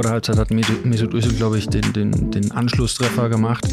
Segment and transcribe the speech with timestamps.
[0.00, 3.66] vor der Halbzeit hat Mesut Özil, glaube ich, den, den, den Anschlusstreffer gemacht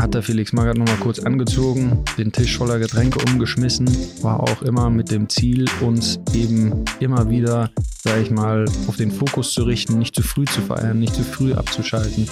[0.00, 3.86] hat der Felix Magath nochmal kurz angezogen, den Tisch voller Getränke umgeschmissen,
[4.22, 7.70] war auch immer mit dem Ziel, uns eben immer wieder,
[8.02, 11.22] sag ich mal, auf den Fokus zu richten, nicht zu früh zu feiern, nicht zu
[11.22, 12.26] früh abzuschalten.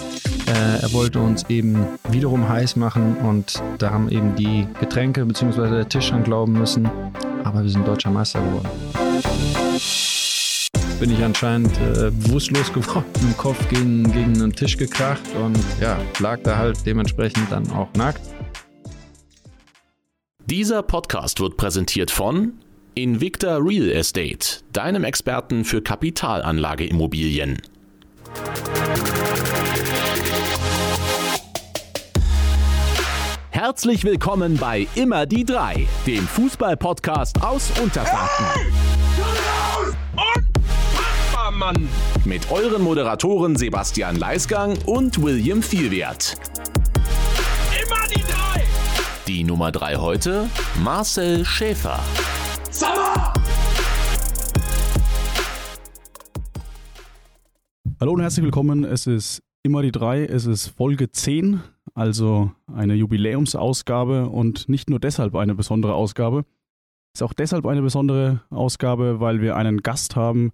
[0.46, 5.70] Äh, er wollte uns eben wiederum heiß machen und da haben eben die Getränke bzw.
[5.70, 6.90] der Tisch dran glauben müssen,
[7.44, 10.11] aber wir sind deutscher Meister geworden
[11.02, 15.98] bin ich anscheinend äh, bewusstlos geworden, im Kopf gegen, gegen einen Tisch gekracht und ja,
[16.20, 18.20] lag da halt dementsprechend dann auch nackt.
[20.46, 22.52] Dieser Podcast wird präsentiert von
[22.94, 27.60] Invicta Real Estate, deinem Experten für Kapitalanlageimmobilien.
[33.50, 39.01] Herzlich willkommen bei Immer die drei, dem Fußball-Podcast aus Unterfranken.
[41.62, 41.88] Mann!
[42.24, 46.36] Mit euren Moderatoren Sebastian Leisgang und William Vielwert.
[47.70, 48.64] Immer die drei!
[49.28, 50.48] Die Nummer drei heute,
[50.82, 52.00] Marcel Schäfer.
[52.68, 53.32] Sommer!
[58.00, 58.82] Hallo und herzlich willkommen.
[58.82, 60.24] Es ist immer die drei.
[60.24, 61.60] Es ist Folge 10,
[61.94, 66.44] also eine Jubiläumsausgabe und nicht nur deshalb eine besondere Ausgabe.
[67.14, 70.50] Es Ist auch deshalb eine besondere Ausgabe, weil wir einen Gast haben,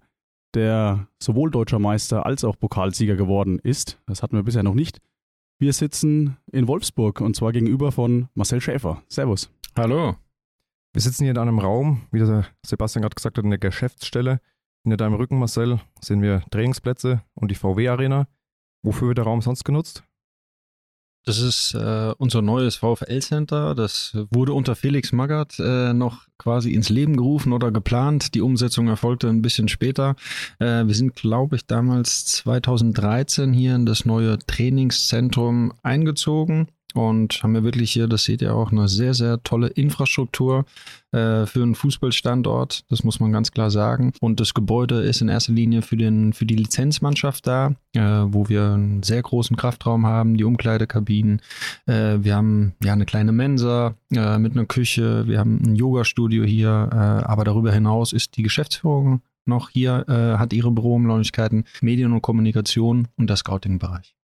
[0.53, 3.99] der sowohl deutscher Meister als auch Pokalsieger geworden ist.
[4.05, 4.99] Das hatten wir bisher noch nicht.
[5.59, 9.03] Wir sitzen in Wolfsburg und zwar gegenüber von Marcel Schäfer.
[9.07, 9.51] Servus.
[9.77, 10.15] Hallo.
[10.93, 14.41] Wir sitzen hier in einem Raum, wie der Sebastian gerade gesagt hat, in der Geschäftsstelle.
[14.83, 18.27] Hinter deinem Rücken, Marcel, sehen wir Trainingsplätze und die VW-Arena.
[18.81, 20.03] Wofür wird der Raum sonst genutzt?
[21.29, 23.75] Das ist äh, unser neues VfL-Center.
[23.75, 28.33] Das wurde unter Felix Magath äh, noch quasi ins Leben gerufen oder geplant.
[28.33, 30.15] Die Umsetzung erfolgte ein bisschen später.
[30.57, 37.53] Äh, wir sind, glaube ich, damals 2013 hier in das neue Trainingszentrum eingezogen und haben
[37.53, 40.65] wir wirklich hier, das seht ihr auch, eine sehr, sehr tolle Infrastruktur
[41.11, 42.85] äh, für einen Fußballstandort.
[42.89, 44.13] Das muss man ganz klar sagen.
[44.21, 48.49] Und das Gebäude ist in erster Linie für, den, für die Lizenzmannschaft da, äh, wo
[48.49, 51.41] wir einen sehr großen Kraftraum haben, die Umkleidekabinen.
[51.85, 55.27] Äh, wir haben ja eine kleine Mensa äh, mit einer Küche.
[55.27, 56.89] Wir haben ein Yoga-Studio hier.
[56.91, 62.21] Äh, aber darüber hinaus ist die Geschäftsführung noch hier, äh, hat ihre Büroumlauflichkeiten, Medien und
[62.21, 64.15] Kommunikation und der Scouting-Bereich.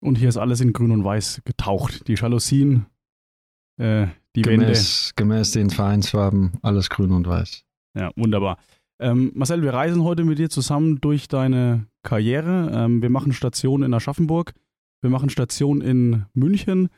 [0.00, 2.08] Und hier ist alles in Grün und Weiß getaucht.
[2.08, 2.86] Die Jalousien,
[3.78, 5.14] äh, die gemäß, Wände.
[5.16, 7.64] Gemäß den Vereinsfarben, alles grün und weiß.
[7.94, 8.58] Ja, wunderbar.
[9.00, 12.70] Ähm, Marcel, wir reisen heute mit dir zusammen durch deine Karriere.
[12.72, 14.54] Ähm, wir machen Station in Aschaffenburg,
[15.02, 16.88] wir machen Station in München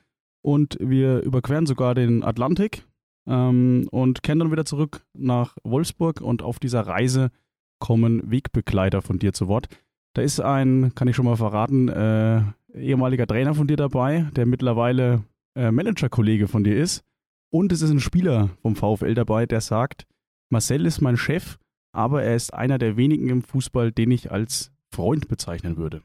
[0.43, 2.85] und wir überqueren sogar den Atlantik
[3.27, 6.21] ähm, und kehren dann wieder zurück nach Wolfsburg.
[6.21, 7.31] Und auf dieser Reise
[7.79, 9.69] kommen Wegbegleiter von dir zu Wort.
[10.15, 12.43] Da ist ein, kann ich schon mal verraten, äh,
[12.75, 15.25] ehemaliger Trainer von dir dabei, der mittlerweile
[15.55, 17.05] äh, Manager-Kollege von dir ist.
[17.51, 20.07] Und es ist ein Spieler vom VfL dabei, der sagt,
[20.51, 21.59] Marcel ist mein Chef,
[21.93, 26.03] aber er ist einer der wenigen im Fußball, den ich als Freund bezeichnen würde.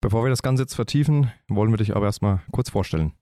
[0.00, 3.12] Bevor wir das Ganze jetzt vertiefen, wollen wir dich aber erstmal kurz vorstellen.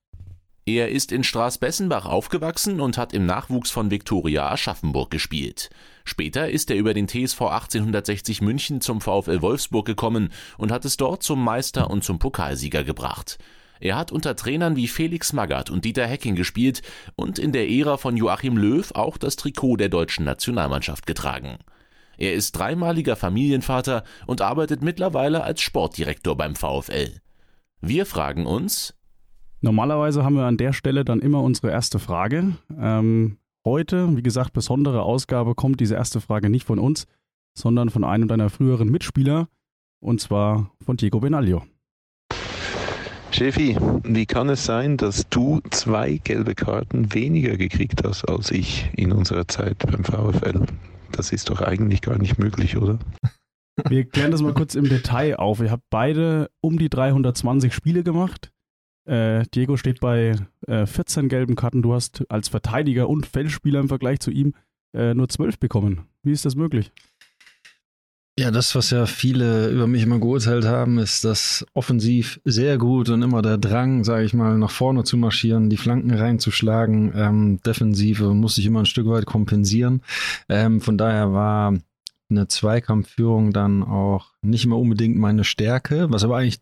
[0.67, 5.69] Er ist in Straßbessenbach aufgewachsen und hat im Nachwuchs von Viktoria Aschaffenburg gespielt.
[6.07, 10.97] Später ist er über den TSV 1860 München zum VfL Wolfsburg gekommen und hat es
[10.97, 13.37] dort zum Meister und zum Pokalsieger gebracht.
[13.79, 16.81] Er hat unter Trainern wie Felix Magath und Dieter Hecking gespielt
[17.15, 21.59] und in der Ära von Joachim Löw auch das Trikot der deutschen Nationalmannschaft getragen.
[22.17, 27.21] Er ist dreimaliger Familienvater und arbeitet mittlerweile als Sportdirektor beim VfL.
[27.83, 28.95] Wir fragen uns,
[29.65, 32.55] Normalerweise haben wir an der Stelle dann immer unsere erste Frage.
[32.79, 37.07] Ähm, heute, wie gesagt, besondere Ausgabe, kommt diese erste Frage nicht von uns,
[37.57, 39.49] sondern von einem deiner früheren Mitspieler,
[40.01, 41.63] und zwar von Diego Benaglio.
[43.31, 48.91] Chefi, wie kann es sein, dass du zwei gelbe Karten weniger gekriegt hast als ich
[48.95, 50.67] in unserer Zeit beim VfL?
[51.13, 52.99] Das ist doch eigentlich gar nicht möglich, oder?
[53.89, 55.61] Wir klären das mal kurz im Detail auf.
[55.61, 58.51] Ihr habt beide um die 320 Spiele gemacht.
[59.07, 60.37] Äh, Diego steht bei
[60.67, 61.83] äh, 14 gelben Karten.
[61.83, 64.55] Du hast als Verteidiger und Feldspieler im Vergleich zu ihm
[64.95, 66.07] äh, nur 12 bekommen.
[66.23, 66.91] Wie ist das möglich?
[68.37, 73.09] Ja, das, was ja viele über mich immer geurteilt haben, ist das offensiv sehr gut
[73.09, 77.13] und immer der Drang, sage ich mal, nach vorne zu marschieren, die Flanken reinzuschlagen.
[77.15, 80.03] Ähm, Defensive muss ich immer ein Stück weit kompensieren.
[80.49, 81.75] Ähm, von daher war
[82.29, 86.61] eine Zweikampfführung dann auch nicht immer unbedingt meine Stärke, was aber eigentlich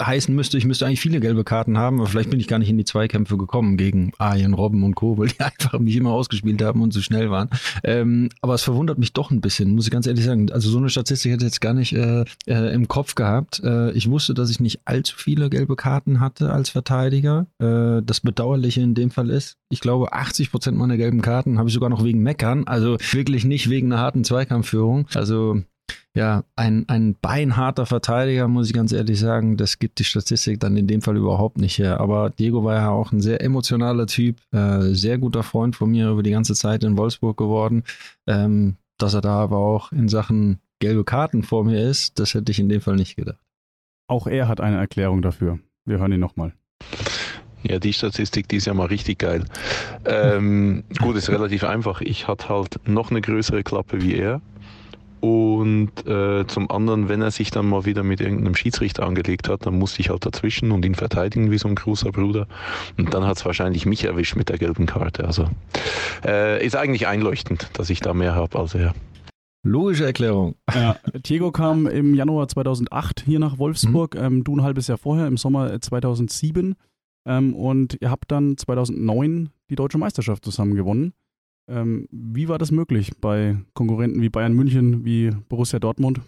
[0.00, 2.70] heißen müsste, ich müsste eigentlich viele gelbe Karten haben, aber vielleicht bin ich gar nicht
[2.70, 6.62] in die Zweikämpfe gekommen gegen Arjen, Robben und Co., weil die einfach mich immer ausgespielt
[6.62, 7.50] haben und zu schnell waren.
[7.84, 10.50] Ähm, aber es verwundert mich doch ein bisschen, muss ich ganz ehrlich sagen.
[10.52, 13.60] Also so eine Statistik hätte ich jetzt gar nicht äh, äh, im Kopf gehabt.
[13.64, 17.46] Äh, ich wusste, dass ich nicht allzu viele gelbe Karten hatte als Verteidiger.
[17.58, 21.68] Äh, das Bedauerliche in dem Fall ist, ich glaube, 80 Prozent meiner gelben Karten habe
[21.68, 25.06] ich sogar noch wegen Meckern, also wirklich nicht wegen einer harten Zweikampfführung.
[25.14, 25.62] Also
[26.16, 30.76] ja, ein, ein beinharter Verteidiger, muss ich ganz ehrlich sagen, das gibt die Statistik dann
[30.76, 32.00] in dem Fall überhaupt nicht her.
[32.00, 36.10] Aber Diego war ja auch ein sehr emotionaler Typ, äh, sehr guter Freund von mir
[36.10, 37.84] über die ganze Zeit in Wolfsburg geworden.
[38.26, 42.50] Ähm, dass er da aber auch in Sachen gelbe Karten vor mir ist, das hätte
[42.50, 43.38] ich in dem Fall nicht gedacht.
[44.08, 45.60] Auch er hat eine Erklärung dafür.
[45.84, 46.52] Wir hören ihn nochmal.
[47.62, 49.44] Ja, die Statistik, die ist ja mal richtig geil.
[50.06, 52.00] Ähm, gut, ist relativ einfach.
[52.00, 54.40] Ich hatte halt noch eine größere Klappe wie er.
[55.20, 59.66] Und äh, zum anderen, wenn er sich dann mal wieder mit irgendeinem Schiedsrichter angelegt hat,
[59.66, 62.46] dann musste ich halt dazwischen und ihn verteidigen wie so ein großer Bruder.
[62.96, 65.24] Und dann hat es wahrscheinlich mich erwischt mit der gelben Karte.
[65.24, 65.48] Also
[66.24, 68.94] äh, ist eigentlich einleuchtend, dass ich da mehr habe als er.
[69.62, 70.54] Logische Erklärung.
[70.74, 74.20] Ja, Diego kam im Januar 2008 hier nach Wolfsburg, mhm.
[74.20, 76.76] ähm, du ein halbes Jahr vorher, im Sommer 2007.
[77.26, 81.12] Ähm, und ihr habt dann 2009 die deutsche Meisterschaft zusammen gewonnen.
[81.70, 86.20] Ähm, wie war das möglich bei Konkurrenten wie Bayern München, wie Borussia Dortmund?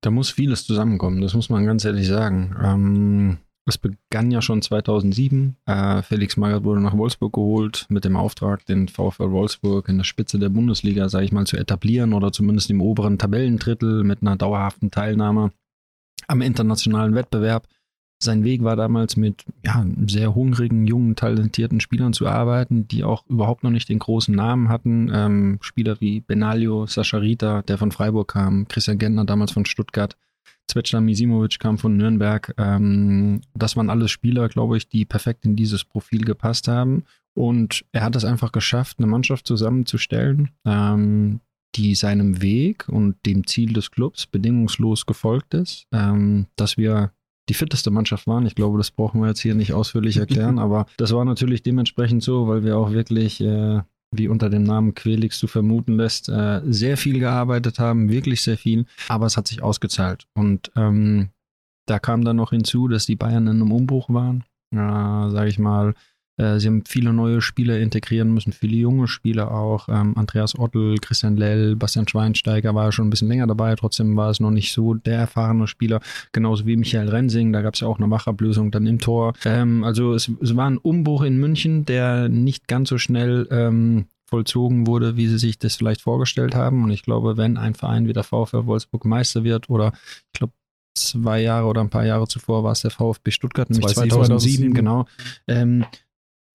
[0.00, 2.54] Da muss vieles zusammenkommen, das muss man ganz ehrlich sagen.
[2.62, 5.56] Ähm, es begann ja schon 2007.
[5.66, 10.04] Äh, Felix Magath wurde nach Wolfsburg geholt mit dem Auftrag, den VfL Wolfsburg in der
[10.04, 14.36] Spitze der Bundesliga, sage ich mal, zu etablieren oder zumindest im oberen Tabellendrittel mit einer
[14.36, 15.52] dauerhaften Teilnahme
[16.28, 17.66] am internationalen Wettbewerb.
[18.20, 23.24] Sein Weg war damals mit ja, sehr hungrigen, jungen, talentierten Spielern zu arbeiten, die auch
[23.26, 25.10] überhaupt noch nicht den großen Namen hatten.
[25.14, 30.16] Ähm, Spieler wie Benaglio, Sascha Rita, der von Freiburg kam, Christian Gentner damals von Stuttgart,
[30.66, 32.54] Zvezdan Misimovic kam von Nürnberg.
[32.58, 37.04] Ähm, das waren alles Spieler, glaube ich, die perfekt in dieses Profil gepasst haben.
[37.34, 41.40] Und er hat es einfach geschafft, eine Mannschaft zusammenzustellen, ähm,
[41.76, 47.12] die seinem Weg und dem Ziel des Clubs bedingungslos gefolgt ist, ähm, dass wir
[47.48, 48.46] die fitteste Mannschaft waren.
[48.46, 52.22] Ich glaube, das brauchen wir jetzt hier nicht ausführlich erklären, aber das war natürlich dementsprechend
[52.22, 53.80] so, weil wir auch wirklich, äh,
[54.10, 58.56] wie unter dem Namen Quelix zu vermuten lässt, äh, sehr viel gearbeitet haben, wirklich sehr
[58.56, 60.26] viel, aber es hat sich ausgezahlt.
[60.34, 61.30] Und ähm,
[61.86, 64.44] da kam dann noch hinzu, dass die Bayern in einem Umbruch waren.
[64.70, 64.76] Äh,
[65.30, 65.94] sage ich mal,
[66.38, 69.88] äh, sie haben viele neue Spieler integrieren müssen, viele junge Spieler auch.
[69.88, 74.30] Ähm, Andreas Ottel, Christian Lell, Bastian Schweinsteiger war schon ein bisschen länger dabei, trotzdem war
[74.30, 76.00] es noch nicht so der erfahrene Spieler,
[76.32, 79.34] genauso wie Michael Rensing, da gab es ja auch eine Wachablösung dann im Tor.
[79.44, 84.06] Ähm, also es, es, war ein Umbruch in München, der nicht ganz so schnell ähm,
[84.28, 86.84] vollzogen wurde, wie sie sich das vielleicht vorgestellt haben.
[86.84, 89.92] Und ich glaube, wenn ein Verein wie der VfL Wolfsburg Meister wird oder
[90.32, 90.52] ich glaube,
[90.94, 94.74] zwei Jahre oder ein paar Jahre zuvor war es der VfB Stuttgart, nämlich 2007, 2007.
[94.74, 95.06] genau.
[95.46, 95.84] Ähm,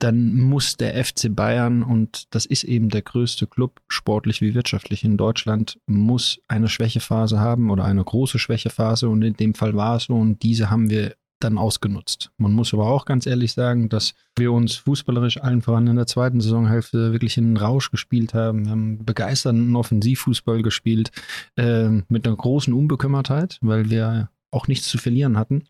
[0.04, 5.04] dann muss der FC Bayern, und das ist eben der größte Club, sportlich wie wirtschaftlich
[5.06, 9.08] in Deutschland, muss eine Schwächephase haben oder eine große Schwächephase.
[9.08, 12.32] Und in dem Fall war es so, und diese haben wir dann ausgenutzt.
[12.38, 16.08] Man muss aber auch ganz ehrlich sagen, dass wir uns fußballerisch allen voran in der
[16.08, 18.66] zweiten Saisonhälfte wirklich in den Rausch gespielt haben.
[18.66, 21.12] Wir haben begeisternden Offensivfußball gespielt,
[21.56, 25.64] äh, mit einer großen Unbekümmertheit, weil wir auch nichts zu verlieren hatten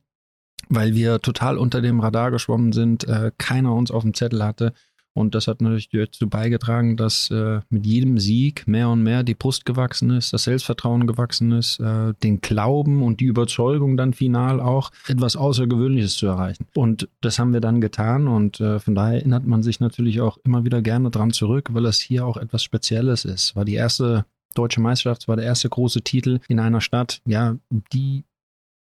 [0.70, 4.74] weil wir total unter dem Radar geschwommen sind, äh, keiner uns auf dem Zettel hatte.
[5.16, 9.36] Und das hat natürlich dazu beigetragen, dass äh, mit jedem Sieg mehr und mehr die
[9.36, 14.60] Brust gewachsen ist, das Selbstvertrauen gewachsen ist, äh, den Glauben und die Überzeugung dann final
[14.60, 16.66] auch etwas Außergewöhnliches zu erreichen.
[16.74, 20.38] Und das haben wir dann getan und äh, von daher erinnert man sich natürlich auch
[20.44, 23.56] immer wieder gerne dran zurück, weil es hier auch etwas Spezielles ist.
[23.56, 27.56] War die erste deutsche Meisterschaft, war der erste große Titel in einer Stadt, ja,
[27.94, 28.24] die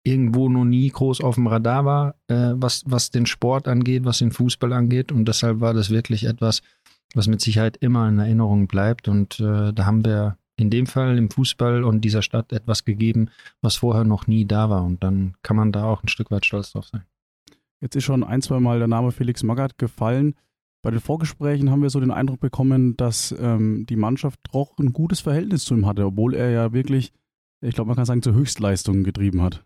[0.04, 4.18] irgendwo noch nie groß auf dem Radar war, äh, was, was den Sport angeht, was
[4.18, 5.12] den Fußball angeht.
[5.12, 6.62] Und deshalb war das wirklich etwas,
[7.14, 9.09] was mit Sicherheit immer in Erinnerung bleibt.
[9.09, 13.28] Und äh, da haben wir in dem Fall im Fußball und dieser Stadt etwas gegeben,
[13.61, 14.85] was vorher noch nie da war.
[14.85, 17.02] Und dann kann man da auch ein Stück weit stolz drauf sein.
[17.80, 20.35] Jetzt ist schon ein, zwei Mal der Name Felix Magath gefallen.
[20.82, 24.92] Bei den Vorgesprächen haben wir so den Eindruck bekommen, dass ähm, die Mannschaft doch ein
[24.92, 27.12] gutes Verhältnis zu ihm hatte, obwohl er ja wirklich,
[27.61, 29.64] ich glaube, man kann sagen, zur Höchstleistung getrieben hat.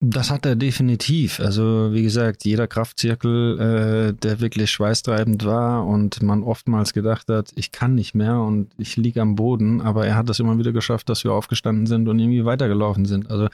[0.00, 1.40] Das hat er definitiv.
[1.40, 7.50] Also wie gesagt, jeder Kraftzirkel, äh, der wirklich schweißtreibend war und man oftmals gedacht hat,
[7.56, 10.72] ich kann nicht mehr und ich liege am Boden, aber er hat das immer wieder
[10.72, 13.28] geschafft, dass wir aufgestanden sind und irgendwie weitergelaufen sind.
[13.28, 13.48] Also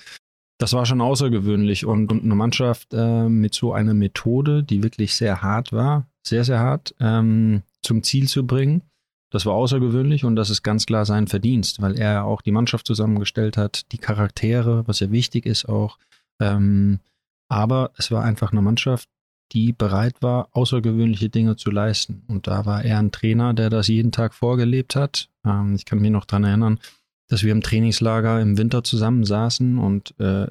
[0.59, 5.15] das war schon außergewöhnlich und, und eine Mannschaft äh, mit so einer Methode, die wirklich
[5.15, 8.83] sehr hart war, sehr, sehr hart, ähm, zum Ziel zu bringen.
[9.31, 12.87] Das war außergewöhnlich und das ist ganz klar sein Verdienst, weil er auch die Mannschaft
[12.87, 15.99] zusammengestellt hat, die Charaktere, was ja wichtig ist auch,
[16.41, 17.01] ähm,
[17.49, 19.09] Aber es war einfach eine Mannschaft,
[19.53, 22.25] die bereit war, außergewöhnliche Dinge zu leisten.
[22.29, 25.29] Und da war er ein Trainer, der das jeden Tag vorgelebt hat.
[25.45, 26.81] Ähm, ich kann mich noch daran erinnern,
[27.29, 30.47] dass wir im Trainingslager im Winter zusammensaßen und äh,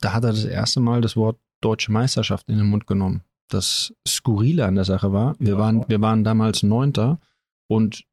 [0.00, 3.22] da hat er das erste Mal das Wort deutsche Meisterschaft in den Mund genommen.
[3.48, 7.20] Das Skurrile an der Sache war, wir waren, wir waren damals Neunter
[7.68, 8.04] und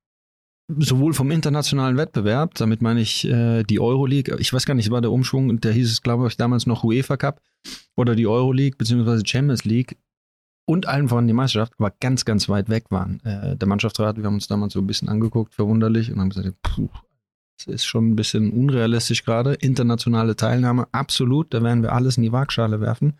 [0.78, 5.02] sowohl vom internationalen Wettbewerb, damit meine ich äh, die Euroleague, ich weiß gar nicht, war
[5.02, 7.42] der Umschwung, der hieß es, glaube ich, damals noch UEFA Cup
[7.96, 9.98] oder die Euroleague beziehungsweise Champions League
[10.66, 13.20] und allen voran die Meisterschaft, aber ganz, ganz weit weg waren.
[13.22, 16.54] Äh, der Mannschaftsrat, wir haben uns damals so ein bisschen angeguckt, verwunderlich, und haben gesagt,
[16.62, 16.90] puh,
[17.58, 19.56] das ist schon ein bisschen unrealistisch gerade.
[19.56, 23.18] Internationale Teilnahme, absolut, da werden wir alles in die Waagschale werfen.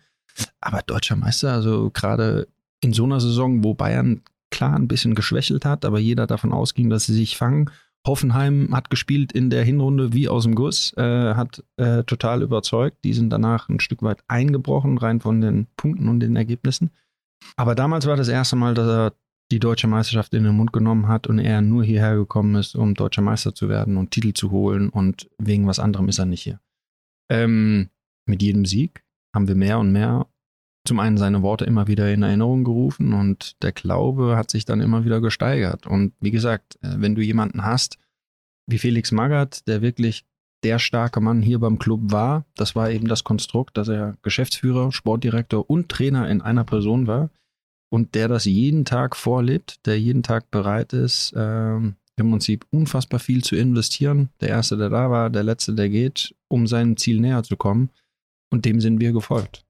[0.60, 2.46] Aber deutscher Meister, also gerade
[2.80, 6.90] in so einer Saison, wo Bayern klar ein bisschen geschwächelt hat, aber jeder davon ausging,
[6.90, 7.70] dass sie sich fangen.
[8.06, 13.04] Hoffenheim hat gespielt in der Hinrunde wie aus dem Guss, äh, hat äh, total überzeugt.
[13.04, 16.90] Die sind danach ein Stück weit eingebrochen, rein von den Punkten und den Ergebnissen.
[17.56, 19.12] Aber damals war das erste Mal, dass er
[19.50, 22.94] die deutsche Meisterschaft in den Mund genommen hat und er nur hierher gekommen ist, um
[22.94, 26.42] deutscher Meister zu werden und Titel zu holen und wegen was anderem ist er nicht
[26.42, 26.60] hier.
[27.30, 27.90] Ähm,
[28.26, 29.04] mit jedem Sieg
[29.34, 30.26] haben wir mehr und mehr
[30.86, 34.80] zum einen seine Worte immer wieder in Erinnerung gerufen und der Glaube hat sich dann
[34.80, 35.86] immer wieder gesteigert.
[35.86, 37.98] Und wie gesagt, äh, wenn du jemanden hast
[38.66, 40.24] wie Felix Magath, der wirklich
[40.62, 42.44] der starke Mann hier beim Club war.
[42.54, 47.30] Das war eben das Konstrukt, dass er Geschäftsführer, Sportdirektor und Trainer in einer Person war
[47.90, 53.20] und der das jeden Tag vorlebt, der jeden Tag bereit ist, äh, im Prinzip unfassbar
[53.20, 54.28] viel zu investieren.
[54.40, 57.90] Der Erste, der da war, der Letzte, der geht, um seinem Ziel näher zu kommen.
[58.50, 59.64] Und dem sind wir gefolgt.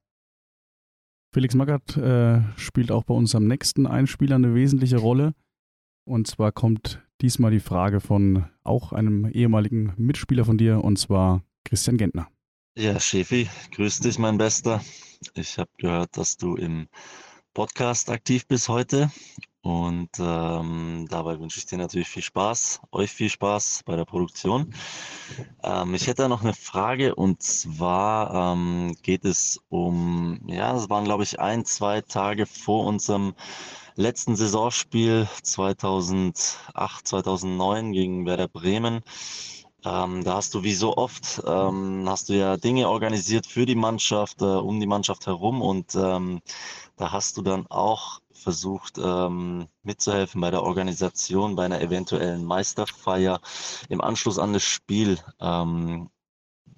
[1.33, 5.33] Felix Magath äh, spielt auch bei unserem nächsten Einspieler eine wesentliche Rolle.
[6.03, 11.43] Und zwar kommt diesmal die Frage von auch einem ehemaligen Mitspieler von dir, und zwar
[11.63, 12.27] Christian Gentner.
[12.75, 14.81] Ja, Schefi, grüß dich, mein Bester.
[15.33, 16.87] Ich habe gehört, dass du im
[17.53, 19.09] Podcast aktiv bist heute.
[19.63, 24.73] Und ähm, dabei wünsche ich dir natürlich viel Spaß, euch viel Spaß bei der Produktion.
[25.61, 31.03] Ähm, ich hätte noch eine Frage und zwar ähm, geht es um, ja, das waren
[31.03, 33.35] glaube ich ein, zwei Tage vor unserem
[33.95, 39.01] letzten Saisonspiel 2008, 2009 gegen Werder Bremen.
[39.83, 43.75] Ähm, da hast du wie so oft, ähm, hast du ja Dinge organisiert für die
[43.75, 46.41] Mannschaft, äh, um die Mannschaft herum und ähm,
[46.97, 53.39] da hast du dann auch versucht ähm, mitzuhelfen bei der Organisation, bei einer eventuellen Meisterfeier
[53.89, 55.19] im Anschluss an das Spiel.
[55.39, 56.09] Ähm,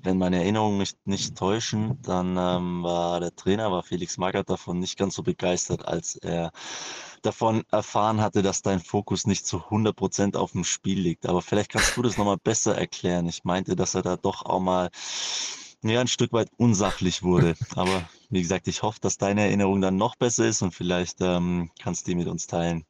[0.03, 4.79] wenn meine Erinnerungen mich nicht täuschen, dann ähm, war der Trainer, war Felix Magath davon
[4.79, 6.51] nicht ganz so begeistert, als er
[7.21, 11.25] davon erfahren hatte, dass dein Fokus nicht zu 100 Prozent auf dem Spiel liegt.
[11.25, 13.27] Aber vielleicht kannst du das nochmal besser erklären.
[13.27, 14.89] Ich meinte, dass er da doch auch mal
[15.83, 17.55] ja, ein Stück weit unsachlich wurde.
[17.75, 18.03] Aber
[18.33, 22.07] wie gesagt, ich hoffe, dass deine Erinnerung dann noch besser ist und vielleicht ähm, kannst
[22.07, 22.83] du die mit uns teilen.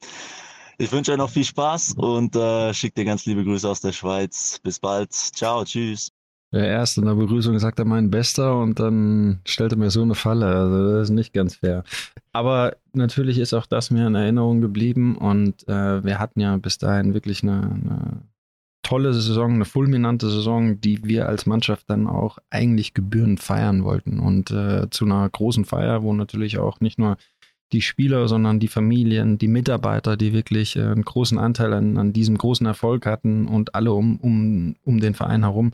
[0.78, 3.92] Ich wünsche euch noch viel Spaß und äh, schicke dir ganz liebe Grüße aus der
[3.92, 4.60] Schweiz.
[4.64, 5.14] Bis bald.
[5.14, 6.12] Ciao, tschüss.
[6.52, 10.14] Erst in der Begrüßung sagt er mein Bester und dann stellt er mir so eine
[10.14, 10.46] Falle.
[10.46, 11.84] Also das ist nicht ganz fair.
[12.32, 16.78] Aber natürlich ist auch das mir in Erinnerung geblieben und äh, wir hatten ja bis
[16.78, 18.22] dahin wirklich eine, eine
[18.84, 24.20] tolle Saison, eine fulminante Saison, die wir als Mannschaft dann auch eigentlich gebührend feiern wollten.
[24.20, 27.18] Und äh, zu einer großen Feier, wo natürlich auch nicht nur
[27.72, 32.14] die Spieler, sondern die Familien, die Mitarbeiter, die wirklich äh, einen großen Anteil an, an
[32.14, 35.72] diesem großen Erfolg hatten und alle um, um, um den Verein herum,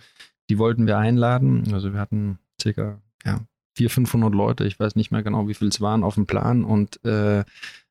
[0.50, 1.74] die wollten wir einladen.
[1.74, 3.42] Also wir hatten circa ja,
[3.76, 6.64] 400, 500 Leute, ich weiß nicht mehr genau, wie viel es waren, auf dem Plan
[6.64, 7.44] und äh,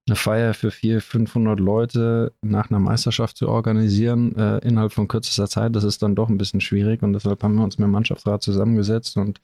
[0.08, 5.48] eine Feier für 400, 500 Leute nach einer Meisterschaft zu organisieren äh, innerhalb von kürzester
[5.48, 7.92] Zeit, das ist dann doch ein bisschen schwierig und deshalb haben wir uns mit dem
[7.92, 9.40] Mannschaftsrat zusammengesetzt und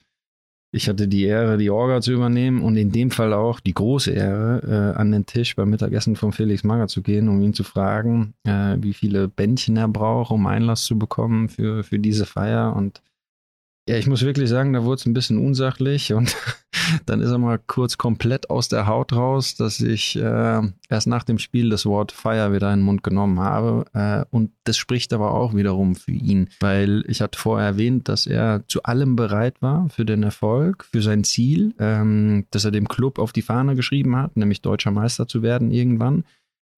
[0.75, 4.11] ich hatte die Ehre, die Orga zu übernehmen und in dem Fall auch die große
[4.11, 7.63] Ehre, äh, an den Tisch beim Mittagessen von Felix Mager zu gehen, um ihn zu
[7.63, 12.75] fragen, äh, wie viele Bändchen er braucht, um Einlass zu bekommen für, für diese Feier.
[12.75, 13.03] Und
[13.87, 16.35] ja, ich muss wirklich sagen, da wurde es ein bisschen unsachlich und
[17.07, 21.23] dann ist er mal kurz komplett aus der Haut raus, dass ich äh, erst nach
[21.25, 23.85] dem Spiel das Wort Feier wieder in den Mund genommen habe.
[23.93, 28.27] Äh, und das spricht aber auch wiederum für ihn, weil ich hatte vorher erwähnt, dass
[28.27, 32.89] er zu allem bereit war für den Erfolg, für sein Ziel, ähm, dass er dem
[32.89, 36.25] Club auf die Fahne geschrieben hat, nämlich deutscher Meister zu werden irgendwann.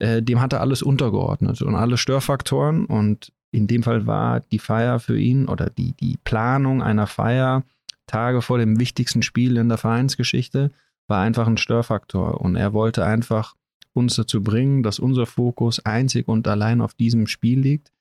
[0.01, 4.59] Äh, dem hat er alles untergeordnet und alle Störfaktoren und in dem Fall war die
[4.59, 7.65] Feier für ihn oder die, die Planung einer Feier
[8.07, 10.71] Tage vor dem wichtigsten Spiel in der Vereinsgeschichte
[11.09, 12.41] war einfach ein Störfaktor.
[12.41, 13.55] Und er wollte einfach
[13.93, 17.93] uns dazu bringen, dass unser Fokus einzig und allein auf diesem Spiel liegt,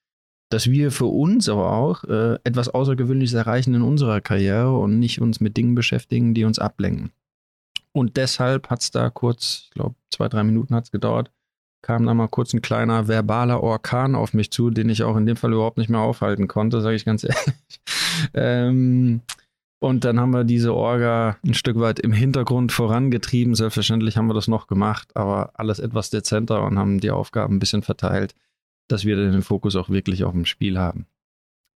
[0.49, 5.21] dass wir für uns aber auch äh, etwas Außergewöhnliches erreichen in unserer Karriere und nicht
[5.21, 7.11] uns mit Dingen beschäftigen, die uns ablenken.
[7.93, 11.31] und deshalb hat es da kurz, ich glaube, zwei, drei Minuten hat es gedauert,
[11.85, 15.27] kam da mal kurz ein kleiner verbaler Orkan auf mich zu, den ich auch in
[15.27, 17.79] dem Fall überhaupt nicht mehr aufhalten konnte, sage ich ganz ehrlich.
[18.33, 19.21] ähm,
[19.77, 23.53] und dann haben wir diese Orga ein Stück weit im Hintergrund vorangetrieben.
[23.53, 27.59] Selbstverständlich haben wir das noch gemacht, aber alles etwas dezenter und haben die Aufgaben ein
[27.59, 28.33] bisschen verteilt,
[28.87, 31.05] dass wir den Fokus auch wirklich auf dem Spiel haben.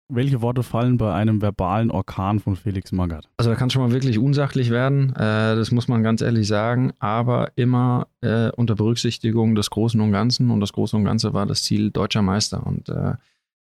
[0.08, 3.28] Welche Worte fallen bei einem verbalen Orkan von Felix Magath?
[3.38, 6.92] Also da kann schon mal wirklich unsachlich werden, äh, das muss man ganz ehrlich sagen,
[7.00, 11.46] aber immer äh, unter Berücksichtigung des Großen und Ganzen und das Große und Ganze war
[11.46, 13.14] das Ziel deutscher Meister und äh,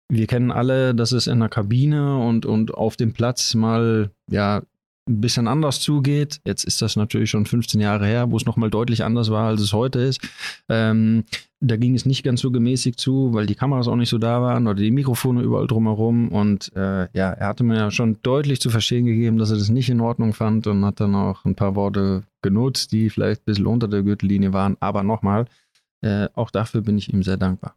[0.10, 4.64] wir kennen alle, dass es in der Kabine und, und auf dem Platz mal ja
[5.08, 6.42] ein bisschen anders zugeht.
[6.46, 9.62] Jetzt ist das natürlich schon 15 Jahre her, wo es nochmal deutlich anders war, als
[9.62, 10.22] es heute ist.
[10.68, 11.26] Ähm,
[11.62, 14.42] da ging es nicht ganz so gemäßigt zu, weil die Kameras auch nicht so da
[14.42, 16.30] waren oder die Mikrofone überall drumherum.
[16.30, 19.70] Und äh, ja, er hatte mir ja schon deutlich zu verstehen gegeben, dass er das
[19.70, 23.46] nicht in Ordnung fand und hat dann auch ein paar Worte genutzt, die vielleicht ein
[23.46, 24.78] bisschen unter der Gürtellinie waren.
[24.80, 25.46] Aber nochmal,
[26.02, 27.76] äh, auch dafür bin ich ihm sehr dankbar.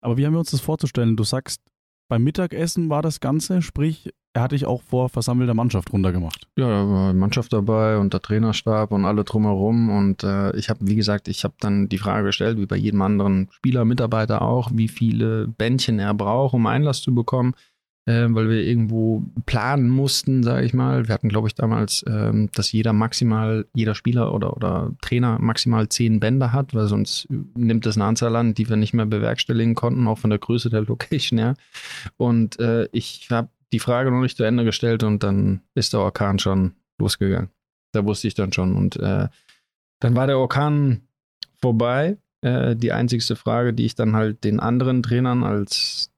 [0.00, 1.16] Aber wie haben wir uns das vorzustellen?
[1.16, 1.60] Du sagst,
[2.08, 6.46] beim Mittagessen war das Ganze, sprich, er hat dich auch vor versammelter Mannschaft runtergemacht.
[6.56, 9.90] Ja, da war Mannschaft dabei und der Trainerstab und alle drumherum.
[9.90, 13.02] Und äh, ich habe, wie gesagt, ich habe dann die Frage gestellt, wie bei jedem
[13.02, 17.54] anderen Spieler, Mitarbeiter auch, wie viele Bändchen er braucht, um Einlass zu bekommen
[18.06, 21.06] äh, weil wir irgendwo planen mussten, sage ich mal.
[21.06, 25.88] Wir hatten, glaube ich, damals, ähm, dass jeder maximal, jeder Spieler oder, oder Trainer maximal
[25.88, 29.74] zehn Bänder hat, weil sonst nimmt das eine Anzahl an, die wir nicht mehr bewerkstelligen
[29.74, 31.54] konnten, auch von der Größe der Location her.
[32.16, 36.00] Und äh, ich habe die Frage noch nicht zu Ende gestellt und dann ist der
[36.00, 37.50] Orkan schon losgegangen.
[37.92, 38.74] Da wusste ich dann schon.
[38.74, 39.28] Und äh,
[40.00, 41.02] dann war der Orkan
[41.60, 42.18] vorbei.
[42.42, 46.10] Äh, die einzigste Frage, die ich dann halt den anderen Trainern als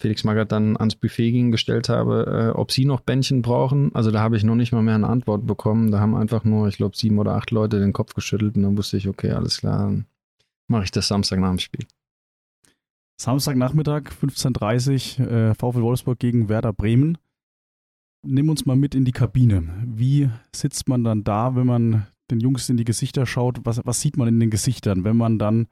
[0.00, 3.94] Felix Magath dann ans Buffet ging, gestellt habe, äh, ob sie noch Bändchen brauchen.
[3.94, 5.92] Also da habe ich noch nicht mal mehr eine Antwort bekommen.
[5.92, 8.76] Da haben einfach nur, ich glaube, sieben oder acht Leute den Kopf geschüttelt und dann
[8.76, 10.06] wusste ich, okay, alles klar, dann
[10.66, 11.86] mache ich das Samstag nach dem Spiel.
[13.20, 17.18] Samstagnachmittag, 15.30 Uhr, äh, VfL Wolfsburg gegen Werder Bremen.
[18.24, 19.68] Nimm uns mal mit in die Kabine.
[19.84, 23.60] Wie sitzt man dann da, wenn man den Jungs in die Gesichter schaut?
[23.64, 25.66] Was, was sieht man in den Gesichtern, wenn man dann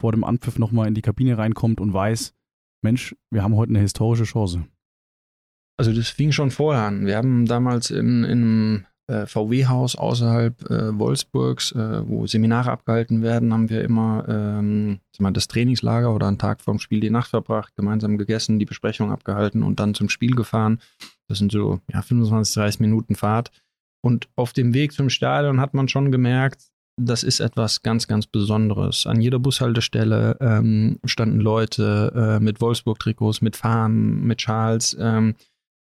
[0.00, 2.34] vor dem Anpfiff nochmal in die Kabine reinkommt und weiß,
[2.82, 4.66] Mensch, wir haben heute eine historische Chance.
[5.78, 7.06] Also das fing schon vorher an.
[7.06, 13.22] Wir haben damals in, in einem äh, VW-Haus außerhalb äh, Wolfsburgs, äh, wo Seminare abgehalten
[13.22, 17.74] werden, haben wir immer ähm, das Trainingslager oder einen Tag vorm Spiel die Nacht verbracht,
[17.76, 20.80] gemeinsam gegessen, die Besprechung abgehalten und dann zum Spiel gefahren.
[21.28, 23.50] Das sind so ja, 25, 30 Minuten Fahrt.
[24.02, 28.26] Und auf dem Weg zum Stadion hat man schon gemerkt, das ist etwas ganz, ganz
[28.26, 29.06] Besonderes.
[29.06, 34.96] An jeder Bushaltestelle ähm, standen Leute äh, mit Wolfsburg-Trikots, mit Fahnen, mit Schals.
[34.98, 35.34] Ähm,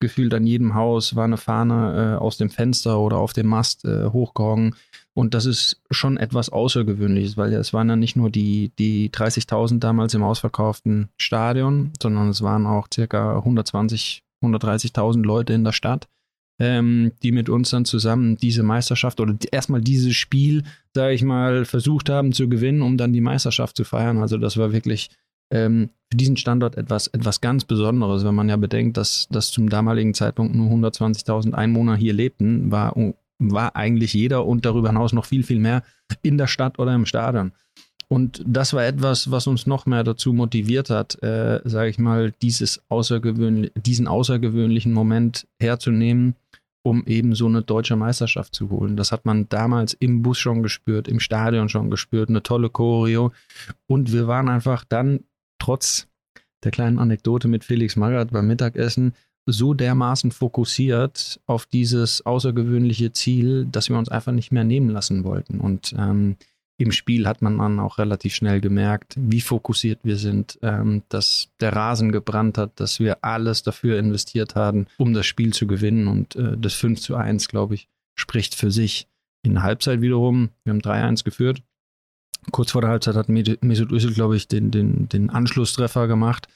[0.00, 3.84] gefühlt an jedem Haus war eine Fahne äh, aus dem Fenster oder auf dem Mast
[3.84, 4.74] äh, hochgehangen.
[5.12, 9.78] Und das ist schon etwas Außergewöhnliches, weil es waren ja nicht nur die, die 30.000
[9.78, 16.08] damals im ausverkauften Stadion, sondern es waren auch circa 120, 130.000 Leute in der Stadt
[16.60, 20.62] ähm, die mit uns dann zusammen diese Meisterschaft oder erstmal dieses Spiel,
[20.94, 24.18] sage ich mal, versucht haben zu gewinnen, um dann die Meisterschaft zu feiern.
[24.18, 25.08] Also das war wirklich
[25.50, 29.68] ähm, für diesen Standort etwas, etwas ganz Besonderes, wenn man ja bedenkt, dass, dass zum
[29.68, 32.94] damaligen Zeitpunkt nur 120.000 Einwohner hier lebten, war,
[33.38, 35.82] war eigentlich jeder und darüber hinaus noch viel, viel mehr
[36.22, 37.52] in der Stadt oder im Stadion.
[38.08, 42.32] Und das war etwas, was uns noch mehr dazu motiviert hat, äh, sage ich mal,
[42.42, 46.34] dieses außergewöhnlich, diesen außergewöhnlichen Moment herzunehmen
[46.82, 48.96] um eben so eine deutsche Meisterschaft zu holen.
[48.96, 53.32] Das hat man damals im Bus schon gespürt, im Stadion schon gespürt, eine tolle Choreo.
[53.86, 55.20] Und wir waren einfach dann,
[55.61, 56.09] trotz
[56.64, 59.14] der kleinen Anekdote mit Felix Magath beim Mittagessen,
[59.46, 65.25] so dermaßen fokussiert auf dieses außergewöhnliche Ziel, dass wir uns einfach nicht mehr nehmen lassen
[65.25, 65.61] wollten.
[65.61, 66.37] Und ähm,
[66.77, 71.49] im Spiel hat man dann auch relativ schnell gemerkt, wie fokussiert wir sind, ähm, dass
[71.61, 76.07] der Rasen gebrannt hat, dass wir alles dafür investiert haben, um das Spiel zu gewinnen.
[76.07, 79.09] Und äh, das 5 zu 1, glaube ich, spricht für sich.
[79.42, 81.62] In der Halbzeit wiederum, wir haben 3-1 geführt.
[82.53, 86.48] Kurz vor der Halbzeit hat Mesut Özil, glaube ich, den, den, den Anschlusstreffer gemacht.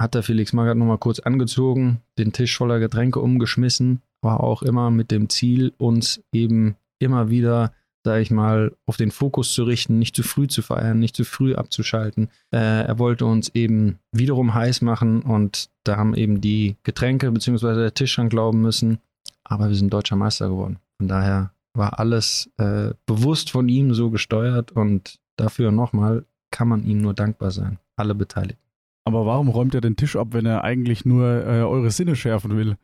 [0.00, 4.90] Hat der Felix Magath nochmal kurz angezogen, den Tisch voller Getränke umgeschmissen, war auch immer
[4.90, 7.72] mit dem Ziel, uns eben immer wieder
[8.06, 11.24] sage ich mal, auf den Fokus zu richten, nicht zu früh zu feiern, nicht zu
[11.24, 12.28] früh abzuschalten.
[12.52, 17.74] Äh, er wollte uns eben wiederum heiß machen und da haben eben die Getränke bzw.
[17.74, 18.98] der Tisch dran glauben müssen.
[19.42, 20.78] Aber wir sind deutscher Meister geworden.
[20.98, 26.84] Von daher war alles äh, bewusst von ihm so gesteuert und dafür nochmal kann man
[26.84, 27.78] ihm nur dankbar sein.
[27.96, 28.62] Alle Beteiligten.
[29.04, 32.56] Aber warum räumt er den Tisch ab, wenn er eigentlich nur äh, eure Sinne schärfen
[32.56, 32.76] will?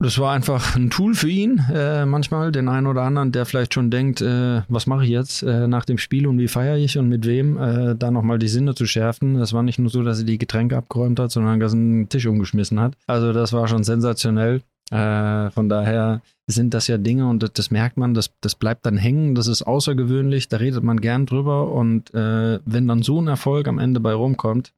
[0.00, 1.62] Das war einfach ein Tool für ihn.
[1.72, 5.42] Äh, manchmal den einen oder anderen, der vielleicht schon denkt, äh, was mache ich jetzt
[5.42, 8.48] äh, nach dem Spiel und wie feiere ich und mit wem, äh, da nochmal die
[8.48, 9.38] Sinne zu schärfen.
[9.38, 12.26] Das war nicht nur so, dass er die Getränke abgeräumt hat, sondern er einen Tisch
[12.26, 12.94] umgeschmissen hat.
[13.06, 14.62] Also das war schon sensationell.
[14.90, 18.84] Äh, von daher sind das ja Dinge und das, das, merkt man, das, das bleibt
[18.84, 23.18] dann hängen, das ist außergewöhnlich, da redet man gern drüber und äh, wenn dann so
[23.20, 24.74] ein Erfolg am Ende bei rumkommt,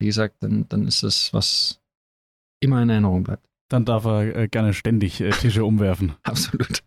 [0.00, 1.80] wie gesagt, dann, dann ist das was
[2.60, 3.47] immer in Erinnerung bleibt.
[3.68, 6.14] Dann darf er äh, gerne ständig äh, Tische umwerfen.
[6.22, 6.82] Absolut.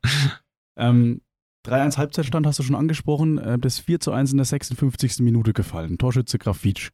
[0.77, 1.21] Ähm,
[1.67, 3.37] 3-1 Halbzeitstand hast du schon angesprochen.
[3.37, 5.19] Äh, das 4 zu 1 in der 56.
[5.19, 5.97] Minute gefallen.
[5.97, 6.89] Torschütze Grafitsch.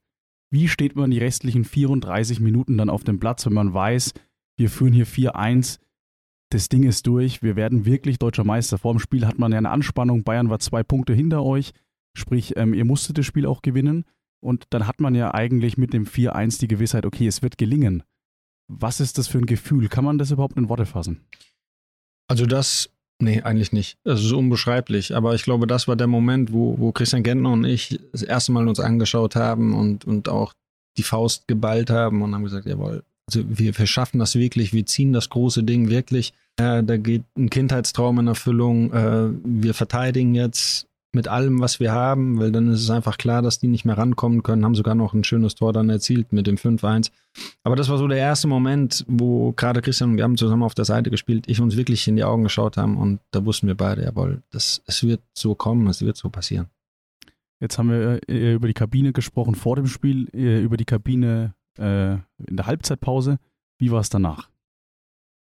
[0.49, 4.13] Wie steht man die restlichen 34 Minuten dann auf dem Platz, wenn man weiß,
[4.57, 5.79] wir führen hier 4-1,
[6.49, 8.77] das Ding ist durch, wir werden wirklich deutscher Meister.
[8.77, 11.71] Vor dem Spiel hat man ja eine Anspannung, Bayern war zwei Punkte hinter euch,
[12.15, 14.05] sprich, ähm, ihr musstet das Spiel auch gewinnen.
[14.39, 18.03] Und dann hat man ja eigentlich mit dem 4-1 die Gewissheit, okay, es wird gelingen.
[18.67, 19.87] Was ist das für ein Gefühl?
[19.87, 21.21] Kann man das überhaupt in Worte fassen?
[22.27, 23.97] Also das, nee, eigentlich nicht.
[24.03, 25.15] Das ist unbeschreiblich.
[25.15, 28.51] Aber ich glaube, das war der Moment, wo, wo Christian Gentner und ich das erste
[28.51, 30.53] Mal uns angeschaut haben und, und auch
[30.97, 34.85] die Faust geballt haben und haben gesagt, jawohl, also wir, wir schaffen das wirklich, wir
[34.85, 36.33] ziehen das große Ding wirklich.
[36.57, 38.91] Äh, da geht ein Kindheitstraum in Erfüllung.
[38.93, 40.86] Äh, wir verteidigen jetzt
[41.17, 43.97] mit allem, was wir haben, weil dann ist es einfach klar, dass die nicht mehr
[43.97, 47.11] rankommen können, haben sogar noch ein schönes Tor dann erzielt mit dem 5-1.
[47.63, 50.75] Aber das war so der erste Moment, wo gerade Christian und wir haben zusammen auf
[50.75, 53.75] der Seite gespielt, ich uns wirklich in die Augen geschaut haben und da wussten wir
[53.75, 56.67] beide, jawohl, das, es wird so kommen, es wird so passieren.
[57.59, 61.55] Jetzt haben wir äh, über die Kabine gesprochen vor dem Spiel, äh, über die Kabine
[61.79, 63.39] äh, in der Halbzeitpause.
[63.79, 64.49] Wie war es danach?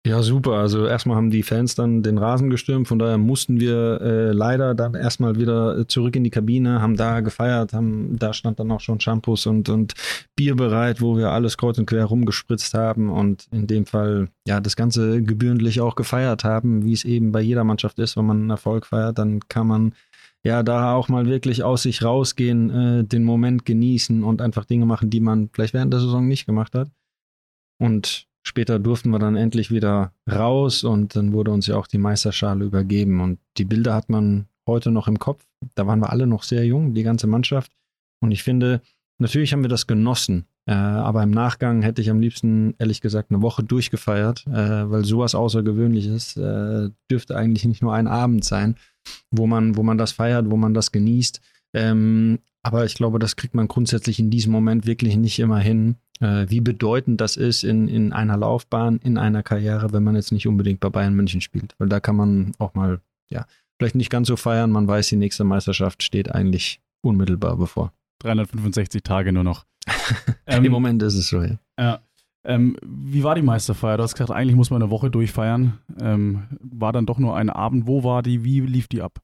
[0.07, 0.53] Ja, super.
[0.53, 4.75] Also erstmal haben die Fans dann den Rasen gestürmt, von daher mussten wir äh, leider
[4.75, 8.81] dann erstmal wieder zurück in die Kabine, haben da gefeiert, haben, da stand dann auch
[8.81, 9.95] schon Shampoos und, und
[10.37, 14.61] Bier bereit, wo wir alles kreuz und quer rumgespritzt haben und in dem Fall ja
[14.61, 18.39] das Ganze gebührentlich auch gefeiert haben, wie es eben bei jeder Mannschaft ist, wenn man
[18.39, 19.95] einen Erfolg feiert, dann kann man
[20.45, 24.87] ja da auch mal wirklich aus sich rausgehen, äh, den Moment genießen und einfach Dinge
[24.87, 26.89] machen, die man vielleicht während der Saison nicht gemacht hat.
[27.81, 31.99] Und später durften wir dann endlich wieder raus und dann wurde uns ja auch die
[31.99, 33.21] Meisterschale übergeben.
[33.21, 35.45] Und die Bilder hat man heute noch im Kopf.
[35.75, 37.73] Da waren wir alle noch sehr jung, die ganze Mannschaft.
[38.21, 38.81] Und ich finde,
[39.19, 40.47] natürlich haben wir das genossen.
[40.67, 45.05] Äh, aber im Nachgang hätte ich am liebsten, ehrlich gesagt, eine Woche durchgefeiert, äh, weil
[45.05, 48.77] sowas Außergewöhnliches äh, dürfte eigentlich nicht nur ein Abend sein,
[49.31, 51.41] wo man, wo man das feiert, wo man das genießt.
[51.75, 55.97] Ähm, aber ich glaube, das kriegt man grundsätzlich in diesem Moment wirklich nicht immer hin,
[56.21, 60.49] wie bedeutend das ist in, in einer Laufbahn, in einer Karriere, wenn man jetzt nicht
[60.49, 61.75] unbedingt bei Bayern München spielt.
[61.79, 63.01] Weil da kann man auch mal,
[63.31, 63.47] ja,
[63.79, 64.71] vielleicht nicht ganz so feiern.
[64.71, 67.93] Man weiß, die nächste Meisterschaft steht eigentlich unmittelbar bevor.
[68.21, 69.65] 365 Tage nur noch.
[70.47, 71.59] ähm, Im Moment ist es so, ja.
[71.79, 72.01] ja.
[72.45, 73.97] Ähm, wie war die Meisterfeier?
[73.97, 75.79] Du hast gesagt, eigentlich muss man eine Woche durchfeiern.
[76.01, 77.87] Ähm, war dann doch nur ein Abend.
[77.87, 78.45] Wo war die?
[78.45, 79.21] Wie lief die ab?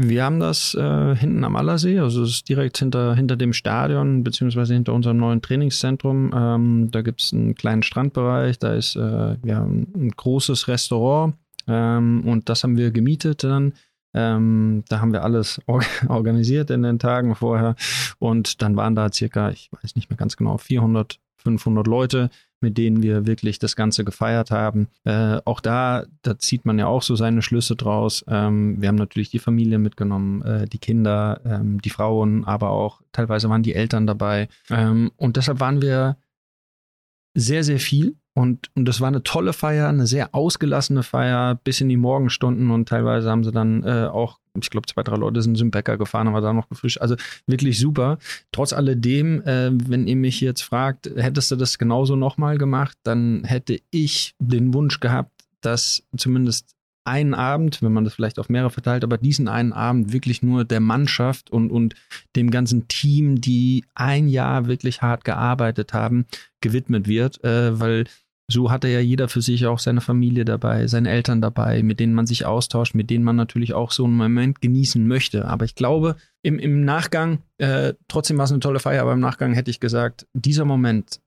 [0.00, 4.22] Wir haben das äh, hinten am Allersee, also es ist direkt hinter, hinter dem Stadion,
[4.22, 6.30] beziehungsweise hinter unserem neuen Trainingszentrum.
[6.32, 11.34] Ähm, da gibt es einen kleinen Strandbereich, da ist äh, ja, ein großes Restaurant
[11.66, 13.72] ähm, und das haben wir gemietet dann.
[14.14, 17.74] Ähm, da haben wir alles or organisiert in den Tagen vorher
[18.20, 22.78] und dann waren da circa, ich weiß nicht mehr ganz genau, 400, 500 Leute, mit
[22.78, 24.88] denen wir wirklich das Ganze gefeiert haben.
[25.04, 28.24] Äh, auch da, da zieht man ja auch so seine Schlüsse draus.
[28.28, 33.00] Ähm, wir haben natürlich die Familie mitgenommen, äh, die Kinder, ähm, die Frauen, aber auch
[33.12, 34.48] teilweise waren die Eltern dabei.
[34.70, 36.16] Ähm, und deshalb waren wir
[37.34, 41.80] sehr, sehr viel und, und das war eine tolle Feier, eine sehr ausgelassene Feier, bis
[41.80, 45.42] in die Morgenstunden und teilweise haben sie dann äh, auch, ich glaube, zwei, drei Leute
[45.42, 46.98] sind zum Bäcker gefahren, aber da noch gefrischt.
[46.98, 47.16] Also
[47.46, 48.18] wirklich super.
[48.52, 53.44] Trotz alledem, äh, wenn ihr mich jetzt fragt, hättest du das genauso nochmal gemacht, dann
[53.44, 56.74] hätte ich den Wunsch gehabt, dass zumindest
[57.08, 60.64] einen Abend, wenn man das vielleicht auf mehrere verteilt, aber diesen einen Abend wirklich nur
[60.64, 61.94] der Mannschaft und, und
[62.36, 66.26] dem ganzen Team, die ein Jahr wirklich hart gearbeitet haben,
[66.60, 68.04] gewidmet wird, äh, weil
[68.50, 72.14] so hatte ja jeder für sich auch seine Familie dabei, seine Eltern dabei, mit denen
[72.14, 75.46] man sich austauscht, mit denen man natürlich auch so einen Moment genießen möchte.
[75.46, 79.20] Aber ich glaube, im, im Nachgang, äh, trotzdem war es eine tolle Feier, aber im
[79.20, 81.20] Nachgang hätte ich gesagt, dieser Moment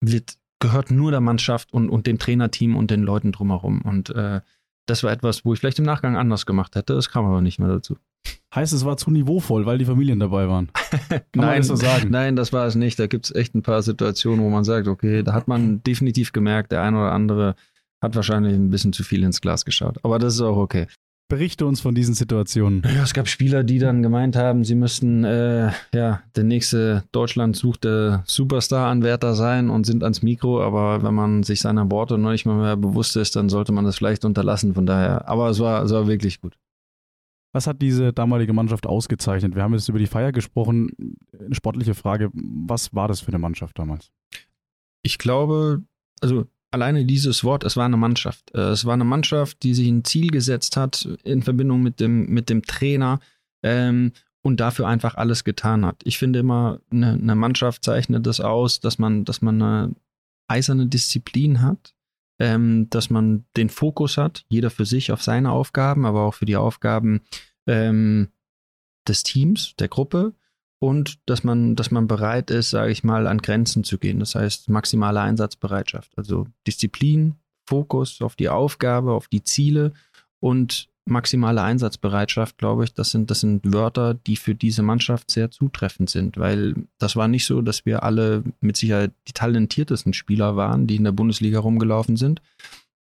[0.00, 3.82] wird, gehört nur der Mannschaft und, und dem Trainerteam und den Leuten drumherum.
[3.82, 4.40] Und äh,
[4.86, 6.94] das war etwas, wo ich vielleicht im Nachgang anders gemacht hätte.
[6.94, 7.96] Das kam aber nicht mehr dazu.
[8.54, 10.70] Heißt, es war zu niveauvoll, weil die Familien dabei waren.
[11.08, 12.10] Kann nein, das so sagen?
[12.10, 12.98] Nein, das war es nicht.
[12.98, 16.32] Da gibt es echt ein paar Situationen, wo man sagt, okay, da hat man definitiv
[16.32, 17.56] gemerkt, der eine oder andere
[18.00, 19.98] hat wahrscheinlich ein bisschen zu viel ins Glas geschaut.
[20.04, 20.86] Aber das ist auch okay.
[21.28, 22.82] Berichte uns von diesen Situationen.
[22.84, 27.56] Ja, es gab Spieler, die dann gemeint haben, sie müssten äh, ja der nächste Deutschland
[27.56, 32.44] suchte Superstar-Anwärter sein und sind ans Mikro, aber wenn man sich seiner Worte noch nicht
[32.44, 34.74] mal mehr bewusst ist, dann sollte man das vielleicht unterlassen.
[34.74, 36.52] Von daher, aber es war, es war wirklich gut.
[37.54, 39.54] Was hat diese damalige Mannschaft ausgezeichnet?
[39.54, 41.16] Wir haben jetzt über die Feier gesprochen.
[41.38, 42.30] Eine sportliche Frage.
[42.32, 44.10] Was war das für eine Mannschaft damals?
[45.02, 45.84] Ich glaube,
[46.20, 48.52] also alleine dieses Wort, es war eine Mannschaft.
[48.54, 52.26] Äh, es war eine Mannschaft, die sich ein Ziel gesetzt hat in Verbindung mit dem,
[52.26, 53.20] mit dem Trainer
[53.62, 54.10] ähm,
[54.42, 56.02] und dafür einfach alles getan hat.
[56.02, 59.94] Ich finde immer, eine, eine Mannschaft zeichnet das aus, dass man, dass man eine
[60.48, 61.93] eiserne Disziplin hat,
[62.38, 66.46] ähm, dass man den Fokus hat, jeder für sich auf seine Aufgaben, aber auch für
[66.46, 67.22] die Aufgaben
[67.66, 68.28] ähm,
[69.06, 70.34] des Teams, der Gruppe
[70.78, 74.20] und dass man, dass man bereit ist, sage ich mal, an Grenzen zu gehen.
[74.20, 79.92] Das heißt maximale Einsatzbereitschaft, also Disziplin, Fokus auf die Aufgabe, auf die Ziele
[80.40, 85.50] und maximale Einsatzbereitschaft, glaube ich, das sind, das sind Wörter, die für diese Mannschaft sehr
[85.50, 90.56] zutreffend sind, weil das war nicht so, dass wir alle mit Sicherheit die talentiertesten Spieler
[90.56, 92.40] waren, die in der Bundesliga rumgelaufen sind.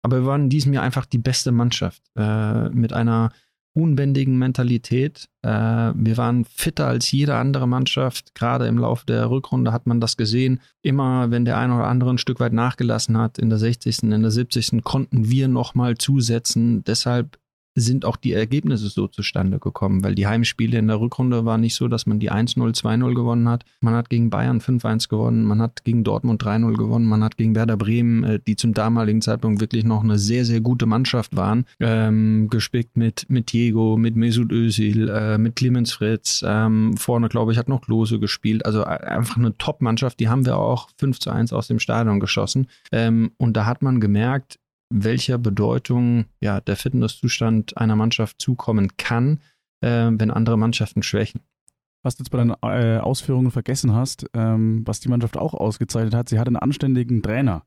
[0.03, 3.31] Aber wir waren in diesem Jahr einfach die beste Mannschaft äh, mit einer
[3.75, 5.29] unbändigen Mentalität.
[5.43, 8.35] Äh, wir waren fitter als jede andere Mannschaft.
[8.35, 10.61] Gerade im Laufe der Rückrunde hat man das gesehen.
[10.83, 14.23] Immer, wenn der eine oder andere ein Stück weit nachgelassen hat, in der 60., in
[14.23, 16.85] der 70., konnten wir nochmal zusetzen.
[16.85, 17.39] Deshalb
[17.75, 21.75] sind auch die Ergebnisse so zustande gekommen, weil die Heimspiele in der Rückrunde waren nicht
[21.75, 23.65] so, dass man die 1-0, 2-0 gewonnen hat.
[23.81, 27.55] Man hat gegen Bayern 5-1 gewonnen, man hat gegen Dortmund 3-0 gewonnen, man hat gegen
[27.55, 31.67] Werder Bremen, äh, die zum damaligen Zeitpunkt wirklich noch eine sehr, sehr gute Mannschaft waren,
[31.81, 36.45] ähm, gespickt mit, mit Diego, mit Mesut Özil, äh, mit Clemens Fritz.
[36.47, 38.67] Ähm, vorne, glaube ich, hat noch Klose gespielt.
[38.67, 42.21] Also äh, einfach eine Top-Mannschaft, die haben wir auch 5 zu 1 aus dem Stadion
[42.21, 42.67] geschossen.
[42.91, 44.59] Ähm, und da hat man gemerkt,
[44.93, 49.41] welcher Bedeutung ja, der Fitnesszustand einer Mannschaft zukommen kann,
[49.81, 51.41] äh, wenn andere Mannschaften schwächen.
[52.03, 56.15] Was du jetzt bei deinen äh, Ausführungen vergessen hast, ähm, was die Mannschaft auch ausgezeichnet
[56.15, 57.63] hat, sie hat einen anständigen Trainer.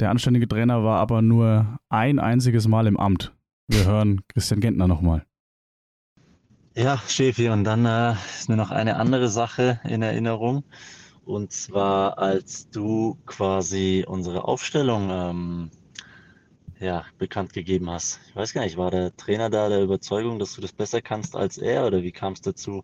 [0.00, 3.34] Der anständige Trainer war aber nur ein einziges Mal im Amt.
[3.68, 5.24] Wir hören Christian Gentner nochmal.
[6.74, 10.64] Ja, Schäfi, und dann äh, ist mir noch eine andere Sache in Erinnerung.
[11.24, 15.70] Und zwar, als du quasi unsere Aufstellung ähm,
[16.78, 18.20] ja, bekannt gegeben hast.
[18.28, 21.36] Ich weiß gar nicht, war der Trainer da der Überzeugung, dass du das besser kannst
[21.36, 22.82] als er oder wie kam es dazu,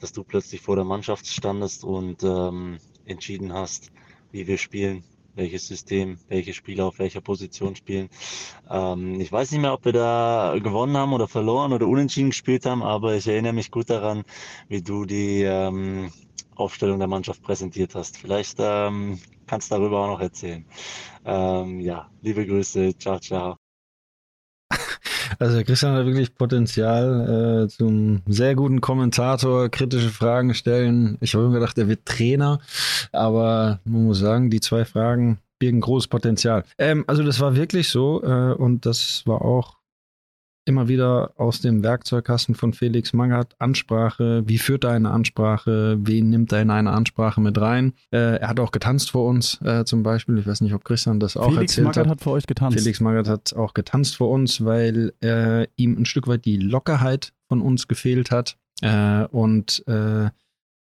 [0.00, 3.90] dass du plötzlich vor der Mannschaft standest und ähm, entschieden hast,
[4.32, 8.08] wie wir spielen, welches System, welche Spieler auf welcher Position spielen.
[8.70, 12.64] Ähm, ich weiß nicht mehr, ob wir da gewonnen haben oder verloren oder unentschieden gespielt
[12.64, 14.24] haben, aber ich erinnere mich gut daran,
[14.68, 16.10] wie du die ähm,
[16.56, 18.16] Aufstellung der Mannschaft präsentiert hast.
[18.16, 20.64] Vielleicht ähm, kannst du darüber auch noch erzählen.
[21.24, 23.56] Ähm, ja, liebe Grüße, ciao, ciao.
[25.38, 31.18] Also Christian hat wirklich Potenzial äh, zum sehr guten Kommentator, kritische Fragen stellen.
[31.20, 32.60] Ich habe immer gedacht, er wird Trainer,
[33.12, 36.64] aber man muss sagen, die zwei Fragen birgen großes Potenzial.
[36.78, 39.76] Ähm, also das war wirklich so äh, und das war auch
[40.66, 44.42] immer wieder aus dem Werkzeugkasten von Felix Magath Ansprache.
[44.46, 45.96] Wie führt er eine Ansprache?
[46.00, 47.94] Wen nimmt er in eine Ansprache mit rein?
[48.10, 50.38] Äh, er hat auch getanzt vor uns äh, zum Beispiel.
[50.38, 52.10] Ich weiß nicht, ob Christian das auch Felix erzählt Magath hat.
[52.10, 52.78] hat für euch getanzt.
[52.78, 57.32] Felix Magath hat auch getanzt vor uns, weil äh, ihm ein Stück weit die Lockerheit
[57.48, 58.58] von uns gefehlt hat.
[58.82, 60.30] Äh, und äh,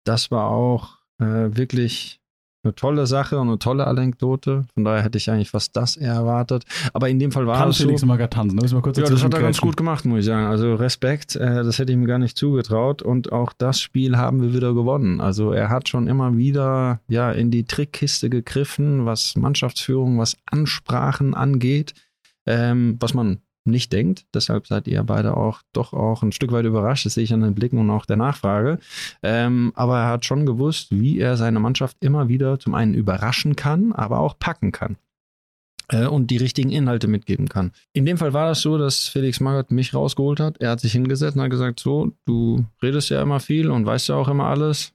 [0.04, 2.20] das war auch äh, wirklich
[2.64, 4.64] eine tolle Sache und eine tolle Anekdote.
[4.74, 6.64] Von daher hätte ich eigentlich fast das eher erwartet.
[6.92, 7.84] Aber in dem Fall war Kann es so.
[7.84, 8.56] Felix Magath tanzen?
[8.56, 10.46] Da müssen wir kurz Ja, das hat er ganz gut gemacht, muss ich sagen.
[10.46, 13.02] Also Respekt, äh, das hätte ich ihm gar nicht zugetraut.
[13.02, 15.20] Und auch das Spiel haben wir wieder gewonnen.
[15.20, 21.34] Also er hat schon immer wieder ja in die Trickkiste gegriffen, was Mannschaftsführung, was Ansprachen
[21.34, 21.94] angeht,
[22.46, 24.26] ähm, was man nicht denkt.
[24.34, 27.06] Deshalb seid ihr beide auch doch auch ein Stück weit überrascht.
[27.06, 28.78] Das sehe ich an den Blicken und auch der Nachfrage.
[29.22, 33.56] Ähm, aber er hat schon gewusst, wie er seine Mannschaft immer wieder zum einen überraschen
[33.56, 34.96] kann, aber auch packen kann
[35.88, 37.72] äh, und die richtigen Inhalte mitgeben kann.
[37.92, 40.58] In dem Fall war das so, dass Felix Magath mich rausgeholt hat.
[40.60, 44.08] Er hat sich hingesetzt und hat gesagt, so, du redest ja immer viel und weißt
[44.08, 44.92] ja auch immer alles.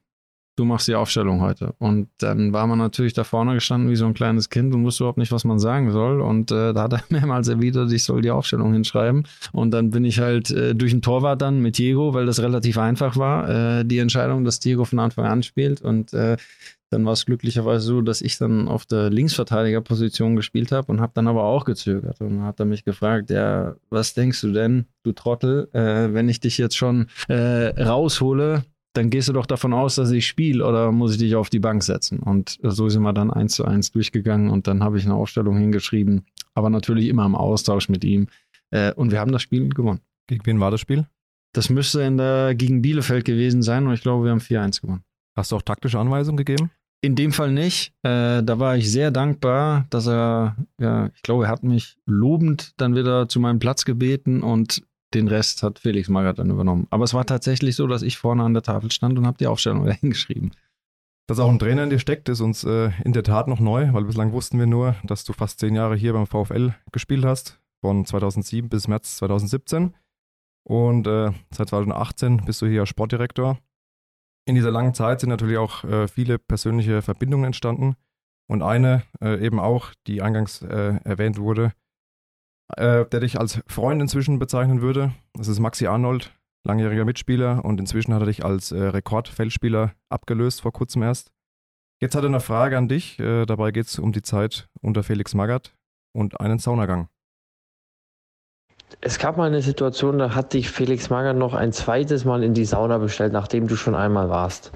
[0.60, 1.74] Du machst die Aufstellung heute.
[1.80, 5.04] Und dann war man natürlich da vorne gestanden wie so ein kleines Kind und wusste
[5.04, 6.20] überhaupt nicht, was man sagen soll.
[6.20, 9.24] Und äh, da hat er mehrmals erwidert, ich soll die Aufstellung hinschreiben.
[9.54, 12.78] Und dann bin ich halt äh, durch den Torwart dann mit Diego, weil das relativ
[12.78, 15.80] einfach war, äh, die Entscheidung, dass Diego von Anfang an spielt.
[15.80, 16.36] Und äh,
[16.90, 21.14] dann war es glücklicherweise so, dass ich dann auf der Linksverteidigerposition gespielt habe und habe
[21.16, 22.20] dann aber auch gezögert.
[22.20, 26.28] Und dann hat er mich gefragt, ja, was denkst du denn, du Trottel, äh, wenn
[26.28, 30.66] ich dich jetzt schon äh, raushole, dann gehst du doch davon aus, dass ich spiele
[30.66, 32.20] oder muss ich dich auf die Bank setzen?
[32.20, 35.58] Und so sind wir dann eins zu eins durchgegangen und dann habe ich eine Aufstellung
[35.58, 38.28] hingeschrieben, aber natürlich immer im Austausch mit ihm.
[38.72, 40.02] Äh, und wir haben das Spiel gewonnen.
[40.28, 41.08] Gegen wen war das Spiel?
[41.54, 45.04] Das müsste in der, gegen Bielefeld gewesen sein und ich glaube, wir haben 4-1 gewonnen.
[45.36, 46.72] Hast du auch taktische Anweisungen gegeben?
[47.02, 47.94] In dem Fall nicht.
[48.04, 52.74] Äh, da war ich sehr dankbar, dass er, ja, ich glaube, er hat mich lobend
[52.78, 56.88] dann wieder zu meinem Platz gebeten und den Rest hat Felix Magath dann übernommen.
[56.90, 59.48] Aber es war tatsächlich so, dass ich vorne an der Tafel stand und habe die
[59.48, 60.52] Aufstellung hingeschrieben.
[61.28, 63.94] Dass auch ein Trainer in dir steckt, ist uns äh, in der Tat noch neu,
[63.94, 67.60] weil bislang wussten wir nur, dass du fast zehn Jahre hier beim VfL gespielt hast,
[67.82, 69.94] von 2007 bis März 2017.
[70.64, 73.60] Und äh, seit 2018 bist du hier Sportdirektor.
[74.46, 77.96] In dieser langen Zeit sind natürlich auch äh, viele persönliche Verbindungen entstanden.
[78.48, 81.74] Und eine äh, eben auch, die eingangs äh, erwähnt wurde,
[82.78, 85.12] äh, der dich als Freund inzwischen bezeichnen würde.
[85.34, 86.32] Das ist Maxi Arnold,
[86.64, 91.32] langjähriger Mitspieler und inzwischen hat er dich als äh, Rekordfeldspieler abgelöst, vor kurzem erst.
[92.02, 93.20] Jetzt hat er eine Frage an dich.
[93.20, 95.74] Äh, dabei geht es um die Zeit unter Felix Magath
[96.14, 97.10] und einen Saunagang.
[99.02, 102.54] Es gab mal eine Situation, da hat dich Felix Magath noch ein zweites Mal in
[102.54, 104.72] die Sauna bestellt, nachdem du schon einmal warst.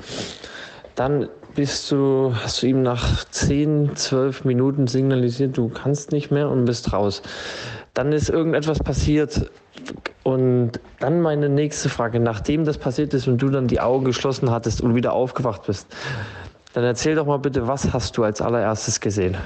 [0.96, 6.50] Dann bist du, hast du ihm nach 10, 12 Minuten signalisiert, du kannst nicht mehr
[6.50, 7.22] und bist raus.
[7.94, 9.52] Dann ist irgendetwas passiert.
[10.24, 14.50] Und dann meine nächste Frage, nachdem das passiert ist und du dann die Augen geschlossen
[14.50, 15.88] hattest und wieder aufgewacht bist,
[16.74, 19.38] dann erzähl doch mal bitte, was hast du als allererstes gesehen?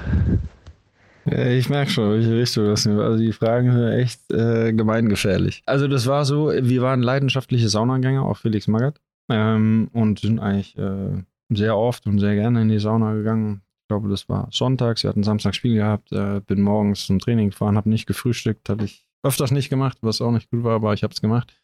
[1.26, 2.98] Ich merke schon, welche Richtung das sind.
[2.98, 5.62] Also die Fragen sind echt äh, gemeingefährlich.
[5.66, 8.98] Also das war so, wir waren leidenschaftliche Saunagänger, auch Felix Magath.
[9.28, 13.62] Ähm, und sind eigentlich äh, sehr oft und sehr gerne in die Sauna gegangen.
[13.82, 15.02] Ich glaube, das war sonntags.
[15.02, 16.12] Wir hatten Samstag Spiel gehabt.
[16.12, 18.68] Äh, bin morgens zum Training gefahren, habe nicht gefrühstückt.
[18.68, 21.54] Habe ich öfters nicht gemacht, was auch nicht gut war, aber ich habe es gemacht.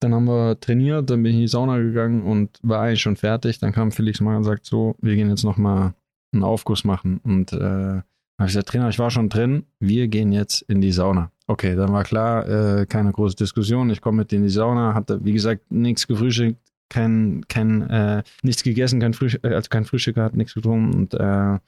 [0.00, 3.16] Dann haben wir trainiert, dann bin ich in die Sauna gegangen und war eigentlich schon
[3.16, 3.58] fertig.
[3.58, 5.94] Dann kam Felix mal und sagt so, wir gehen jetzt nochmal
[6.32, 7.18] einen Aufguss machen.
[7.24, 8.02] Und äh, habe
[8.40, 11.30] ich gesagt, Trainer, ich war schon drin, wir gehen jetzt in die Sauna.
[11.46, 13.88] Okay, dann war klar, äh, keine große Diskussion.
[13.88, 18.62] Ich komme mit in die Sauna, hatte, wie gesagt, nichts gefrühstückt, kein, kein, äh, nichts
[18.62, 20.94] gegessen, kein Frühstück, äh, also kein Frühstück gehabt, nichts getrunken.
[20.94, 21.58] Und äh,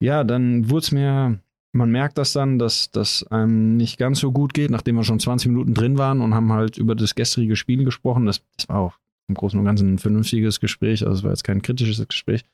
[0.00, 1.40] ja, dann wurde es mir,
[1.72, 5.20] man merkt das dann, dass das einem nicht ganz so gut geht, nachdem wir schon
[5.20, 8.26] 20 Minuten drin waren und haben halt über das gestrige Spiel gesprochen.
[8.26, 11.44] Das, das war auch im Großen und Ganzen ein vernünftiges Gespräch, also es war jetzt
[11.44, 12.44] kein kritisches Gespräch.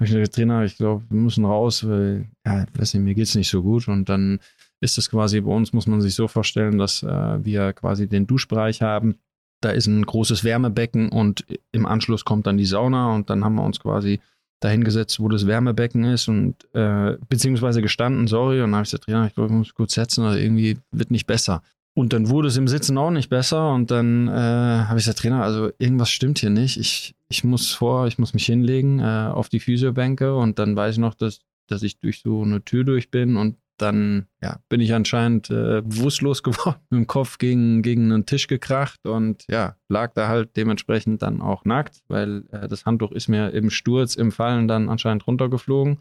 [0.00, 3.34] Ich gesagt, Trainer, ich glaube, wir müssen raus, weil, ja, weiß nicht, mir geht es
[3.34, 3.88] nicht so gut.
[3.88, 4.38] Und dann
[4.80, 8.28] ist es quasi bei uns, muss man sich so vorstellen, dass äh, wir quasi den
[8.28, 9.16] Duschbereich haben
[9.60, 13.56] da ist ein großes Wärmebecken und im Anschluss kommt dann die Sauna und dann haben
[13.56, 14.20] wir uns quasi
[14.60, 19.08] dahingesetzt, wo das Wärmebecken ist und äh, beziehungsweise gestanden, sorry, und dann habe ich gesagt,
[19.08, 21.62] ja, ich muss kurz setzen, also irgendwie wird nicht besser.
[21.94, 25.18] Und dann wurde es im Sitzen auch nicht besser und dann äh, habe ich gesagt,
[25.18, 26.76] Trainer, also irgendwas stimmt hier nicht.
[26.76, 30.94] Ich, ich muss vor, ich muss mich hinlegen äh, auf die Physiobänke und dann weiß
[30.94, 34.80] ich noch, dass, dass ich durch so eine Tür durch bin und dann ja, bin
[34.80, 39.76] ich anscheinend äh, bewusstlos geworden, mit dem Kopf gegen, gegen einen Tisch gekracht und ja,
[39.88, 44.14] lag da halt dementsprechend dann auch nackt, weil äh, das Handtuch ist mir im Sturz,
[44.14, 45.98] im Fallen dann anscheinend runtergeflogen.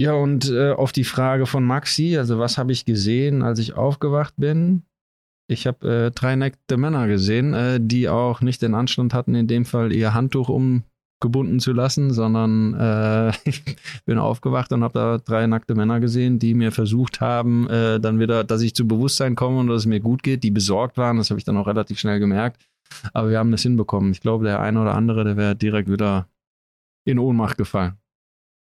[0.00, 3.74] Ja, und äh, auf die Frage von Maxi, also was habe ich gesehen, als ich
[3.74, 4.84] aufgewacht bin?
[5.46, 9.46] Ich habe äh, drei nackte Männer gesehen, äh, die auch nicht den Anstand hatten, in
[9.46, 10.84] dem Fall ihr Handtuch um
[11.20, 13.62] gebunden zu lassen, sondern äh, ich
[14.04, 18.18] bin aufgewacht und habe da drei nackte Männer gesehen, die mir versucht haben, äh, dann
[18.18, 21.18] wieder, dass ich zu Bewusstsein komme und dass es mir gut geht, die besorgt waren.
[21.18, 22.60] Das habe ich dann auch relativ schnell gemerkt.
[23.12, 24.10] Aber wir haben das hinbekommen.
[24.10, 26.26] Ich glaube, der eine oder andere, der wäre direkt wieder
[27.04, 27.94] in Ohnmacht gefallen.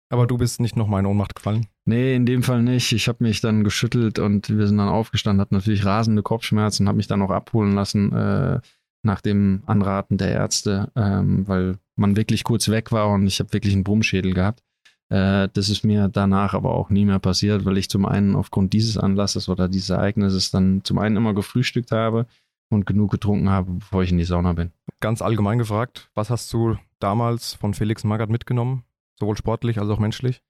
[0.09, 1.67] Aber du bist nicht nochmal in Ohnmacht gefallen?
[1.85, 2.91] Nee, in dem Fall nicht.
[2.91, 6.97] Ich habe mich dann geschüttelt und wir sind dann aufgestanden, hatten natürlich rasende Kopfschmerzen, habe
[6.97, 8.59] mich dann auch abholen lassen äh,
[9.03, 13.53] nach dem Anraten der Ärzte, ähm, weil man wirklich kurz weg war und ich habe
[13.53, 14.61] wirklich einen Brummschädel gehabt.
[15.09, 18.73] Äh, das ist mir danach aber auch nie mehr passiert, weil ich zum einen aufgrund
[18.73, 22.27] dieses Anlasses oder dieses Ereignisses dann zum einen immer gefrühstückt habe
[22.69, 24.71] und genug getrunken habe, bevor ich in die Sauna bin.
[24.99, 28.83] Ganz allgemein gefragt, was hast du damals von Felix Magath mitgenommen,
[29.19, 30.41] sowohl sportlich als auch menschlich?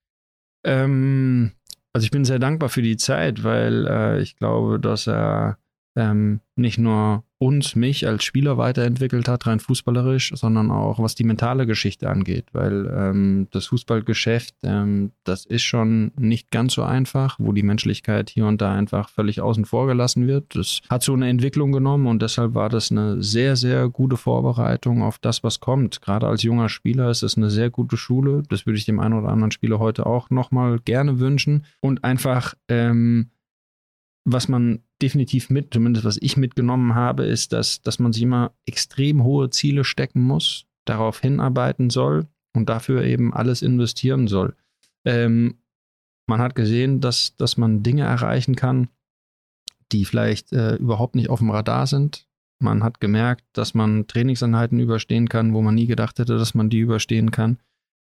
[0.63, 1.53] Ähm,
[1.93, 5.57] also ich bin sehr dankbar für die Zeit, weil äh, ich glaube, dass er
[5.95, 11.23] ähm, nicht nur uns, mich als Spieler weiterentwickelt hat, rein fußballerisch, sondern auch was die
[11.23, 17.37] mentale Geschichte angeht, weil ähm, das Fußballgeschäft, ähm, das ist schon nicht ganz so einfach,
[17.39, 20.55] wo die Menschlichkeit hier und da einfach völlig außen vor gelassen wird.
[20.55, 25.01] Das hat so eine Entwicklung genommen und deshalb war das eine sehr, sehr gute Vorbereitung
[25.01, 26.01] auf das, was kommt.
[26.01, 28.43] Gerade als junger Spieler ist es eine sehr gute Schule.
[28.49, 32.53] Das würde ich dem einen oder anderen Spieler heute auch nochmal gerne wünschen und einfach
[32.67, 33.31] ähm,
[34.23, 38.53] was man definitiv mit, zumindest was ich mitgenommen habe, ist, dass, dass man sich immer
[38.65, 44.55] extrem hohe Ziele stecken muss, darauf hinarbeiten soll und dafür eben alles investieren soll.
[45.05, 45.55] Ähm,
[46.27, 48.89] man hat gesehen, dass, dass man Dinge erreichen kann,
[49.91, 52.27] die vielleicht äh, überhaupt nicht auf dem Radar sind.
[52.59, 56.69] Man hat gemerkt, dass man Trainingseinheiten überstehen kann, wo man nie gedacht hätte, dass man
[56.69, 57.57] die überstehen kann.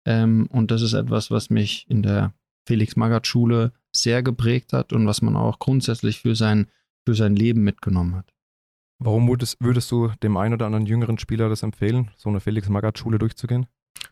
[0.06, 2.32] Ähm, und das ist etwas, was mich in der
[2.68, 6.66] Felix-Magath-Schule sehr geprägt hat und was man auch grundsätzlich für sein,
[7.06, 8.32] für sein Leben mitgenommen hat.
[9.00, 13.18] Warum würdest, würdest du dem einen oder anderen jüngeren Spieler das empfehlen, so eine Felix-Magath-Schule
[13.18, 13.66] durchzugehen?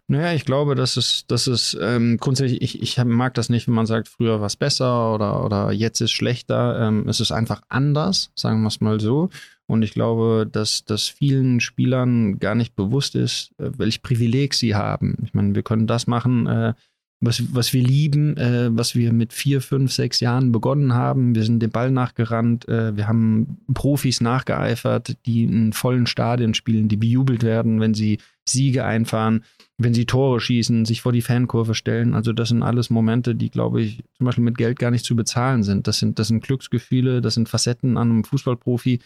[0.09, 3.75] Naja, ich glaube, dass es, dass es ähm, grundsätzlich, ich, ich mag das nicht, wenn
[3.75, 6.81] man sagt, früher war es besser oder, oder jetzt ist schlechter.
[6.81, 9.31] Ähm, es ist einfach anders, sagen wir es mal so.
[9.67, 14.77] Und ich glaube, dass das vielen Spielern gar nicht bewusst ist, äh, welch Privileg sie
[14.77, 15.17] haben.
[15.25, 16.75] Ich meine, wir können das machen, äh,
[17.21, 21.35] was, was wir lieben, äh, was wir mit vier, fünf, sechs Jahren begonnen haben.
[21.35, 26.89] Wir sind dem Ball nachgerannt, äh, wir haben Profis nachgeeifert, die in vollen Stadien spielen,
[26.89, 29.45] die bejubelt werden, wenn sie Siege einfahren,
[29.79, 32.15] wenn sie Tore schießen, sich vor die Fankurve stellen.
[32.15, 35.17] Also das sind alles Momente, die, glaube ich, zum Beispiel mit Geld gar nicht zu
[35.17, 35.87] bezahlen sind.
[35.87, 39.01] Das sind, das sind Glücksgefühle, das sind Facetten an einem Fußballprofi,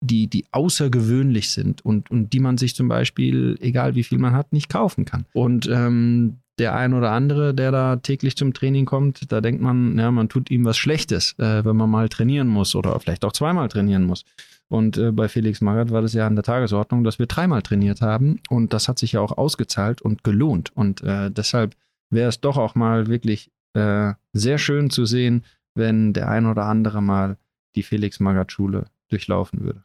[0.00, 4.34] die, die außergewöhnlich sind und, und die man sich zum Beispiel, egal wie viel man
[4.34, 5.24] hat, nicht kaufen kann.
[5.32, 9.98] Und ähm, der ein oder andere, der da täglich zum Training kommt, da denkt man,
[9.98, 13.32] ja, man tut ihm was Schlechtes, äh, wenn man mal trainieren muss oder vielleicht auch
[13.32, 14.24] zweimal trainieren muss.
[14.68, 18.00] Und äh, bei Felix Magath war das ja an der Tagesordnung, dass wir dreimal trainiert
[18.00, 20.74] haben und das hat sich ja auch ausgezahlt und gelohnt.
[20.74, 21.76] Und äh, deshalb
[22.10, 25.44] wäre es doch auch mal wirklich äh, sehr schön zu sehen,
[25.74, 27.36] wenn der ein oder andere mal
[27.74, 29.84] die Felix Magath Schule durchlaufen würde.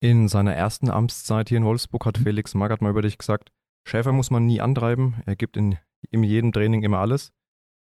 [0.00, 3.50] In seiner ersten Amtszeit hier in Wolfsburg hat Felix Magath mal über dich gesagt,
[3.84, 5.78] Schäfer muss man nie antreiben, er gibt in
[6.10, 7.32] in jedem Training immer alles.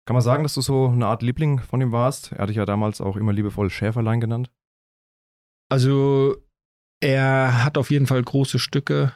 [0.06, 2.34] Kann man sagen, dass du so eine Art Liebling von ihm warst?
[2.34, 4.52] Er hatte dich ja damals auch immer liebevoll Schäferlein genannt.
[5.70, 6.36] Also,
[7.00, 9.14] er hat auf jeden Fall große Stücke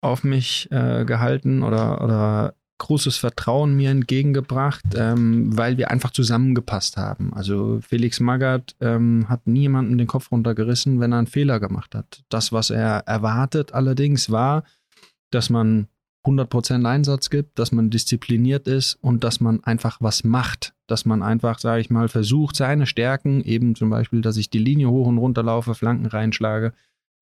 [0.00, 6.96] auf mich äh, gehalten oder, oder großes Vertrauen mir entgegengebracht, ähm, weil wir einfach zusammengepasst
[6.96, 7.34] haben.
[7.34, 12.22] Also Felix Magath ähm, hat niemanden den Kopf runtergerissen, wenn er einen Fehler gemacht hat.
[12.28, 14.62] Das, was er erwartet allerdings war,
[15.30, 15.88] dass man
[16.28, 20.74] 100% Einsatz gibt, dass man diszipliniert ist und dass man einfach was macht.
[20.86, 24.58] Dass man einfach, sage ich mal, versucht, seine Stärken, eben zum Beispiel, dass ich die
[24.58, 26.72] Linie hoch und runter laufe, Flanken reinschlage,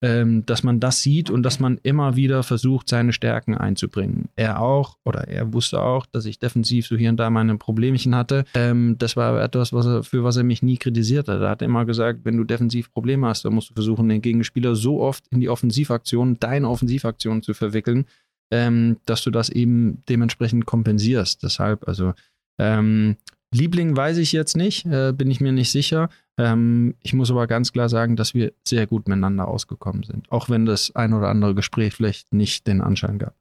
[0.01, 4.29] ähm, dass man das sieht und dass man immer wieder versucht, seine Stärken einzubringen.
[4.35, 8.15] Er auch, oder er wusste auch, dass ich defensiv so hier und da meine Problemchen
[8.15, 8.45] hatte.
[8.53, 11.41] Ähm, das war etwas, was er, für was er mich nie kritisiert hat.
[11.41, 14.75] Er hat immer gesagt, wenn du defensiv Probleme hast, dann musst du versuchen, den Gegenspieler
[14.75, 18.05] so oft in die Offensivaktion, deine Offensivaktion zu verwickeln,
[18.51, 21.43] ähm, dass du das eben dementsprechend kompensierst.
[21.43, 22.13] Deshalb, also
[22.59, 23.17] ähm,
[23.53, 26.09] Liebling weiß ich jetzt nicht, äh, bin ich mir nicht sicher.
[26.37, 30.49] Ähm, ich muss aber ganz klar sagen, dass wir sehr gut miteinander ausgekommen sind, auch
[30.49, 33.35] wenn das ein oder andere Gespräch vielleicht nicht den Anschein gab.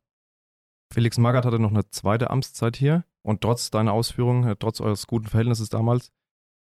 [0.93, 5.07] Felix Magath hatte noch eine zweite Amtszeit hier und trotz deiner Ausführungen, äh, trotz eures
[5.07, 6.13] guten Verhältnisses damals,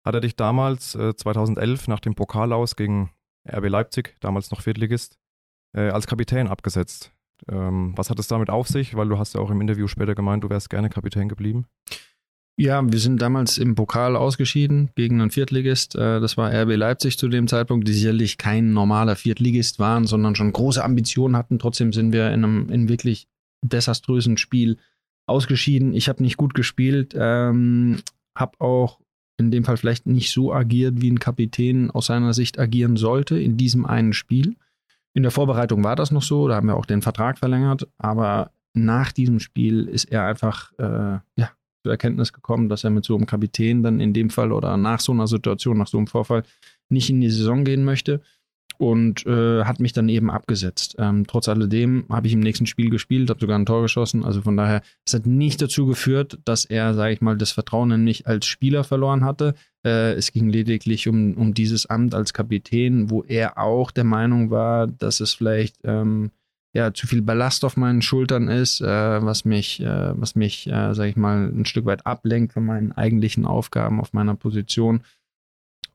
[0.06, 3.12] hat er dich damals äh, 2011 nach dem Pokal aus gegen
[3.48, 5.18] RB Leipzig, damals noch Viertligist,
[5.76, 7.12] äh, als Kapitän abgesetzt.
[7.50, 8.96] Ähm, was hat es damit auf sich?
[8.96, 11.66] Weil du hast ja auch im Interview später gemeint, du wärst gerne Kapitän geblieben.
[12.58, 15.96] Ja, wir sind damals im Pokal ausgeschieden gegen einen Viertligist.
[15.96, 20.36] Äh, das war RB Leipzig zu dem Zeitpunkt, die sicherlich kein normaler Viertligist waren, sondern
[20.36, 21.60] schon große Ambitionen hatten.
[21.60, 23.28] Trotzdem sind wir in einem in wirklich
[23.64, 24.78] desaströsen Spiel
[25.28, 25.94] ausgeschieden.
[25.94, 28.00] Ich habe nicht gut gespielt, ähm,
[28.38, 29.00] habe auch
[29.38, 33.40] in dem Fall vielleicht nicht so agiert, wie ein Kapitän aus seiner Sicht agieren sollte
[33.40, 34.56] in diesem einen Spiel.
[35.14, 38.52] In der Vorbereitung war das noch so, da haben wir auch den Vertrag verlängert, aber
[38.74, 41.52] nach diesem Spiel ist er einfach äh, ja,
[41.84, 45.00] zur Erkenntnis gekommen, dass er mit so einem Kapitän dann in dem Fall oder nach
[45.00, 46.44] so einer Situation, nach so einem Vorfall
[46.90, 48.22] nicht in die Saison gehen möchte
[48.82, 50.96] und äh, hat mich dann eben abgesetzt.
[50.98, 54.26] Ähm, trotz alledem habe ich im nächsten Spiel gespielt, habe sogar ein Tor geschossen.
[54.26, 57.92] Also von daher, es hat nicht dazu geführt, dass er, sage ich mal, das Vertrauen
[57.92, 59.54] in mich als Spieler verloren hatte.
[59.86, 64.50] Äh, es ging lediglich um, um dieses Amt als Kapitän, wo er auch der Meinung
[64.50, 66.32] war, dass es vielleicht ähm,
[66.74, 68.86] ja, zu viel Ballast auf meinen Schultern ist, äh,
[69.24, 72.94] was mich, äh, was mich, äh, sage ich mal, ein Stück weit ablenkt von meinen
[72.94, 75.02] eigentlichen Aufgaben auf meiner Position.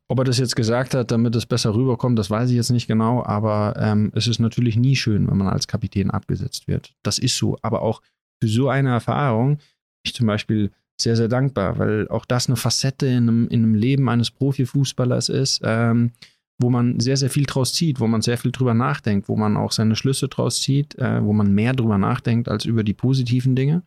[0.09, 2.87] Ob er das jetzt gesagt hat, damit es besser rüberkommt, das weiß ich jetzt nicht
[2.87, 6.95] genau, aber ähm, es ist natürlich nie schön, wenn man als Kapitän abgesetzt wird.
[7.03, 7.59] Das ist so.
[7.63, 8.03] Aber auch
[8.41, 9.65] für so eine Erfahrung bin
[10.05, 13.75] ich zum Beispiel sehr, sehr dankbar, weil auch das eine Facette in einem, in einem
[13.75, 16.13] Leben eines Profifußballers ist, ähm,
[16.59, 19.57] wo man sehr, sehr viel draus zieht, wo man sehr viel drüber nachdenkt, wo man
[19.57, 23.57] auch seine Schlüsse draus zieht, äh, wo man mehr drüber nachdenkt als über die positiven
[23.57, 23.83] Dinge.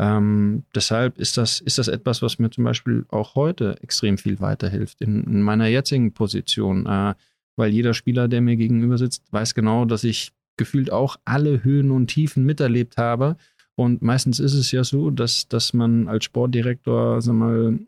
[0.00, 4.40] Ähm, deshalb ist das, ist das etwas, was mir zum Beispiel auch heute extrem viel
[4.40, 7.14] weiterhilft in, in meiner jetzigen Position, äh,
[7.56, 11.90] weil jeder Spieler, der mir gegenüber sitzt, weiß genau, dass ich gefühlt auch alle Höhen
[11.90, 13.36] und Tiefen miterlebt habe.
[13.74, 17.78] Und meistens ist es ja so, dass, dass man als Sportdirektor sag mal,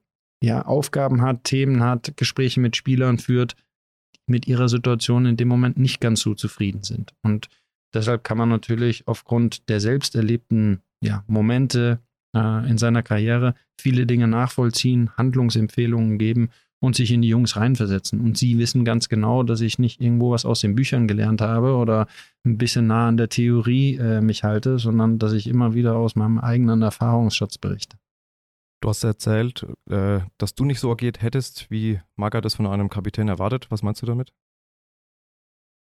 [0.42, 3.54] ja, Aufgaben hat, Themen hat, Gespräche mit Spielern führt,
[4.16, 7.12] die mit ihrer Situation in dem Moment nicht ganz so zufrieden sind.
[7.22, 7.48] Und
[7.94, 12.00] deshalb kann man natürlich aufgrund der selbst erlebten ja, Momente
[12.34, 18.20] äh, in seiner Karriere viele Dinge nachvollziehen, Handlungsempfehlungen geben und sich in die Jungs reinversetzen.
[18.20, 21.74] Und sie wissen ganz genau, dass ich nicht irgendwo was aus den Büchern gelernt habe
[21.74, 22.06] oder
[22.44, 26.16] ein bisschen nah an der Theorie äh, mich halte, sondern dass ich immer wieder aus
[26.16, 27.98] meinem eigenen Erfahrungsschatz berichte.
[28.82, 32.88] Du hast erzählt, äh, dass du nicht so agiert hättest, wie Magath es von einem
[32.88, 33.66] Kapitän erwartet.
[33.68, 34.32] Was meinst du damit?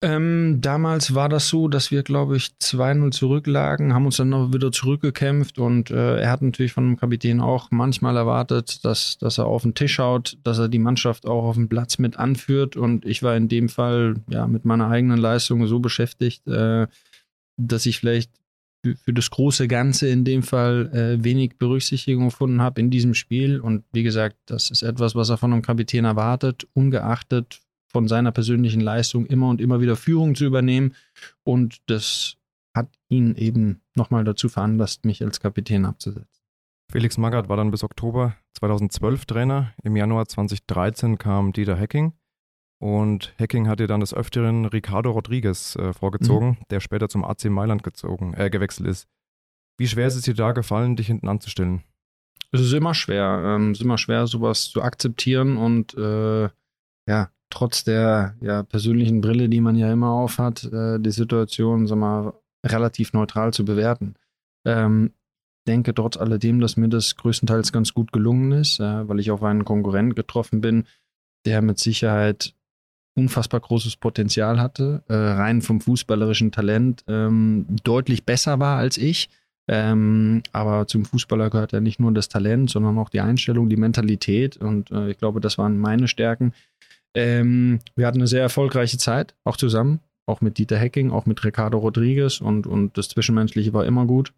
[0.03, 4.51] Ähm, damals war das so, dass wir, glaube ich, 2-0 zurücklagen, haben uns dann noch
[4.51, 9.37] wieder zurückgekämpft und äh, er hat natürlich von dem Kapitän auch manchmal erwartet, dass, dass
[9.37, 12.75] er auf den Tisch schaut, dass er die Mannschaft auch auf dem Platz mit anführt
[12.75, 16.87] und ich war in dem Fall ja mit meiner eigenen Leistung so beschäftigt, äh,
[17.55, 18.29] dass ich vielleicht
[19.05, 23.61] für das große Ganze in dem Fall äh, wenig Berücksichtigung gefunden habe in diesem Spiel.
[23.61, 27.61] Und wie gesagt, das ist etwas, was er von einem Kapitän erwartet, ungeachtet
[27.93, 30.95] von seiner persönlichen Leistung immer und immer wieder Führung zu übernehmen.
[31.43, 32.37] Und das
[32.75, 36.43] hat ihn eben nochmal dazu veranlasst, mich als Kapitän abzusetzen.
[36.91, 39.73] Felix Magath war dann bis Oktober 2012 Trainer.
[39.83, 42.13] Im Januar 2013 kam Dieter Hecking.
[42.79, 46.57] Und Hacking hat dir dann des Öfteren Ricardo Rodriguez äh, vorgezogen, mhm.
[46.69, 49.07] der später zum AC Mailand gezogen, äh, gewechselt ist.
[49.79, 51.83] Wie schwer ist es dir da gefallen, dich hinten anzustellen?
[52.51, 53.41] Es ist immer schwer.
[53.43, 56.49] Ähm, es ist immer schwer, sowas zu akzeptieren und äh,
[57.07, 61.97] ja, trotz der ja, persönlichen Brille, die man ja immer aufhat, äh, die Situation, sag
[61.97, 62.33] mal,
[62.65, 64.15] relativ neutral zu bewerten.
[64.65, 65.11] Ähm,
[65.67, 69.43] denke trotz alledem, dass mir das größtenteils ganz gut gelungen ist, äh, weil ich auf
[69.43, 70.85] einen Konkurrent getroffen bin,
[71.45, 72.55] der mit Sicherheit
[73.15, 79.29] unfassbar großes Potenzial hatte, äh, rein vom fußballerischen Talent ähm, deutlich besser war als ich.
[79.67, 83.77] Ähm, aber zum Fußballer gehört ja nicht nur das Talent, sondern auch die Einstellung, die
[83.77, 84.57] Mentalität.
[84.57, 86.53] Und äh, ich glaube, das waren meine Stärken.
[87.15, 91.43] Ähm, wir hatten eine sehr erfolgreiche Zeit, auch zusammen, auch mit Dieter Hecking, auch mit
[91.43, 94.33] Ricardo Rodriguez und, und das Zwischenmenschliche war immer gut.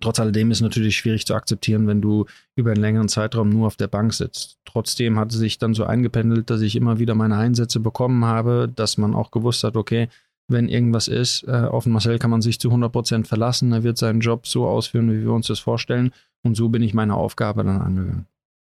[0.00, 3.66] Trotz alledem ist es natürlich schwierig zu akzeptieren, wenn du über einen längeren Zeitraum nur
[3.66, 4.58] auf der Bank sitzt.
[4.64, 8.70] Trotzdem hat es sich dann so eingependelt, dass ich immer wieder meine Einsätze bekommen habe,
[8.72, 10.08] dass man auch gewusst hat, okay,
[10.46, 14.20] wenn irgendwas ist, äh, auf Marcel kann man sich zu 100% verlassen, er wird seinen
[14.20, 16.12] Job so ausführen, wie wir uns das vorstellen.
[16.42, 18.26] Und so bin ich meine Aufgabe dann angegangen.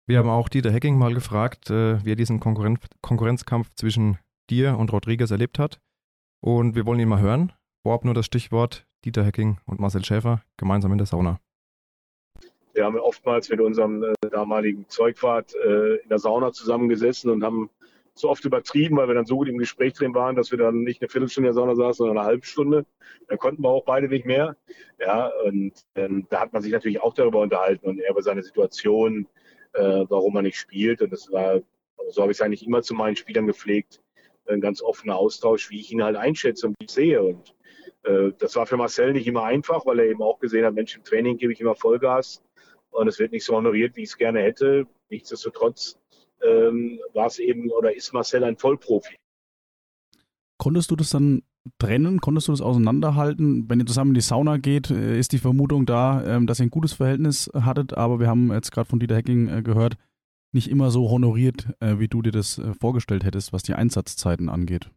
[0.08, 4.78] Wir haben auch Dieter Hecking mal gefragt, äh, wie er diesen Konkurren Konkurrenzkampf zwischen dir
[4.78, 5.80] und Rodriguez erlebt hat.
[6.40, 7.52] Und wir wollen ihn mal hören.
[7.82, 11.40] Vorab nur das Stichwort Dieter Hecking und Marcel Schäfer gemeinsam in der Sauna.
[12.72, 17.68] Wir haben oftmals mit unserem äh, damaligen Zeugwart äh, in der Sauna zusammengesessen und haben
[18.14, 20.84] so oft übertrieben, weil wir dann so gut im Gespräch drin waren, dass wir dann
[20.84, 22.86] nicht eine Viertelstunde in der Sauna saßen, sondern eine halbe Stunde.
[23.26, 24.56] Da konnten wir auch beide nicht mehr.
[25.00, 28.44] Ja, und ähm, da hat man sich natürlich auch darüber unterhalten und er über seine
[28.44, 29.26] Situation,
[29.74, 31.02] äh, warum er nicht spielt.
[31.02, 31.60] Und das war,
[32.10, 34.00] so habe ich es eigentlich immer zu meinen Spielern gepflegt,
[34.48, 37.22] ein ganz offener Austausch, wie ich ihn halt einschätze und wie ich sehe.
[37.22, 37.54] Und
[38.04, 40.96] äh, das war für Marcel nicht immer einfach, weil er eben auch gesehen hat, Mensch,
[40.96, 42.42] im Training gebe ich immer Vollgas
[42.90, 44.86] und es wird nicht so honoriert, wie ich es gerne hätte.
[45.10, 45.98] Nichtsdestotrotz
[46.42, 49.16] ähm, war es eben oder ist Marcel ein Vollprofi.
[50.58, 51.42] Konntest du das dann
[51.78, 52.20] trennen?
[52.20, 53.68] Konntest du das auseinanderhalten?
[53.68, 56.66] Wenn ihr zusammen in die Sauna geht, äh, ist die Vermutung da, ähm, dass ihr
[56.66, 59.96] ein gutes Verhältnis hattet, aber wir haben jetzt gerade von Dieter Hecking äh, gehört,
[60.52, 64.88] nicht immer so honoriert, wie du dir das vorgestellt hättest, was die Einsatzzeiten angeht.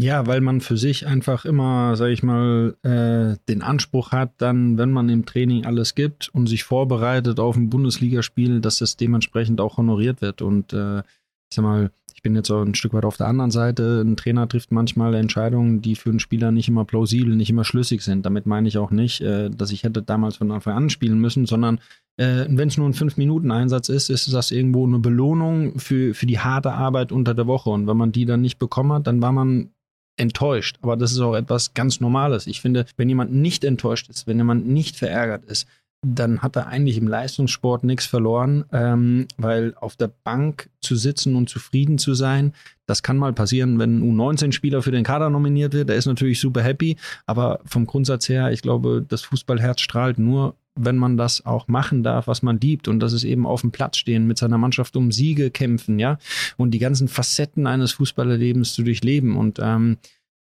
[0.00, 4.78] Ja, weil man für sich einfach immer, sag ich mal, äh, den Anspruch hat, dann,
[4.78, 9.60] wenn man im Training alles gibt und sich vorbereitet auf ein Bundesligaspiel, dass das dementsprechend
[9.60, 10.40] auch honoriert wird.
[10.40, 13.52] Und äh, ich sag mal, ich bin jetzt auch ein Stück weit auf der anderen
[13.52, 14.02] Seite.
[14.04, 18.02] Ein Trainer trifft manchmal Entscheidungen, die für einen Spieler nicht immer plausibel, nicht immer schlüssig
[18.02, 18.26] sind.
[18.26, 21.46] Damit meine ich auch nicht, äh, dass ich hätte damals von Anfang an spielen müssen,
[21.46, 21.78] sondern
[22.16, 26.40] äh, wenn es nur ein 5-Minuten-Einsatz ist, ist das irgendwo eine Belohnung für, für die
[26.40, 27.70] harte Arbeit unter der Woche.
[27.70, 29.70] Und wenn man die dann nicht bekommen hat, dann war man
[30.16, 30.78] enttäuscht.
[30.82, 32.48] Aber das ist auch etwas ganz Normales.
[32.48, 35.68] Ich finde, wenn jemand nicht enttäuscht ist, wenn jemand nicht verärgert ist,
[36.02, 41.34] dann hat er eigentlich im Leistungssport nichts verloren, ähm, weil auf der Bank zu sitzen
[41.34, 42.52] und zufrieden zu sein,
[42.86, 45.88] das kann mal passieren, wenn ein U19-Spieler für den Kader nominiert wird.
[45.88, 46.96] Der ist natürlich super happy,
[47.26, 52.04] aber vom Grundsatz her, ich glaube, das Fußballherz strahlt nur, wenn man das auch machen
[52.04, 52.86] darf, was man liebt.
[52.86, 56.18] Und das ist eben auf dem Platz stehen, mit seiner Mannschaft um Siege kämpfen, ja,
[56.56, 59.36] und die ganzen Facetten eines Fußballerlebens zu durchleben.
[59.36, 59.98] Und ähm,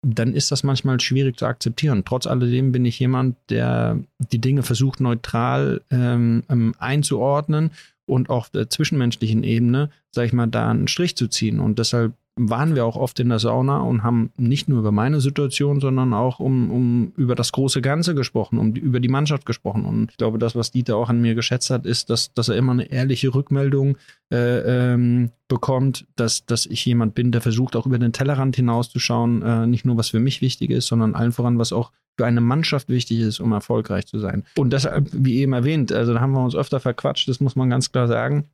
[0.02, 2.04] dann ist das manchmal schwierig zu akzeptieren.
[2.04, 7.70] Trotz alledem bin ich jemand, der die Dinge versucht neutral ähm, ähm, einzuordnen
[8.06, 11.60] und auf der zwischenmenschlichen Ebene, sag ich mal, da einen Strich zu ziehen.
[11.60, 12.12] Und deshalb
[12.48, 16.14] waren wir auch oft in der Sauna und haben nicht nur über meine Situation, sondern
[16.14, 19.84] auch um, um über das große Ganze gesprochen, um die, über die Mannschaft gesprochen.
[19.84, 22.56] Und ich glaube, das, was Dieter auch an mir geschätzt hat, ist, dass, dass er
[22.56, 23.98] immer eine ehrliche Rückmeldung
[24.32, 29.42] äh, ähm, bekommt, dass, dass ich jemand bin, der versucht, auch über den Tellerrand hinauszuschauen,
[29.42, 32.40] äh, nicht nur was für mich wichtig ist, sondern allen voran, was auch für eine
[32.40, 34.44] Mannschaft wichtig ist, um erfolgreich zu sein.
[34.56, 37.70] Und deshalb, wie eben erwähnt, also da haben wir uns öfter verquatscht, das muss man
[37.70, 38.48] ganz klar sagen.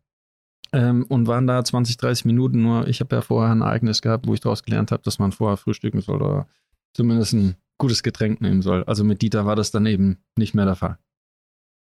[0.72, 2.88] Ähm, und waren da 20, 30 Minuten nur.
[2.88, 5.56] Ich habe ja vorher ein Ereignis gehabt, wo ich daraus gelernt habe, dass man vorher
[5.56, 6.46] frühstücken soll oder
[6.92, 8.84] zumindest ein gutes Getränk nehmen soll.
[8.84, 10.98] Also mit Dieter war das dann eben nicht mehr der Fall.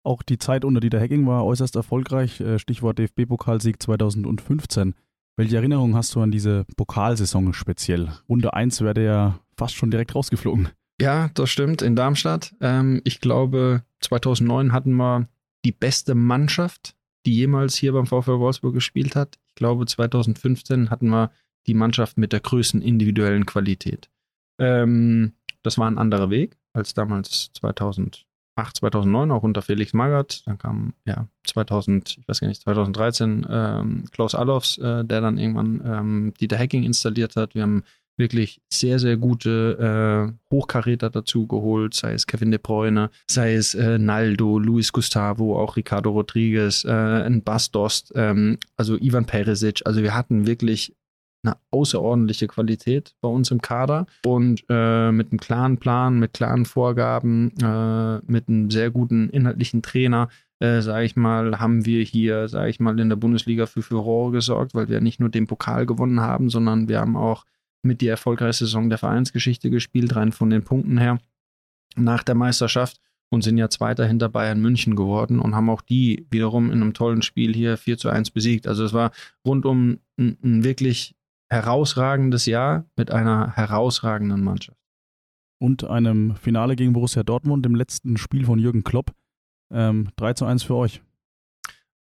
[0.05, 2.41] Auch die Zeit unter Dieter Hecking war äußerst erfolgreich.
[2.41, 4.95] Äh, Stichwort DFB-Pokalsieg 2015.
[5.37, 8.11] Welche Erinnerungen hast du an diese Pokalsaison speziell?
[8.29, 10.69] Runde 1 wäre ja fast schon direkt rausgeflogen.
[11.01, 12.55] Ja, das stimmt, in Darmstadt.
[12.61, 15.29] Ähm, ich glaube, 2009 hatten wir
[15.65, 16.97] die beste Mannschaft,
[17.27, 19.39] die jemals hier beim VfL Wolfsburg gespielt hat.
[19.49, 21.31] Ich glaube, 2015 hatten wir
[21.67, 24.11] die Mannschaft mit der größten individuellen Qualität.
[24.59, 28.25] Ähm, das war ein anderer Weg als damals 2008,
[28.57, 30.43] 2009, auch unter Felix Magath.
[30.47, 35.39] Dann kam ja 2000, ich weiß gar nicht, 2013 ähm, Klaus Allofs, äh, der dann
[35.39, 37.55] irgendwann ähm, Dieter Hacking installiert hat.
[37.55, 37.85] Wir haben
[38.23, 43.75] wirklich sehr, sehr gute äh, Hochkaräter dazu geholt, sei es Kevin De Bruyne, sei es
[43.75, 49.83] äh, Naldo, Luis Gustavo, auch Ricardo Rodriguez, äh, ein Bastos, ähm, also Ivan Perisic.
[49.85, 50.95] Also wir hatten wirklich
[51.45, 56.65] eine außerordentliche Qualität bei uns im Kader und äh, mit einem klaren Plan, mit klaren
[56.65, 60.29] Vorgaben, äh, mit einem sehr guten inhaltlichen Trainer,
[60.61, 64.31] äh, sage ich mal, haben wir hier, sage ich mal, in der Bundesliga für Furore
[64.31, 67.45] gesorgt, weil wir nicht nur den Pokal gewonnen haben, sondern wir haben auch
[67.83, 71.19] mit die erfolgreichste Saison der Vereinsgeschichte gespielt, rein von den Punkten her
[71.97, 76.27] nach der Meisterschaft und sind ja Zweiter hinter Bayern München geworden und haben auch die
[76.31, 78.67] wiederum in einem tollen Spiel hier 4 zu 1 besiegt.
[78.67, 79.11] Also es war
[79.45, 81.15] rundum ein, ein wirklich
[81.49, 84.79] herausragendes Jahr mit einer herausragenden Mannschaft.
[85.59, 89.13] Und einem Finale gegen Borussia Dortmund, dem letzten Spiel von Jürgen Klopp.
[89.73, 91.03] Ähm, 3 zu 1 für euch.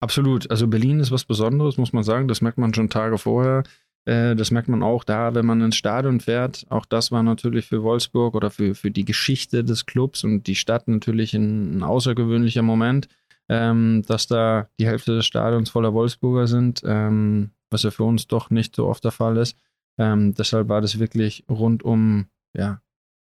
[0.02, 0.52] Absolut.
[0.52, 2.28] Also Berlin ist was Besonderes, muss man sagen.
[2.28, 3.64] Das merkt man schon Tage vorher.
[4.06, 6.66] Äh, das merkt man auch da, wenn man ins Stadion fährt.
[6.70, 10.56] Auch das war natürlich für Wolfsburg oder für, für die Geschichte des Clubs und die
[10.56, 13.08] Stadt natürlich ein, ein außergewöhnlicher Moment,
[13.50, 18.28] ähm, dass da die Hälfte des Stadions voller Wolfsburger sind, ähm, was ja für uns
[18.28, 19.58] doch nicht so oft der Fall ist.
[19.98, 22.82] Ähm, deshalb war das wirklich rundum ja,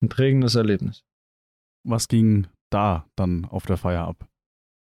[0.02, 1.04] ein prägendes Erlebnis.
[1.84, 4.28] Was ging da dann auf der Feier ab?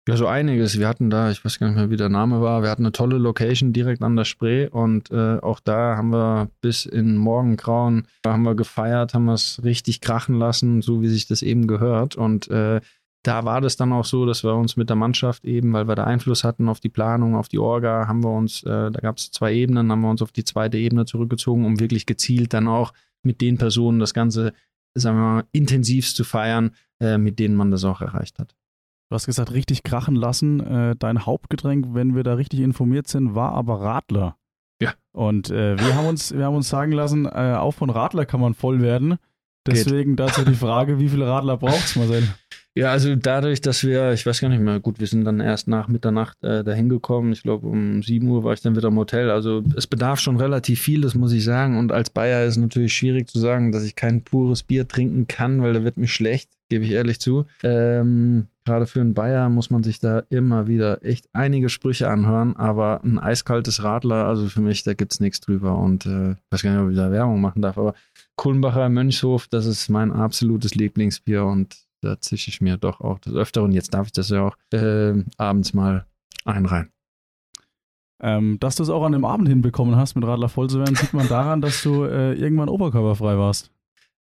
[0.09, 0.79] Ja, so einiges.
[0.79, 2.91] Wir hatten da, ich weiß gar nicht mehr, wie der Name war, wir hatten eine
[2.91, 8.07] tolle Location direkt an der Spree und äh, auch da haben wir bis in Morgengrauen
[8.25, 12.15] haben wir gefeiert, haben wir es richtig krachen lassen, so wie sich das eben gehört.
[12.15, 12.81] Und äh,
[13.21, 15.93] da war das dann auch so, dass wir uns mit der Mannschaft eben, weil wir
[15.93, 19.17] da Einfluss hatten auf die Planung, auf die Orga, haben wir uns, äh, da gab
[19.17, 22.67] es zwei Ebenen, haben wir uns auf die zweite Ebene zurückgezogen, um wirklich gezielt dann
[22.67, 24.53] auch mit den Personen das Ganze,
[24.95, 28.55] sagen wir mal, intensivst zu feiern, äh, mit denen man das auch erreicht hat.
[29.09, 30.59] Du hast gesagt, richtig krachen lassen.
[30.59, 34.37] Äh, dein Hauptgetränk, wenn wir da richtig informiert sind, war aber Radler.
[34.79, 34.93] Ja.
[35.11, 38.39] Und äh, wir, haben uns, wir haben uns sagen lassen, äh, auch von Radler kann
[38.39, 39.17] man voll werden.
[39.65, 40.19] Deswegen Geht.
[40.19, 42.23] dazu die Frage, wie viele Radler braucht es, Marcel?
[42.75, 45.67] Ja, also dadurch, dass wir, ich weiß gar nicht mehr, gut, wir sind dann erst
[45.67, 47.33] nach Mitternacht äh, dahin gekommen.
[47.33, 49.31] Ich glaube, um 7 Uhr war ich dann wieder im Hotel.
[49.31, 51.77] Also es bedarf schon relativ viel, das muss ich sagen.
[51.77, 55.27] Und als Bayer ist es natürlich schwierig zu sagen, dass ich kein pures Bier trinken
[55.27, 57.45] kann, weil da wird mir schlecht, gebe ich ehrlich zu.
[57.63, 62.55] Ähm, Gerade für einen Bayer muss man sich da immer wieder echt einige Sprüche anhören,
[62.55, 65.75] aber ein eiskaltes Radler, also für mich, da gibt es nichts drüber.
[65.75, 67.95] Und äh, ich weiß gar nicht, ob ich da Werbung machen darf, aber
[68.35, 73.33] Kulmbacher Mönchshof, das ist mein absolutes Lieblingsbier und da zische ich mir doch auch das
[73.33, 73.71] Öfteren.
[73.71, 76.05] Jetzt darf ich das ja auch äh, abends mal
[76.45, 76.91] einreihen.
[78.21, 80.93] Ähm, dass du es auch an dem Abend hinbekommen hast, mit Radler voll zu werden,
[80.93, 83.71] sieht man daran, dass du äh, irgendwann oberkörperfrei warst.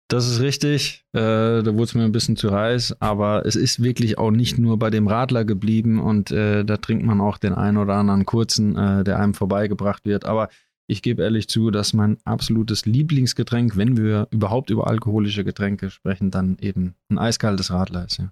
[0.10, 1.04] Das ist richtig.
[1.12, 4.58] Äh, da wurde es mir ein bisschen zu heiß, aber es ist wirklich auch nicht
[4.58, 8.26] nur bei dem Radler geblieben und äh, da trinkt man auch den einen oder anderen
[8.26, 10.26] kurzen, äh, der einem vorbeigebracht wird.
[10.26, 10.48] Aber
[10.88, 16.32] ich gebe ehrlich zu, dass mein absolutes Lieblingsgetränk, wenn wir überhaupt über alkoholische Getränke sprechen,
[16.32, 18.18] dann eben ein eiskaltes Radler ist.
[18.20, 18.32] Ja.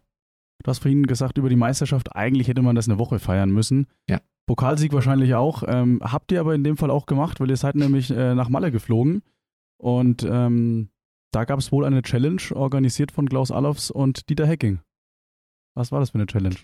[0.63, 3.87] Du hast vorhin gesagt, über die Meisterschaft, eigentlich hätte man das eine Woche feiern müssen.
[4.09, 4.21] Ja.
[4.45, 5.63] Pokalsieg wahrscheinlich auch.
[5.67, 8.47] Ähm, habt ihr aber in dem Fall auch gemacht, weil ihr seid nämlich äh, nach
[8.47, 9.21] Malle geflogen.
[9.77, 10.89] Und ähm,
[11.35, 14.79] da gab es wohl eine Challenge, organisiert von Klaus Allofs und Dieter Hecking.
[15.75, 16.55] Was war das für eine Challenge?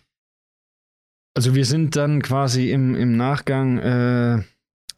[1.33, 4.43] Also wir sind dann quasi im, im Nachgang äh,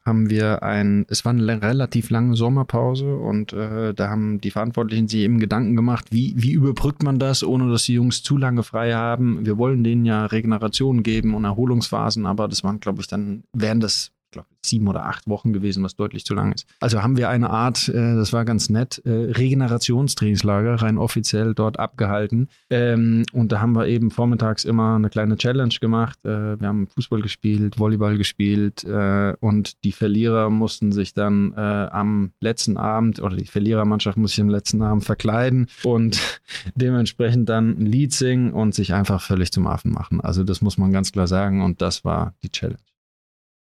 [0.06, 5.08] haben wir ein, es war eine relativ lange Sommerpause und äh, da haben die Verantwortlichen
[5.08, 8.64] sich eben Gedanken gemacht, wie, wie überbrückt man das, ohne dass die Jungs zu lange
[8.64, 9.46] frei haben.
[9.46, 13.84] Wir wollen denen ja Regeneration geben und Erholungsphasen, aber das waren, glaube ich, dann während
[13.84, 16.66] des glaube, sieben oder acht Wochen gewesen, was deutlich zu lang ist.
[16.80, 21.80] Also haben wir eine Art, äh, das war ganz nett, äh, Regenerationstrainingslager rein offiziell dort
[21.80, 22.50] abgehalten.
[22.70, 26.20] Ähm, und da haben wir eben vormittags immer eine kleine Challenge gemacht.
[26.26, 31.60] Äh, wir haben Fußball gespielt, Volleyball gespielt äh, und die Verlierer mussten sich dann äh,
[31.60, 36.20] am letzten Abend oder die Verlierermannschaft muss sich am letzten Abend verkleiden und
[36.76, 40.22] dementsprechend dann ein Lied singen und sich einfach völlig zum Affen machen.
[40.22, 42.93] Also das muss man ganz klar sagen und das war die Challenge.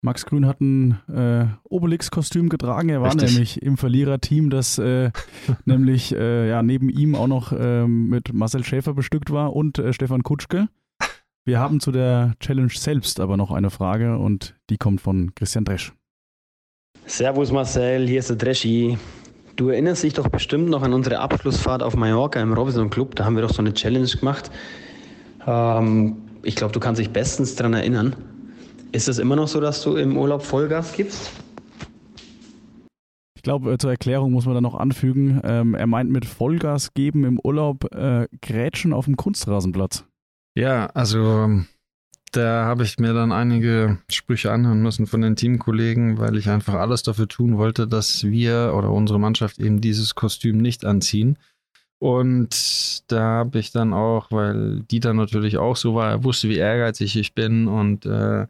[0.03, 2.91] Max Grün hat ein äh, Obelix-Kostüm getragen.
[2.91, 3.33] Er war Richtig.
[3.33, 5.11] nämlich im Verliererteam, das äh,
[5.65, 9.93] nämlich äh, ja, neben ihm auch noch ähm, mit Marcel Schäfer bestückt war und äh,
[9.93, 10.69] Stefan Kutschke.
[11.45, 15.65] Wir haben zu der Challenge selbst aber noch eine Frage und die kommt von Christian
[15.65, 15.93] Dresch.
[17.07, 18.99] Servus Marcel, hier ist der Dreschi.
[19.55, 23.15] Du erinnerst dich doch bestimmt noch an unsere Abschlussfahrt auf Mallorca im Robinson Club.
[23.15, 24.51] Da haben wir doch so eine Challenge gemacht.
[25.47, 28.17] Ähm, ich glaube, du kannst dich bestens daran erinnern.
[28.97, 31.31] Ist es immer noch so, dass du im Urlaub Vollgas gibst?
[33.35, 36.95] Ich glaube, äh, zur Erklärung muss man da noch anfügen, ähm, er meint mit Vollgas
[36.95, 40.07] geben im Urlaub äh, Grätschen auf dem Kunstrasenplatz.
[40.57, 41.61] Ja, also
[42.33, 46.77] da habe ich mir dann einige Sprüche anhören müssen von den Teamkollegen, weil ich einfach
[46.77, 51.39] alles dafür tun wollte, dass wir oder unsere Mannschaft eben dieses Kostüm nicht anziehen.
[51.99, 56.57] Und da habe ich dann auch, weil Dieter natürlich auch so war, er wusste, wie
[56.57, 58.47] ehrgeizig ich bin und äh,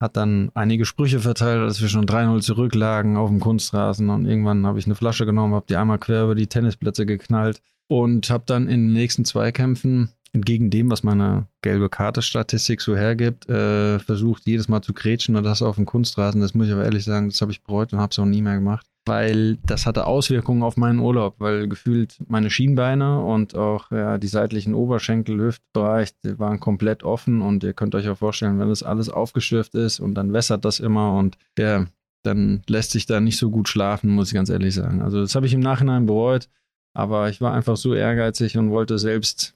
[0.00, 4.10] hat dann einige Sprüche verteilt, als wir schon 3-0 zurücklagen auf dem Kunstrasen.
[4.10, 7.62] Und irgendwann habe ich eine Flasche genommen, habe die einmal quer über die Tennisplätze geknallt
[7.88, 13.48] und habe dann in den nächsten Zweikämpfen entgegen dem, was meine gelbe Karte-Statistik so hergibt,
[13.48, 16.42] äh, versucht jedes Mal zu grätschen und das auf dem Kunstrasen.
[16.42, 18.42] Das muss ich aber ehrlich sagen, das habe ich bereut und habe es auch nie
[18.42, 23.90] mehr gemacht, weil das hatte Auswirkungen auf meinen Urlaub, weil gefühlt meine Schienbeine und auch
[23.92, 28.68] ja, die seitlichen Oberschenkel, Hüftbereich, waren komplett offen und ihr könnt euch auch vorstellen, wenn
[28.68, 31.86] das alles aufgeschürft ist und dann wässert das immer und ja,
[32.24, 35.00] dann lässt sich da nicht so gut schlafen, muss ich ganz ehrlich sagen.
[35.00, 36.48] Also das habe ich im Nachhinein bereut,
[36.92, 39.54] aber ich war einfach so ehrgeizig und wollte selbst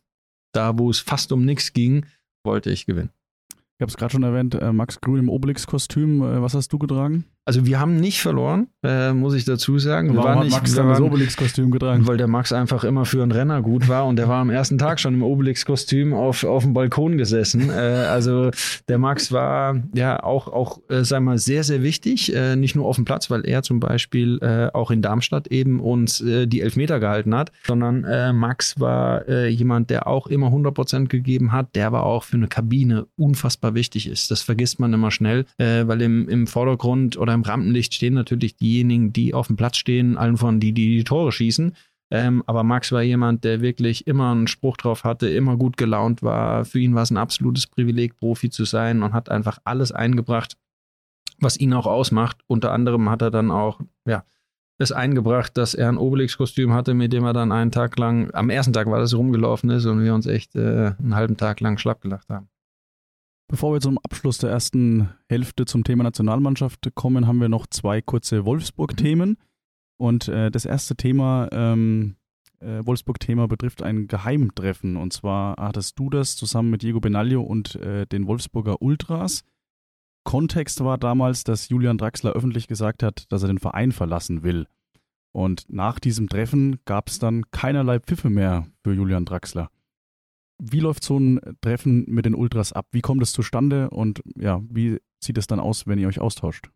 [0.52, 2.06] da, wo es fast um nichts ging,
[2.44, 3.10] wollte ich gewinnen.
[3.80, 6.20] Ich habe es gerade schon erwähnt, äh, Max Grün im Obelix-Kostüm.
[6.22, 7.24] Äh, was hast du getragen?
[7.50, 10.10] Also wir haben nicht verloren, äh, muss ich dazu sagen.
[10.10, 12.06] Wir Warum waren hat nicht, Max wir dann das waren, Obelix-Kostüm getragen?
[12.06, 14.78] weil der Max einfach immer für einen Renner gut war und der war am ersten
[14.78, 17.68] Tag schon im Obelix-Kostüm auf, auf dem Balkon gesessen.
[17.70, 18.52] Äh, also
[18.86, 22.76] der Max war ja auch, auch äh, sagen wir mal, sehr, sehr wichtig, äh, nicht
[22.76, 26.46] nur auf dem Platz, weil er zum Beispiel äh, auch in Darmstadt eben uns äh,
[26.46, 31.74] die Elfmeter gehalten hat, sondern äh, Max war jemand, der auch immer 100% gegeben hat,
[31.74, 34.30] der aber auch für eine Kabine unfassbar wichtig ist.
[34.30, 39.12] Das vergisst man immer schnell, weil im, im Vordergrund oder im Rampenlicht stehen natürlich diejenigen,
[39.12, 41.74] die auf dem Platz stehen, allen von die, die die Tore schießen.
[42.12, 46.22] Ähm, aber Max war jemand, der wirklich immer einen Spruch drauf hatte, immer gut gelaunt
[46.22, 46.64] war.
[46.64, 50.56] Für ihn war es ein absolutes Privileg, Profi zu sein und hat einfach alles eingebracht,
[51.38, 52.38] was ihn auch ausmacht.
[52.48, 54.24] Unter anderem hat er dann auch, ja,
[54.78, 58.50] es eingebracht, dass er ein Obelix-Kostüm hatte, mit dem er dann einen Tag lang, am
[58.50, 61.78] ersten Tag war das rumgelaufen ist und wir uns echt äh, einen halben Tag lang
[61.78, 62.48] schlapp gelacht haben.
[63.50, 68.00] Bevor wir zum Abschluss der ersten Hälfte zum Thema Nationalmannschaft kommen, haben wir noch zwei
[68.00, 69.38] kurze Wolfsburg-Themen.
[69.96, 72.14] Und äh, das erste Thema, ähm,
[72.60, 74.96] äh, Wolfsburg-Thema, betrifft ein Geheimtreffen.
[74.96, 79.42] Und zwar hattest du das zusammen mit Diego Benaglio und äh, den Wolfsburger Ultras.
[80.22, 84.68] Kontext war damals, dass Julian Draxler öffentlich gesagt hat, dass er den Verein verlassen will.
[85.32, 89.70] Und nach diesem Treffen gab es dann keinerlei Pfiffe mehr für Julian Draxler.
[90.60, 92.86] Wie läuft so ein Treffen mit den Ultras ab?
[92.92, 96.70] Wie kommt es zustande und ja, wie sieht es dann aus, wenn ihr euch austauscht?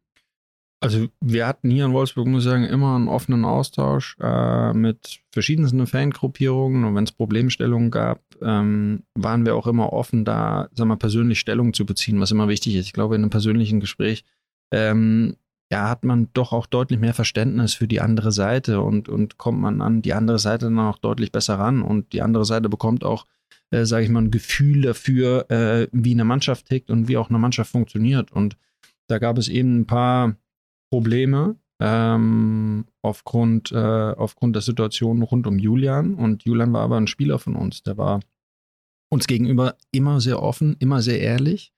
[0.80, 5.20] Also wir hatten hier in Wolfsburg, muss ich sagen, immer einen offenen Austausch äh, mit
[5.32, 10.86] verschiedensten Fangruppierungen und wenn es Problemstellungen gab, ähm, waren wir auch immer offen, da sag
[10.86, 12.86] mal, persönlich Stellung zu beziehen, was immer wichtig ist.
[12.86, 14.24] Ich glaube, in einem persönlichen Gespräch
[14.72, 15.36] ähm,
[15.72, 19.60] ja, hat man doch auch deutlich mehr Verständnis für die andere Seite und, und kommt
[19.60, 23.04] man an die andere Seite dann auch deutlich besser ran und die andere Seite bekommt
[23.04, 23.24] auch,
[23.70, 27.28] äh, sage ich mal, ein Gefühl dafür, äh, wie eine Mannschaft tickt und wie auch
[27.28, 28.56] eine Mannschaft funktioniert und
[29.06, 30.36] da gab es eben ein paar
[30.90, 36.14] Probleme ähm, aufgrund, äh, aufgrund der Situation rund um Julian.
[36.14, 37.82] Und Julian war aber ein Spieler von uns.
[37.82, 38.20] Der war
[39.10, 41.72] uns gegenüber immer sehr offen, immer sehr ehrlich.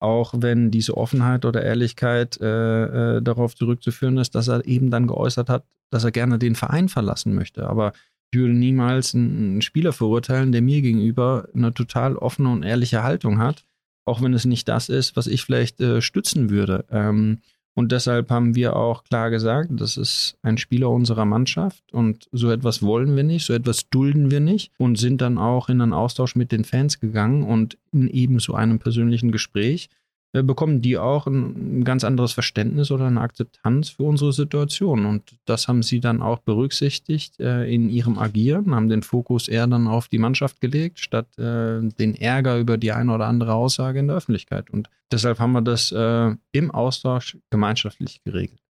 [0.00, 5.06] Auch wenn diese Offenheit oder Ehrlichkeit äh, äh, darauf zurückzuführen ist, dass er eben dann
[5.06, 7.68] geäußert hat, dass er gerne den Verein verlassen möchte.
[7.68, 7.92] Aber
[8.32, 13.38] ich würde niemals einen, Spieler verurteilen, der mir gegenüber eine total offene und ehrliche Haltung
[13.38, 13.64] hat,
[14.06, 16.86] auch wenn es nicht das ist, was ich vielleicht äh, stützen würde.
[16.90, 17.40] Ähm,
[17.74, 22.50] und deshalb haben wir auch klar gesagt, das ist ein Spieler unserer Mannschaft und so
[22.50, 25.92] etwas wollen wir nicht, so etwas dulden wir nicht und sind dann auch in einen
[25.92, 29.88] Austausch mit den Fans gegangen und in eben so einem persönlichen Gespräch
[30.32, 35.04] bekommen die auch ein, ein, ganz anderes Verständnis oder eine Akzeptanz für unsere Situation.
[35.04, 39.66] Und das haben sie dann auch berücksichtigt äh, in ihrem Agieren, haben den Fokus eher
[39.66, 43.98] dann auf die Mannschaft gelegt, statt äh, den Ärger über die eine oder andere Aussage
[43.98, 44.70] in der Öffentlichkeit.
[44.70, 48.61] Und deshalb haben wir das äh, im Austausch gemeinschaftlich geregelt.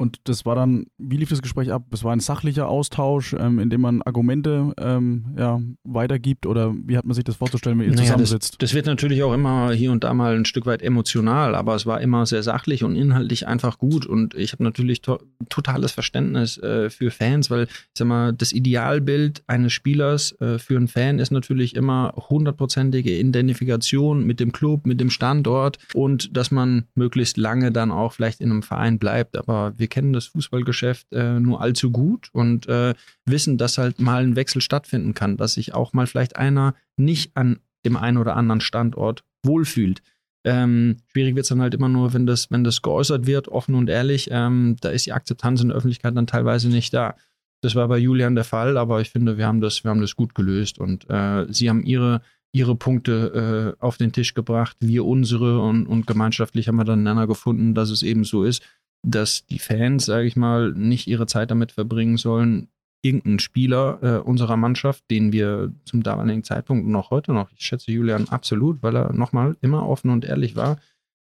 [0.00, 1.82] Und das war dann, wie lief das Gespräch ab?
[1.92, 6.96] Es war ein sachlicher Austausch, ähm, in dem man Argumente ähm, ja, weitergibt oder wie
[6.96, 8.52] hat man sich das vorzustellen, wenn ihr naja, zusammensitzt?
[8.52, 11.74] Das, das, wird natürlich auch immer hier und da mal ein Stück weit emotional, aber
[11.74, 15.18] es war immer sehr sachlich und inhaltlich einfach gut und ich habe natürlich to
[15.48, 20.76] totales Verständnis äh, für Fans, weil ich sag mal, das Idealbild eines Spielers äh, für
[20.76, 26.52] einen Fan ist natürlich immer hundertprozentige Identifikation mit dem Club, mit dem Standort und dass
[26.52, 30.26] man möglichst lange dann auch vielleicht in einem Verein bleibt, aber wir wir kennen das
[30.26, 35.38] Fußballgeschäft äh, nur allzu gut und äh, wissen, dass halt mal ein Wechsel stattfinden kann,
[35.38, 40.02] dass sich auch mal vielleicht einer nicht an dem einen oder anderen Standort wohlfühlt.
[40.44, 43.74] Ähm, schwierig wird es dann halt immer nur, wenn das, wenn das geäußert wird, offen
[43.74, 44.28] und ehrlich.
[44.30, 47.16] Ähm, da ist die Akzeptanz in der Öffentlichkeit dann teilweise nicht da.
[47.62, 50.16] Das war bei Julian der Fall, aber ich finde, wir haben das, wir haben das
[50.16, 52.20] gut gelöst und äh, sie haben ihre,
[52.52, 57.00] ihre Punkte äh, auf den Tisch gebracht, wir unsere und, und gemeinschaftlich haben wir dann
[57.00, 58.62] einander gefunden, dass es eben so ist
[59.02, 62.68] dass die Fans, sage ich mal, nicht ihre Zeit damit verbringen sollen,
[63.02, 67.64] irgendeinen Spieler äh, unserer Mannschaft, den wir zum damaligen Zeitpunkt und auch heute noch, ich
[67.64, 70.78] schätze Julian absolut, weil er nochmal immer offen und ehrlich war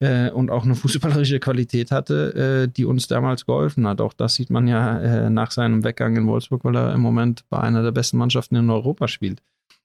[0.01, 4.01] äh, und auch eine fußballerische Qualität hatte, äh, die uns damals geholfen hat.
[4.01, 7.45] Auch das sieht man ja äh, nach seinem Weggang in Wolfsburg, weil er im Moment
[7.49, 9.43] bei einer der besten Mannschaften in Europa spielt.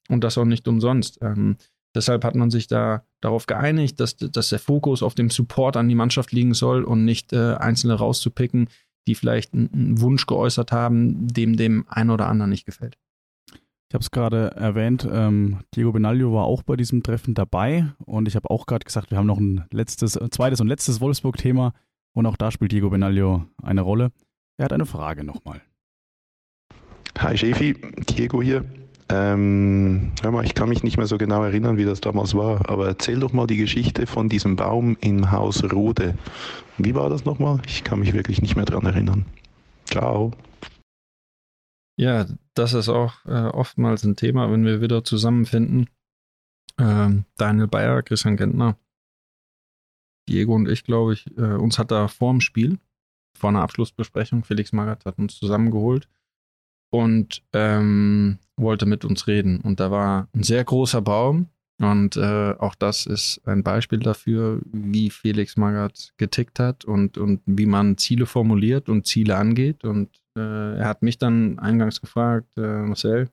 [0.08, 1.18] Und das auch nicht umsonst.
[1.22, 1.56] Ähm,
[1.94, 5.88] Deshalb hat man sich da darauf geeinigt, dass, dass der Fokus auf dem Support an
[5.88, 8.68] die Mannschaft liegen soll und nicht äh, Einzelne rauszupicken,
[9.08, 12.96] die vielleicht einen Wunsch geäußert haben, dem dem einen oder anderen nicht gefällt.
[13.88, 18.28] Ich habe es gerade erwähnt, ähm, Diego Benaglio war auch bei diesem Treffen dabei und
[18.28, 21.72] ich habe auch gerade gesagt, wir haben noch ein letztes, zweites und letztes Wolfsburg-Thema
[22.14, 24.12] und auch da spielt Diego Benaglio eine Rolle.
[24.58, 25.60] Er hat eine Frage nochmal.
[27.18, 27.74] Hi Chefi,
[28.08, 28.64] Diego hier.
[29.12, 32.70] Ähm, hör mal, ich kann mich nicht mehr so genau erinnern, wie das damals war,
[32.70, 36.16] aber erzähl doch mal die Geschichte von diesem Baum im Haus Rode.
[36.78, 37.60] Wie war das nochmal?
[37.66, 39.26] Ich kann mich wirklich nicht mehr dran erinnern.
[39.84, 40.30] Ciao.
[41.96, 45.90] Ja, das ist auch äh, oftmals ein Thema, wenn wir wieder zusammenfinden.
[46.78, 48.78] Ähm, Daniel Bayer, Christian Gentner,
[50.28, 52.78] Diego und ich, glaube ich, äh, uns hat da vor dem Spiel,
[53.36, 56.08] vor einer Abschlussbesprechung, Felix Magath hat uns zusammengeholt
[56.90, 59.60] und ähm, wollte mit uns reden.
[59.60, 61.46] Und da war ein sehr großer Baum.
[61.78, 67.40] Und äh, auch das ist ein Beispiel dafür, wie Felix Magath getickt hat und, und
[67.46, 69.84] wie man Ziele formuliert und Ziele angeht.
[69.84, 73.30] Und äh, er hat mich dann eingangs gefragt, äh, Marcel,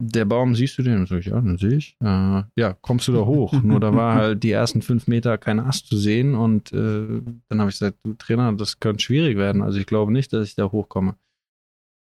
[0.00, 0.98] der Baum, siehst du den?
[0.98, 1.96] Und so, ja, den sehe ich.
[2.02, 3.52] Äh, ja, kommst du da hoch?
[3.62, 6.34] Nur da war halt die ersten fünf Meter kein Ast zu sehen.
[6.34, 9.62] Und äh, dann habe ich gesagt, du Trainer, das könnte schwierig werden.
[9.62, 11.14] Also ich glaube nicht, dass ich da hochkomme.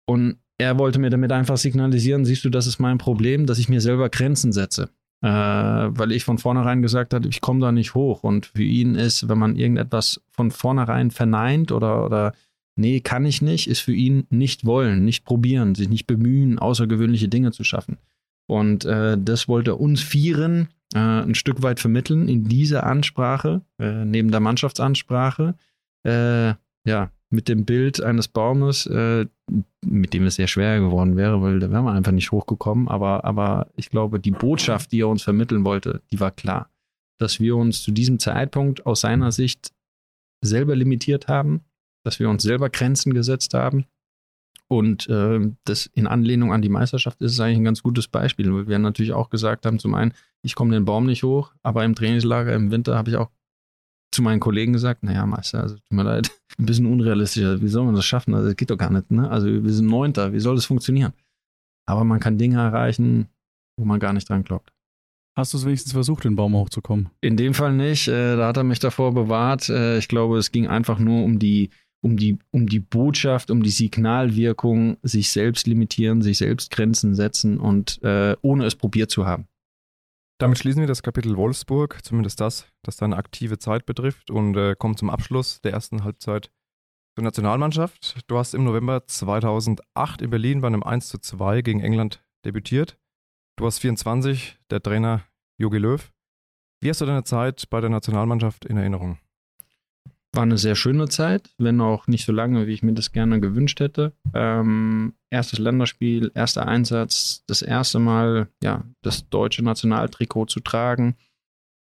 [0.05, 3.69] Und er wollte mir damit einfach signalisieren, siehst du, das ist mein Problem, dass ich
[3.69, 4.89] mir selber Grenzen setze.
[5.21, 8.23] Äh, weil ich von vornherein gesagt habe, ich komme da nicht hoch.
[8.23, 12.33] Und für ihn ist, wenn man irgendetwas von vornherein verneint oder, oder
[12.75, 17.27] nee, kann ich nicht, ist für ihn nicht wollen, nicht probieren, sich nicht bemühen, außergewöhnliche
[17.27, 17.97] Dinge zu schaffen.
[18.47, 23.61] Und äh, das wollte er uns Vieren äh, ein Stück weit vermitteln in dieser Ansprache,
[23.79, 25.55] äh, neben der Mannschaftsansprache.
[26.05, 26.53] Äh,
[26.87, 29.25] ja, mit dem Bild eines Baumes, äh,
[29.83, 32.87] mit dem es sehr schwer geworden wäre, weil da wären wir einfach nicht hochgekommen.
[32.87, 36.69] Aber, aber ich glaube, die Botschaft, die er uns vermitteln wollte, die war klar.
[37.19, 39.71] Dass wir uns zu diesem Zeitpunkt aus seiner Sicht
[40.41, 41.61] selber limitiert haben,
[42.03, 43.85] dass wir uns selber Grenzen gesetzt haben.
[44.67, 48.67] Und äh, das in Anlehnung an die Meisterschaft ist es eigentlich ein ganz gutes Beispiel,
[48.67, 51.93] wir natürlich auch gesagt haben, zum einen, ich komme den Baum nicht hoch, aber im
[51.93, 53.29] Trainingslager im Winter habe ich auch
[54.15, 57.85] zu meinen Kollegen gesagt, naja, Meister, also tut mir leid, ein bisschen unrealistischer, wie soll
[57.85, 58.33] man das schaffen?
[58.33, 59.29] Also das geht doch gar nicht, ne?
[59.29, 61.13] Also wir sind Neunter, wie soll das funktionieren?
[61.87, 63.27] Aber man kann Dinge erreichen,
[63.77, 64.71] wo man gar nicht dran glaubt.
[65.37, 67.09] Hast du es wenigstens versucht, den Baum hochzukommen?
[67.19, 68.07] In dem Fall nicht.
[68.07, 69.67] Äh, da hat er mich davor bewahrt.
[69.69, 73.61] Äh, ich glaube, es ging einfach nur um die, um die, um die Botschaft, um
[73.61, 79.25] die Signalwirkung, sich selbst limitieren, sich selbst Grenzen setzen und äh, ohne es probiert zu
[79.25, 79.47] haben.
[80.37, 84.75] Damit schließen wir das Kapitel Wolfsburg, zumindest das, das deine aktive Zeit betrifft, und äh,
[84.77, 86.51] kommen zum Abschluss der ersten Halbzeit
[87.15, 88.21] zur Nationalmannschaft.
[88.27, 92.97] Du hast im November 2008 in Berlin bei einem 1 2 gegen England debütiert.
[93.55, 95.23] Du warst 24, der Trainer
[95.57, 96.11] Jogi Löw.
[96.81, 99.17] Wie hast du deine Zeit bei der Nationalmannschaft in Erinnerung?
[100.35, 103.39] War eine sehr schöne Zeit, wenn auch nicht so lange, wie ich mir das gerne
[103.39, 104.11] gewünscht hätte.
[104.33, 111.15] Ähm, erstes Länderspiel, erster Einsatz, das erste Mal ja, das deutsche Nationaltrikot zu tragen.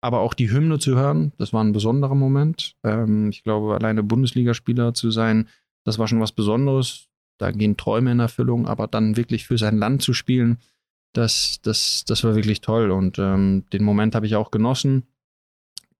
[0.01, 2.75] aber auch die Hymne zu hören, das war ein besonderer Moment.
[2.83, 5.49] Ähm, ich glaube, alleine Bundesligaspieler zu sein,
[5.85, 7.07] das war schon was Besonderes.
[7.37, 10.59] Da gehen Träume in Erfüllung, aber dann wirklich für sein Land zu spielen,
[11.13, 12.91] das, das, das war wirklich toll.
[12.91, 15.07] Und ähm, den Moment habe ich auch genossen.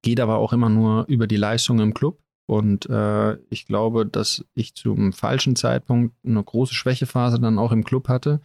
[0.02, 2.22] Geht aber auch immer nur über die Leistung im Club.
[2.50, 7.84] Und äh, ich glaube, dass ich zum falschen Zeitpunkt eine große Schwächephase dann auch im
[7.84, 8.42] Club hatte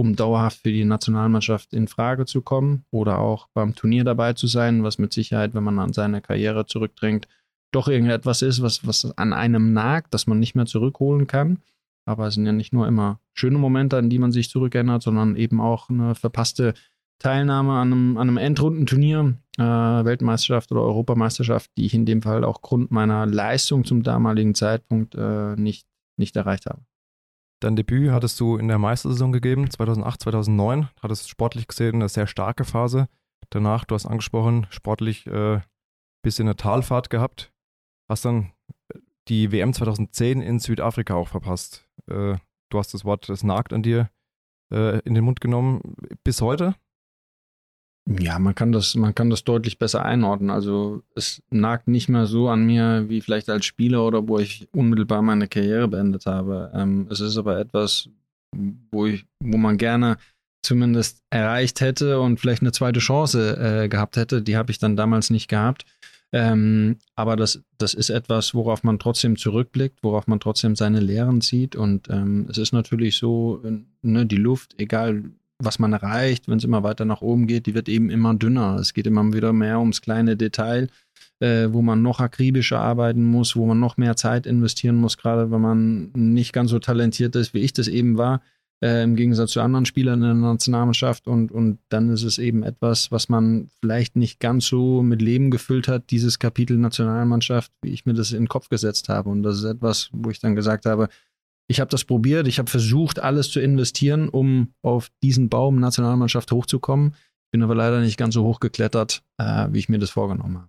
[0.00, 4.46] um dauerhaft für die Nationalmannschaft in Frage zu kommen oder auch beim Turnier dabei zu
[4.46, 7.28] sein, was mit Sicherheit, wenn man an seine Karriere zurückdrängt,
[7.70, 11.58] doch irgendetwas ist, was, was an einem nagt, das man nicht mehr zurückholen kann.
[12.06, 15.36] Aber es sind ja nicht nur immer schöne Momente, an die man sich zurückerinnert, sondern
[15.36, 16.74] eben auch eine verpasste
[17.20, 22.44] Teilnahme an einem, an einem Endrundenturnier, äh, Weltmeisterschaft oder Europameisterschaft, die ich in dem Fall
[22.44, 26.82] auch Grund meiner Leistung zum damaligen Zeitpunkt äh, nicht, nicht erreicht habe.
[27.62, 30.88] Dein Debüt hattest du in der Meistersaison gegeben, 2008, 2009.
[31.02, 33.06] Hattest sportlich gesehen eine sehr starke Phase.
[33.50, 35.60] Danach, du hast angesprochen, sportlich äh,
[36.22, 37.52] bisschen eine Talfahrt gehabt.
[38.08, 38.52] Hast dann
[39.28, 41.86] die WM 2010 in Südafrika auch verpasst.
[42.06, 42.36] Äh,
[42.70, 44.08] du hast das Wort, es nagt an dir,
[44.72, 45.96] äh, in den Mund genommen.
[46.24, 46.74] Bis heute?
[48.06, 50.50] Ja, man kann das, man kann das deutlich besser einordnen.
[50.50, 54.68] Also es nagt nicht mehr so an mir wie vielleicht als Spieler oder wo ich
[54.72, 56.72] unmittelbar meine Karriere beendet habe.
[56.74, 58.08] Ähm, es ist aber etwas,
[58.90, 60.16] wo ich, wo man gerne
[60.62, 64.42] zumindest erreicht hätte und vielleicht eine zweite Chance äh, gehabt hätte.
[64.42, 65.84] Die habe ich dann damals nicht gehabt.
[66.32, 71.40] Ähm, aber das, das ist etwas, worauf man trotzdem zurückblickt, worauf man trotzdem seine Lehren
[71.40, 71.76] zieht.
[71.76, 73.62] Und ähm, es ist natürlich so,
[74.02, 75.24] ne, die Luft, egal
[75.60, 78.76] was man erreicht, wenn es immer weiter nach oben geht, die wird eben immer dünner.
[78.76, 80.88] Es geht immer wieder mehr ums kleine Detail,
[81.40, 85.50] äh, wo man noch akribischer arbeiten muss, wo man noch mehr Zeit investieren muss, gerade
[85.50, 88.42] wenn man nicht ganz so talentiert ist, wie ich das eben war,
[88.82, 91.26] äh, im Gegensatz zu anderen Spielern in der Nationalmannschaft.
[91.26, 95.50] Und, und dann ist es eben etwas, was man vielleicht nicht ganz so mit Leben
[95.50, 99.28] gefüllt hat, dieses Kapitel Nationalmannschaft, wie ich mir das in den Kopf gesetzt habe.
[99.28, 101.08] Und das ist etwas, wo ich dann gesagt habe,
[101.68, 106.50] ich habe das probiert, ich habe versucht, alles zu investieren, um auf diesen Baum Nationalmannschaft
[106.52, 107.14] hochzukommen.
[107.52, 110.68] Bin aber leider nicht ganz so hoch geklettert, äh, wie ich mir das vorgenommen habe.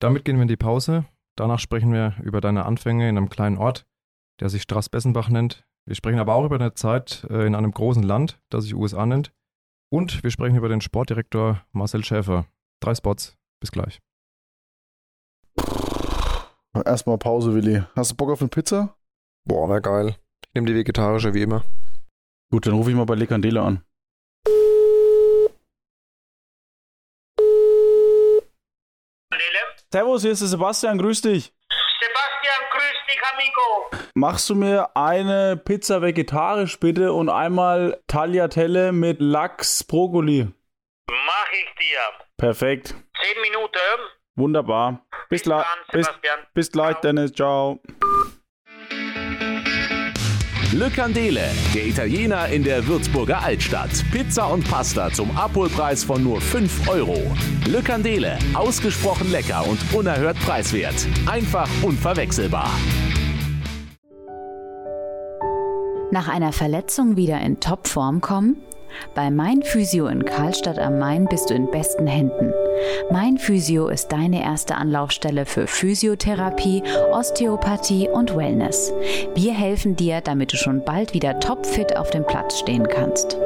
[0.00, 1.04] Damit gehen wir in die Pause.
[1.36, 3.86] Danach sprechen wir über deine Anfänge in einem kleinen Ort,
[4.40, 5.64] der sich Straßbessenbach nennt.
[5.86, 9.06] Wir sprechen aber auch über eine Zeit äh, in einem großen Land, das sich USA
[9.06, 9.32] nennt.
[9.90, 12.46] Und wir sprechen über den Sportdirektor Marcel Schäfer.
[12.80, 13.36] Drei Spots.
[13.60, 14.00] Bis gleich.
[16.84, 17.82] Erstmal Pause, Willi.
[17.96, 18.97] Hast du Bock auf eine Pizza?
[19.48, 20.16] Boah, wäre geil.
[20.46, 21.64] Ich nehme die vegetarische wie immer.
[22.50, 23.82] Gut, dann rufe ich mal bei Lekandela an.
[29.90, 31.50] Servus, hier ist der Sebastian, grüß dich.
[31.98, 34.02] Sebastian, grüß dich, amigo.
[34.12, 40.46] Machst du mir eine Pizza vegetarisch bitte und einmal Tagliatelle mit Lachs Brokkoli?
[41.08, 42.26] Mach ich dir.
[42.36, 42.88] Perfekt.
[42.88, 43.78] Zehn Minuten.
[44.36, 45.06] Wunderbar.
[45.30, 46.10] Bis, bis, bis,
[46.52, 47.32] bis gleich, Dennis.
[47.32, 47.80] Ciao.
[50.74, 53.88] Le Candele, der Italiener in der Würzburger Altstadt.
[54.12, 57.16] Pizza und Pasta zum Abholpreis von nur 5 Euro.
[57.66, 61.06] Le Candele, ausgesprochen lecker und unerhört preiswert.
[61.24, 62.70] Einfach unverwechselbar.
[66.10, 68.56] Nach einer Verletzung wieder in Topform kommen?
[69.14, 72.52] Bei Mein Physio in Karlstadt am Main bist du in besten Händen.
[73.10, 76.82] Mein Physio ist deine erste Anlaufstelle für Physiotherapie,
[77.12, 78.92] Osteopathie und Wellness.
[79.34, 83.36] Wir helfen dir, damit du schon bald wieder topfit auf dem Platz stehen kannst.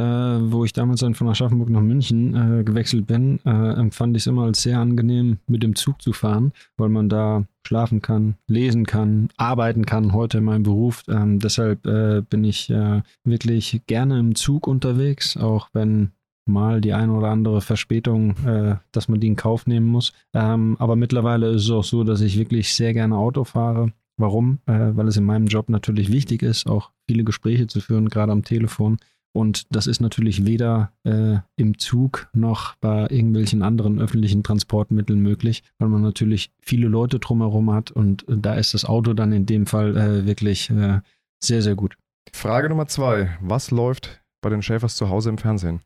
[0.53, 4.27] wo ich damals dann von Aschaffenburg nach München äh, gewechselt bin, äh, empfand ich es
[4.27, 8.85] immer als sehr angenehm, mit dem Zug zu fahren, weil man da schlafen kann, lesen
[8.85, 11.05] kann, arbeiten kann, heute in meinem Beruf.
[11.09, 16.11] Ähm, deshalb äh, bin ich äh, wirklich gerne im Zug unterwegs, auch wenn
[16.45, 20.13] mal die eine oder andere Verspätung, äh, dass man die in Kauf nehmen muss.
[20.35, 23.93] Ähm, aber mittlerweile ist es auch so, dass ich wirklich sehr gerne Auto fahre.
[24.17, 24.61] Warum?
[24.67, 28.33] Äh, weil es in meinem Job natürlich wichtig ist, auch viele Gespräche zu führen, gerade
[28.33, 28.99] am Telefon.
[29.35, 35.63] Und das ist natürlich weder äh, im Zug noch bei irgendwelchen anderen öffentlichen Transportmitteln möglich,
[35.79, 39.65] weil man natürlich viele Leute drumherum hat und da ist das Auto dann in dem
[39.67, 41.01] Fall äh, wirklich äh,
[41.43, 41.97] sehr, sehr gut.
[42.33, 43.31] Frage Nummer zwei.
[43.41, 45.81] Was läuft bei den Schäfers zu Hause im Fernsehen?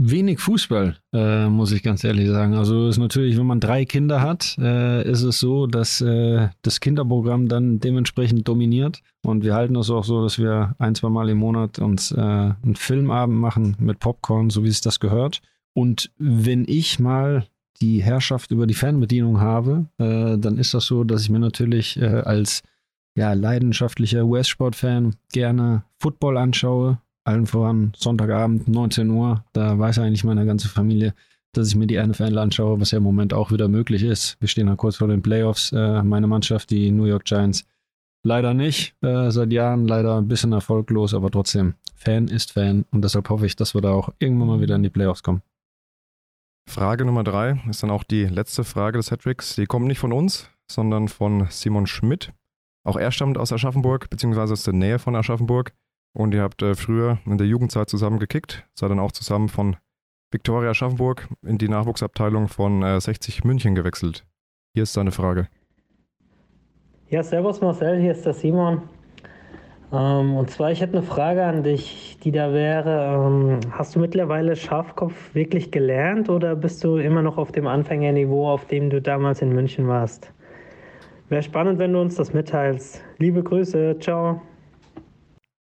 [0.00, 2.54] Wenig Fußball, äh, muss ich ganz ehrlich sagen.
[2.54, 6.78] Also ist natürlich, wenn man drei Kinder hat, äh, ist es so, dass äh, das
[6.78, 9.02] Kinderprogramm dann dementsprechend dominiert.
[9.24, 12.20] Und wir halten es auch so, dass wir ein, zwei Mal im Monat uns äh,
[12.20, 15.42] einen Filmabend machen mit Popcorn, so wie es das gehört.
[15.74, 17.46] Und wenn ich mal
[17.80, 22.00] die Herrschaft über die Fernbedienung habe, äh, dann ist das so, dass ich mir natürlich
[22.00, 22.62] äh, als
[23.16, 26.98] ja, leidenschaftlicher US-Sport-Fan gerne Football anschaue
[27.28, 29.44] allen voran Sonntagabend, 19 Uhr.
[29.52, 31.14] Da weiß eigentlich meine ganze Familie,
[31.52, 34.36] dass ich mir die NFL anschaue, was ja im Moment auch wieder möglich ist.
[34.40, 35.72] Wir stehen da kurz vor den Playoffs.
[35.72, 37.66] Äh, meine Mannschaft, die New York Giants,
[38.22, 38.94] leider nicht.
[39.02, 42.86] Äh, seit Jahren leider ein bisschen erfolglos, aber trotzdem, Fan ist Fan.
[42.90, 45.42] Und deshalb hoffe ich, dass wir da auch irgendwann mal wieder in die Playoffs kommen.
[46.66, 49.54] Frage Nummer drei ist dann auch die letzte Frage des Hattricks.
[49.54, 52.32] Die kommt nicht von uns, sondern von Simon Schmidt.
[52.84, 55.72] Auch er stammt aus Aschaffenburg, beziehungsweise aus der Nähe von Aschaffenburg.
[56.18, 59.76] Und ihr habt äh, früher in der Jugendzeit zusammen gekickt, seid dann auch zusammen von
[60.32, 64.26] Viktoria Aschaffenburg in die Nachwuchsabteilung von äh, 60 München gewechselt.
[64.74, 65.46] Hier ist seine Frage.
[67.08, 68.82] Ja, servus Marcel, hier ist der Simon.
[69.92, 74.00] Ähm, und zwar, ich hätte eine Frage an dich, die da wäre, ähm, hast du
[74.00, 79.00] mittlerweile Schafkopf wirklich gelernt oder bist du immer noch auf dem Anfängerniveau, auf dem du
[79.00, 80.32] damals in München warst?
[81.28, 83.04] Wäre spannend, wenn du uns das mitteilst.
[83.18, 84.42] Liebe Grüße, ciao.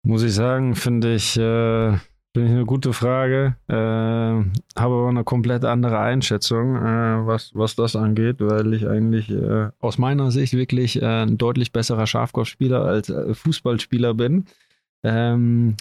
[0.09, 1.91] Muss ich sagen, finde ich, äh,
[2.33, 3.57] finde ich eine gute Frage.
[3.69, 9.31] Äh, habe aber eine komplett andere Einschätzung, äh, was, was das angeht, weil ich eigentlich
[9.31, 14.47] äh, aus meiner Sicht wirklich äh, ein deutlich besserer Schafkopfspieler als äh, Fußballspieler bin.
[15.03, 15.77] Ähm,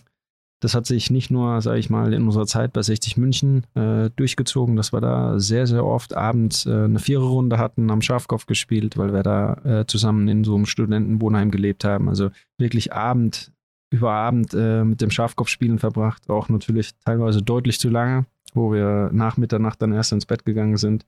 [0.59, 4.09] das hat sich nicht nur, sage ich mal, in unserer Zeit bei 60 München äh,
[4.17, 8.97] durchgezogen, dass wir da sehr, sehr oft abends äh, eine Viererrunde hatten, am Schafkopf gespielt,
[8.97, 12.09] weil wir da äh, zusammen in so einem Studentenwohnheim gelebt haben.
[12.09, 13.53] Also wirklich Abend
[13.89, 19.09] über Abend äh, mit dem Schafkopfspielen verbracht, auch natürlich teilweise deutlich zu lange, wo wir
[19.13, 21.05] nach Mitternacht dann erst ins Bett gegangen sind.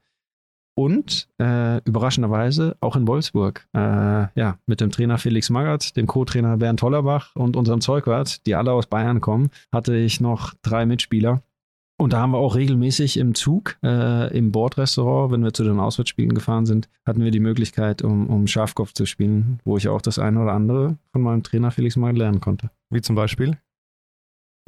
[0.75, 6.55] Und äh, überraschenderweise auch in Wolfsburg, äh, ja, mit dem Trainer Felix Magath, dem Co-Trainer
[6.55, 11.41] Bernd Hollerbach und unserem Zeugwart, die alle aus Bayern kommen, hatte ich noch drei Mitspieler,
[11.99, 15.79] und da haben wir auch regelmäßig im Zug, äh, im Bordrestaurant, wenn wir zu den
[15.79, 20.01] Auswärtsspielen gefahren sind, hatten wir die Möglichkeit, um, um Schafkopf zu spielen, wo ich auch
[20.01, 22.71] das eine oder andere von meinem Trainer Felix mal lernen konnte.
[22.89, 23.57] Wie zum Beispiel?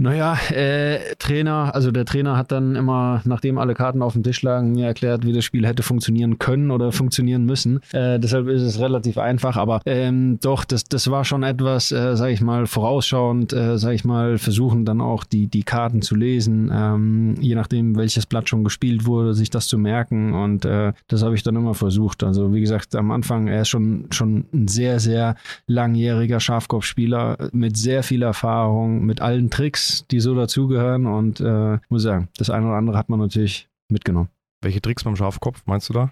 [0.02, 4.42] Naja, äh, Trainer, also der Trainer hat dann immer, nachdem alle Karten auf dem Tisch
[4.42, 7.82] lagen, mir erklärt, wie das Spiel hätte funktionieren können oder funktionieren müssen.
[7.94, 12.18] Äh, deshalb ist es relativ einfach, aber ähm, doch, das, das war schon etwas, äh,
[12.18, 16.16] sag ich mal, vorausschauend, äh, sag ich mal, versuchen dann auch die, die Karten zu
[16.16, 20.94] lesen, ähm, je nachdem, welches Blatt schon gespielt wurde, sich das zu merken und äh,
[21.10, 22.24] das habe ich dann immer versucht.
[22.24, 25.36] Also wie gesagt, am Anfang, er ist schon, schon ein sehr, sehr
[25.68, 31.06] langjähriger Schafkopfspieler mit sehr viel Erfahrung, mit allen Tricks, die so dazugehören.
[31.06, 34.30] Und äh, muss sagen, das eine oder andere hat man natürlich mitgenommen.
[34.62, 36.12] Welche Tricks beim Schafkopf meinst du da?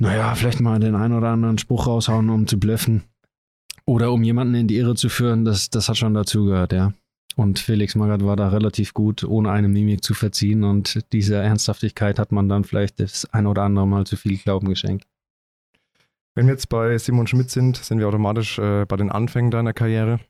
[0.00, 3.04] Naja, vielleicht mal den einen oder anderen Spruch raushauen, um zu bluffen.
[3.84, 6.92] Oder um jemanden in die Irre zu führen, das, das hat schon dazugehört, ja.
[7.36, 10.64] Und Felix Magath war da relativ gut, ohne eine Mimik zu verziehen.
[10.64, 14.68] Und diese Ernsthaftigkeit hat man dann vielleicht das ein oder andere Mal zu viel Glauben
[14.68, 15.06] geschenkt.
[16.34, 19.72] Wenn wir jetzt bei Simon Schmidt sind, sind wir automatisch äh, bei den Anfängen deiner
[19.72, 20.20] Karriere.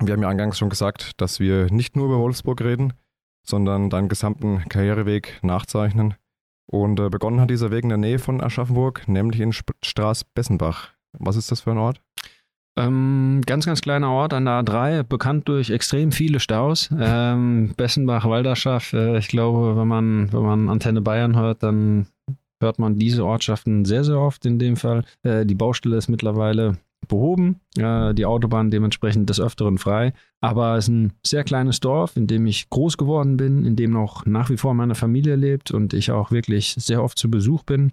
[0.00, 2.92] Wir haben ja eingangs schon gesagt, dass wir nicht nur über Wolfsburg reden,
[3.44, 6.14] sondern deinen gesamten Karriereweg nachzeichnen.
[6.70, 10.90] Und äh, begonnen hat dieser Weg in der Nähe von Aschaffenburg, nämlich in Straß-Bessenbach.
[11.18, 12.00] Was ist das für ein Ort?
[12.78, 16.90] Ähm, ganz, ganz kleiner Ort an der A3, bekannt durch extrem viele Staus.
[16.96, 18.94] Ähm, Bessenbach, Walderschaft.
[18.94, 22.06] Äh, ich glaube, wenn man, wenn man Antenne Bayern hört, dann
[22.60, 25.04] hört man diese Ortschaften sehr, sehr oft in dem Fall.
[25.22, 26.76] Äh, die Baustelle ist mittlerweile
[27.06, 30.12] behoben, äh, die Autobahn dementsprechend des Öfteren frei.
[30.40, 33.92] Aber es ist ein sehr kleines Dorf, in dem ich groß geworden bin, in dem
[33.92, 37.62] noch nach wie vor meine Familie lebt und ich auch wirklich sehr oft zu Besuch
[37.62, 37.92] bin.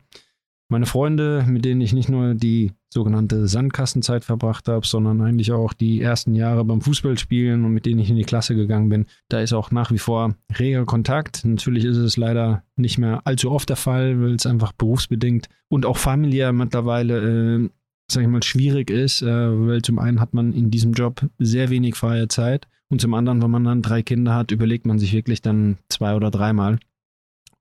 [0.67, 5.73] Meine Freunde, mit denen ich nicht nur die sogenannte Sandkastenzeit verbracht habe, sondern eigentlich auch
[5.73, 9.41] die ersten Jahre beim Fußballspielen und mit denen ich in die Klasse gegangen bin, da
[9.41, 11.45] ist auch nach wie vor reger Kontakt.
[11.45, 15.85] Natürlich ist es leider nicht mehr allzu oft der Fall, weil es einfach berufsbedingt und
[15.85, 17.69] auch familiär mittlerweile äh,
[18.09, 19.27] sag ich mal, schwierig ist, äh,
[19.67, 23.41] weil zum einen hat man in diesem Job sehr wenig freie Zeit und zum anderen,
[23.41, 26.79] wenn man dann drei Kinder hat, überlegt man sich wirklich dann zwei oder dreimal,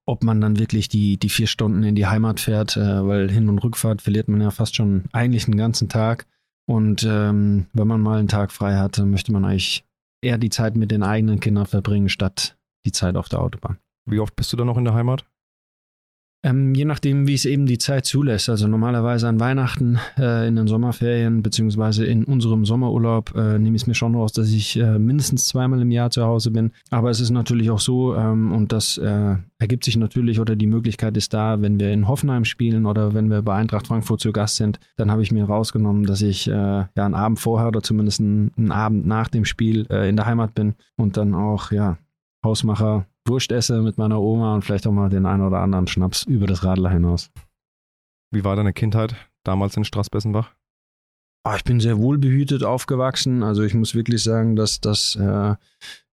[0.07, 3.49] ob man dann wirklich die, die vier Stunden in die Heimat fährt, äh, weil Hin-
[3.49, 6.27] und Rückfahrt verliert man ja fast schon eigentlich einen ganzen Tag.
[6.67, 9.85] Und ähm, wenn man mal einen Tag frei hat, dann möchte man eigentlich
[10.23, 12.57] eher die Zeit mit den eigenen Kindern verbringen, statt
[12.87, 13.79] die Zeit auf der Autobahn.
[14.07, 15.25] Wie oft bist du dann noch in der Heimat?
[16.45, 18.51] Ähm, je nachdem, wie es eben die Zeit zulässt.
[18.51, 23.83] Also normalerweise an Weihnachten, äh, in den Sommerferien, beziehungsweise in unserem Sommerurlaub, äh, nehme ich
[23.83, 26.73] es mir schon raus, dass ich äh, mindestens zweimal im Jahr zu Hause bin.
[26.91, 30.67] Aber es ist natürlich auch so, ähm, und das äh, ergibt sich natürlich, oder die
[30.67, 34.31] Möglichkeit ist da, wenn wir in Hoffenheim spielen oder wenn wir bei Eintracht Frankfurt zu
[34.31, 37.83] Gast sind, dann habe ich mir rausgenommen, dass ich äh, ja einen Abend vorher oder
[37.83, 41.73] zumindest einen, einen Abend nach dem Spiel äh, in der Heimat bin und dann auch,
[41.73, 41.97] ja,
[42.45, 46.25] Hausmacher Wurst esse mit meiner Oma und vielleicht auch mal den einen oder anderen Schnaps
[46.25, 47.31] über das Radler hinaus.
[48.31, 50.55] Wie war deine Kindheit damals in Straßbessenbach?
[51.47, 53.43] Ah, ich bin sehr wohlbehütet aufgewachsen.
[53.43, 55.55] Also ich muss wirklich sagen, dass, dass äh,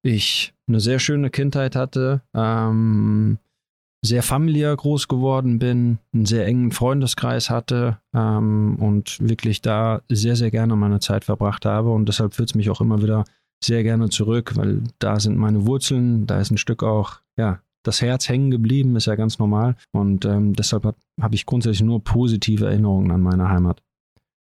[0.03, 3.37] ich eine sehr schöne Kindheit hatte, ähm,
[4.03, 10.35] sehr familiär groß geworden bin, einen sehr engen Freundeskreis hatte ähm, und wirklich da sehr,
[10.35, 11.91] sehr gerne meine Zeit verbracht habe.
[11.91, 13.23] Und deshalb führt es mich auch immer wieder
[13.63, 18.01] sehr gerne zurück, weil da sind meine Wurzeln, da ist ein Stück auch, ja, das
[18.01, 19.75] Herz hängen geblieben, ist ja ganz normal.
[19.91, 23.81] Und ähm, deshalb habe hab ich grundsätzlich nur positive Erinnerungen an meine Heimat.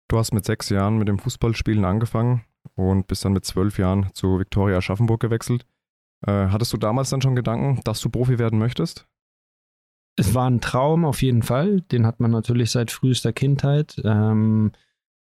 [0.08, 2.44] Du hast mit sechs Jahren mit dem Fußballspielen angefangen
[2.76, 5.66] und bist dann mit zwölf Jahren zu Viktoria Aschaffenburg gewechselt.
[6.26, 9.08] Äh, hattest du damals dann schon Gedanken, dass du Profi werden möchtest?
[10.18, 11.82] Es war ein Traum auf jeden Fall.
[11.82, 14.02] Den hat man natürlich seit frühester Kindheit.
[14.06, 14.72] Ähm,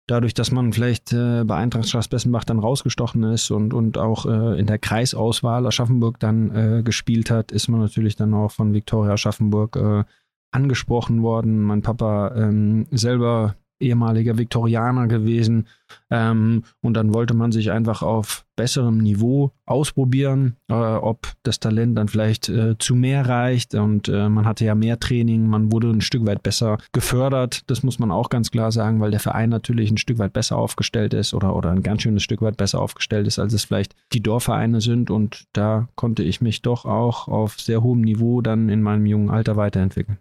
[0.09, 4.59] dadurch, dass man vielleicht äh, bei Eintracht Straßbessenbach dann rausgestochen ist und, und auch äh,
[4.59, 9.13] in der Kreisauswahl Aschaffenburg dann äh, gespielt hat, ist man natürlich dann auch von Viktoria
[9.13, 10.05] Aschaffenburg äh,
[10.51, 11.63] angesprochen worden.
[11.63, 15.67] Mein Papa ähm, selber ehemaliger Viktorianer gewesen.
[16.11, 21.97] Ähm, und dann wollte man sich einfach auf besserem Niveau ausprobieren, äh, ob das Talent
[21.97, 23.75] dann vielleicht äh, zu mehr reicht.
[23.75, 27.71] Und äh, man hatte ja mehr Training, man wurde ein Stück weit besser gefördert.
[27.71, 30.59] Das muss man auch ganz klar sagen, weil der Verein natürlich ein Stück weit besser
[30.59, 33.95] aufgestellt ist oder, oder ein ganz schönes Stück weit besser aufgestellt ist, als es vielleicht
[34.13, 35.11] die Dorfvereine sind.
[35.11, 39.31] Und da konnte ich mich doch auch auf sehr hohem Niveau dann in meinem jungen
[39.31, 40.19] Alter weiterentwickeln.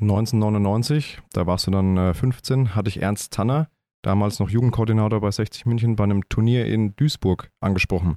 [0.00, 3.68] 1999, da warst du dann äh, 15, hatte ich Ernst Tanner,
[4.02, 8.16] damals noch Jugendkoordinator bei 60 München, bei einem Turnier in Duisburg angesprochen.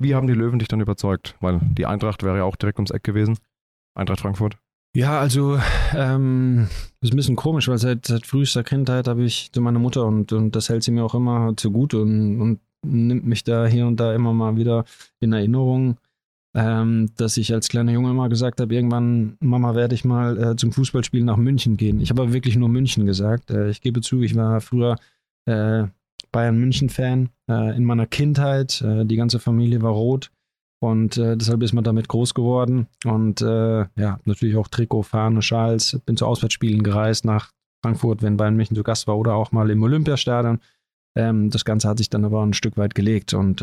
[0.00, 1.36] Wie haben die Löwen dich dann überzeugt?
[1.40, 3.36] Weil die Eintracht wäre ja auch direkt ums Eck gewesen.
[3.96, 4.56] Eintracht Frankfurt.
[4.94, 5.58] Ja, also
[5.94, 6.68] ähm,
[7.00, 10.32] ist ein bisschen komisch, weil seit, seit frühester Kindheit habe ich zu meiner Mutter und,
[10.32, 13.86] und das hält sie mir auch immer zu gut und, und nimmt mich da hier
[13.86, 14.84] und da immer mal wieder
[15.20, 15.98] in Erinnerung
[16.54, 20.56] ähm, dass ich als kleiner Junge immer gesagt habe, irgendwann, Mama, werde ich mal äh,
[20.56, 22.00] zum Fußballspielen nach München gehen.
[22.00, 23.50] Ich habe aber wirklich nur München gesagt.
[23.50, 24.96] Äh, ich gebe zu, ich war früher
[25.46, 25.84] äh,
[26.32, 28.80] Bayern-München-Fan äh, in meiner Kindheit.
[28.82, 30.30] Äh, die ganze Familie war rot
[30.80, 32.86] und äh, deshalb ist man damit groß geworden.
[33.04, 36.00] Und ja, natürlich auch Trikot, Fahne, Schals.
[36.06, 37.52] Bin zu Auswärtsspielen gereist nach
[37.82, 40.60] Frankfurt, wenn Bayern München zu Gast war oder auch mal im Olympiastadion.
[41.16, 43.62] Ähm, das Ganze hat sich dann aber ein Stück weit gelegt und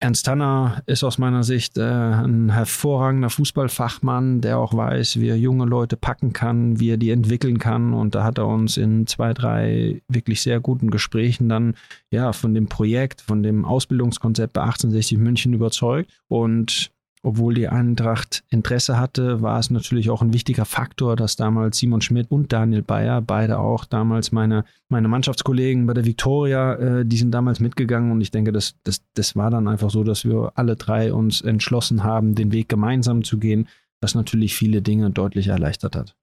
[0.00, 5.36] Ernst Tanner ist aus meiner Sicht äh, ein hervorragender Fußballfachmann, der auch weiß, wie er
[5.36, 7.92] junge Leute packen kann, wie er die entwickeln kann.
[7.92, 11.74] Und da hat er uns in zwei, drei wirklich sehr guten Gesprächen dann
[12.12, 16.12] ja von dem Projekt, von dem Ausbildungskonzept bei 1860 München überzeugt.
[16.28, 16.92] Und
[17.22, 22.00] obwohl die Eintracht Interesse hatte, war es natürlich auch ein wichtiger Faktor, dass damals Simon
[22.00, 27.16] Schmidt und Daniel Bayer, beide auch damals meine, meine Mannschaftskollegen bei der Viktoria, äh, die
[27.16, 30.52] sind damals mitgegangen und ich denke, das, das, das war dann einfach so, dass wir
[30.54, 33.68] alle drei uns entschlossen haben, den Weg gemeinsam zu gehen,
[34.00, 36.14] was natürlich viele Dinge deutlich erleichtert hat.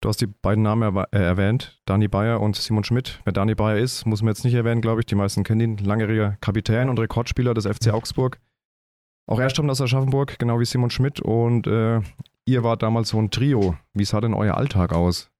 [0.00, 3.20] Du hast die beiden Namen erw äh, erwähnt, Dani Bayer und Simon Schmidt.
[3.24, 5.06] Wer Dani Bayer ist, muss man jetzt nicht erwähnen, glaube ich.
[5.06, 5.76] Die meisten kennen ihn.
[5.78, 8.38] Langjähriger Kapitän und Rekordspieler des FC Augsburg.
[9.26, 11.20] Auch er stammt aus Aschaffenburg, genau wie Simon Schmidt.
[11.20, 12.00] Und äh,
[12.44, 13.76] ihr wart damals so ein Trio.
[13.92, 15.30] Wie sah denn euer Alltag aus?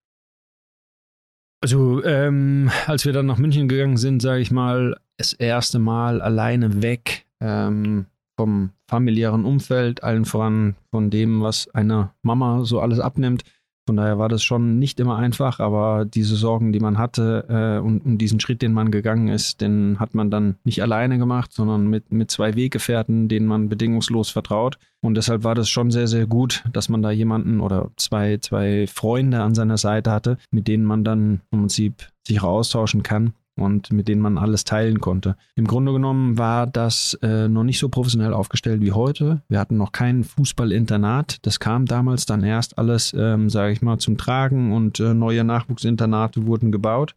[1.61, 6.20] Also, ähm, als wir dann nach München gegangen sind, sage ich mal, das erste Mal
[6.20, 8.06] alleine weg ähm,
[8.36, 13.44] vom familiären Umfeld, allen voran von dem, was eine Mama so alles abnimmt,
[13.86, 17.85] Von daher war das schon nicht immer einfach, aber diese Sorgen, die man hatte äh,
[17.85, 21.52] und, und, diesen Schritt, den man gegangen ist, den hat man dann nicht alleine gemacht,
[21.52, 24.78] sondern mit, mit zwei Weggefährten, denen man bedingungslos vertraut.
[25.02, 28.86] Und deshalb war das schon sehr, sehr gut, dass man da jemanden oder zwei, zwei
[28.86, 33.93] Freunde an seiner Seite hatte, mit denen man dann im Prinzip sich austauschen kann und
[33.93, 35.37] mit denen man alles teilen konnte.
[35.55, 39.43] Im Grunde genommen war das äh, noch nicht so professionell aufgestellt wie heute.
[39.49, 41.45] Wir hatten noch kein Fußballinternat.
[41.47, 45.45] Das kam damals dann erst alles, ähm, sage ich mal, zum Tragen und äh, neue
[45.45, 47.15] Nachwuchsinternate wurden gebaut.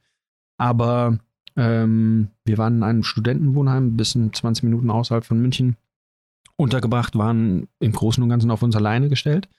[0.57, 1.17] Aber
[1.55, 5.75] ähm, wir waren in einem Studentenwohnheim bis in 20 Minuten außerhalb von München
[6.55, 9.49] untergebracht, waren im Großen und Ganzen auf uns alleine gestellt.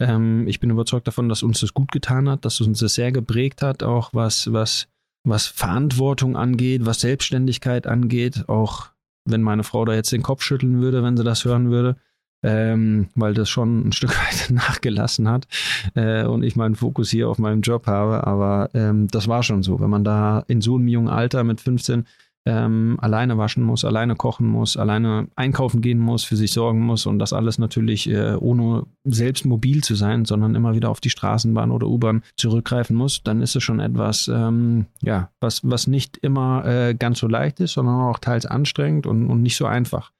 [0.00, 3.10] Ähm, ich bin überzeugt davon, dass uns das gut getan hat, dass uns das sehr
[3.10, 4.88] geprägt hat, auch was, was
[5.24, 8.90] was Verantwortung angeht, was Selbstständigkeit angeht, auch
[9.24, 11.96] wenn meine Frau da jetzt den Kopf schütteln würde, wenn sie das hören würde,
[12.42, 15.46] ähm, weil das schon ein Stück weit nachgelassen hat
[15.94, 18.26] äh, und ich meinen Fokus hier auf meinem Job habe.
[18.26, 19.80] Aber ähm, das war schon so.
[19.80, 22.06] Wenn man da in so einem jungen Alter mit 15
[22.48, 27.04] ähm, alleine waschen muss, alleine kochen muss, alleine einkaufen gehen muss, für sich sorgen muss
[27.04, 31.10] und das alles natürlich äh, ohne selbst mobil zu sein, sondern immer wieder auf die
[31.10, 36.16] Straßenbahn oder U-Bahn zurückgreifen muss, dann ist es schon etwas, ähm, ja, was, was nicht
[36.16, 40.12] immer äh, ganz so leicht ist, sondern auch teils anstrengend und, und nicht so einfach.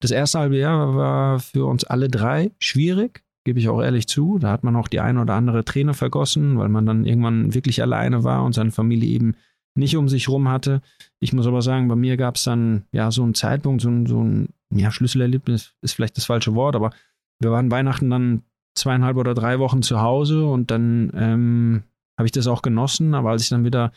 [0.00, 4.38] Das erste halbe Jahr war für uns alle drei schwierig, gebe ich auch ehrlich zu.
[4.38, 7.80] Da hat man auch die eine oder andere Träne vergossen, weil man dann irgendwann wirklich
[7.80, 9.34] alleine war und seine Familie eben
[9.80, 10.80] nicht um sich rum hatte.
[11.18, 14.06] Ich muss aber sagen, bei mir gab es dann ja so einen Zeitpunkt, so ein,
[14.06, 16.92] so ein ja, Schlüsselerlebnis ist vielleicht das falsche Wort, aber
[17.40, 18.42] wir waren Weihnachten dann
[18.74, 21.82] zweieinhalb oder drei Wochen zu Hause und dann ähm,
[22.16, 23.14] habe ich das auch genossen.
[23.14, 23.92] Aber als ich dann wieder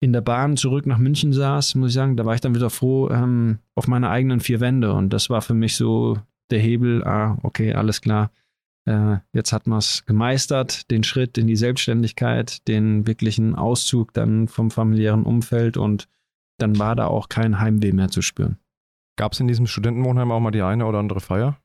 [0.00, 2.70] in der Bahn zurück nach München saß, muss ich sagen, da war ich dann wieder
[2.70, 4.92] froh ähm, auf meine eigenen vier Wände.
[4.92, 6.18] Und das war für mich so
[6.50, 8.30] der Hebel, ah, okay, alles klar.
[8.84, 14.48] Äh, jetzt hat man es gemeistert, den Schritt in die Selbstständigkeit, den wirklichen Auszug dann
[14.48, 16.08] vom familiären Umfeld und
[16.58, 18.58] dann war da auch kein Heimweh mehr zu spüren.
[19.16, 21.58] Gab es in diesem Studentenwohnheim auch mal die eine oder andere Feier?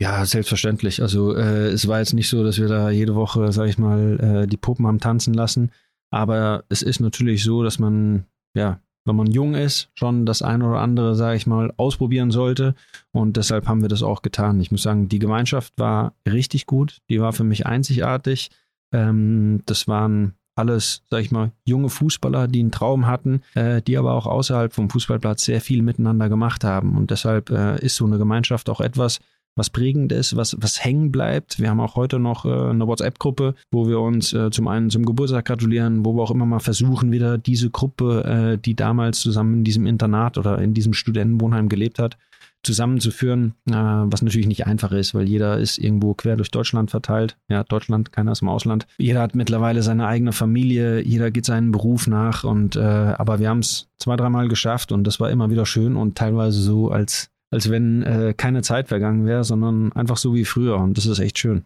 [0.00, 1.02] Ja, selbstverständlich.
[1.02, 4.20] Also äh, es war jetzt nicht so, dass wir da jede Woche, sag ich mal,
[4.20, 5.72] äh, die Puppen haben tanzen lassen.
[6.10, 8.24] Aber es ist natürlich so, dass man
[8.54, 12.74] ja wenn man jung ist, schon das eine oder andere, sage ich mal, ausprobieren sollte.
[13.10, 14.60] Und deshalb haben wir das auch getan.
[14.60, 16.98] Ich muss sagen, die Gemeinschaft war richtig gut.
[17.10, 18.50] Die war für mich einzigartig.
[18.92, 23.96] Ähm, das waren alles, sag ich mal, junge Fußballer, die einen Traum hatten, äh, die
[23.96, 26.96] aber auch außerhalb vom Fußballplatz sehr viel miteinander gemacht haben.
[26.96, 29.20] Und deshalb äh, ist so eine Gemeinschaft auch etwas,
[29.58, 31.58] was prägend ist, was, was hängen bleibt.
[31.58, 35.04] Wir haben auch heute noch äh, eine WhatsApp-Gruppe, wo wir uns äh, zum einen zum
[35.04, 39.58] Geburtstag gratulieren, wo wir auch immer mal versuchen, wieder diese Gruppe, äh, die damals zusammen
[39.58, 42.16] in diesem Internat oder in diesem Studentenwohnheim gelebt hat,
[42.62, 47.36] zusammenzuführen, äh, was natürlich nicht einfach ist, weil jeder ist irgendwo quer durch Deutschland verteilt.
[47.48, 48.86] Ja, Deutschland, keiner ist im Ausland.
[48.98, 53.48] Jeder hat mittlerweile seine eigene Familie, jeder geht seinen Beruf nach und äh, aber wir
[53.48, 57.30] haben es zwei, dreimal geschafft und das war immer wieder schön und teilweise so, als
[57.50, 60.78] als wenn äh, keine Zeit vergangen wäre, sondern einfach so wie früher.
[60.78, 61.64] Und das ist echt schön.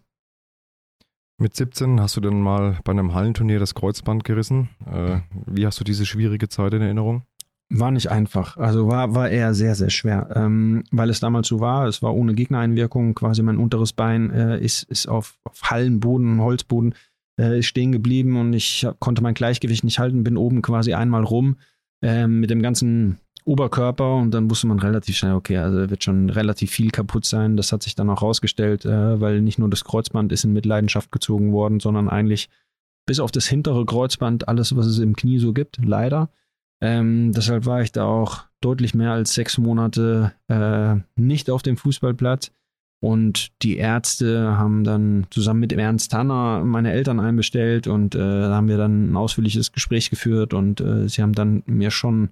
[1.39, 4.69] Mit 17 hast du dann mal bei einem Hallenturnier das Kreuzband gerissen.
[4.87, 7.23] Äh, wie hast du diese schwierige Zeit in Erinnerung?
[7.69, 8.59] War nicht einfach.
[8.59, 10.29] Also war, war eher sehr, sehr schwer.
[10.37, 14.61] Ähm, weil es damals so war, es war ohne Gegnereinwirkung, quasi mein unteres Bein äh,
[14.61, 16.95] ist, ist auf, auf Hallenboden, Holzboden
[17.39, 21.57] äh, stehen geblieben und ich konnte mein Gleichgewicht nicht halten, bin oben quasi einmal rum
[22.03, 26.31] ähm, mit dem ganzen Oberkörper und dann wusste man relativ schnell, okay, also wird schon
[26.31, 27.57] relativ viel kaputt sein.
[27.57, 31.11] Das hat sich dann auch rausgestellt, äh, weil nicht nur das Kreuzband ist in Mitleidenschaft
[31.13, 32.49] gezogen worden, sondern eigentlich
[33.07, 36.31] bis auf das hintere Kreuzband alles, was es im Knie so gibt, leider.
[36.81, 41.77] Ähm, deshalb war ich da auch deutlich mehr als sechs Monate äh, nicht auf dem
[41.77, 42.53] Fußballplatz.
[43.01, 48.55] Und die Ärzte haben dann zusammen mit Ernst Tanner meine Eltern einbestellt und äh, da
[48.55, 52.29] haben wir dann ein ausführliches Gespräch geführt und äh, sie haben dann mir schon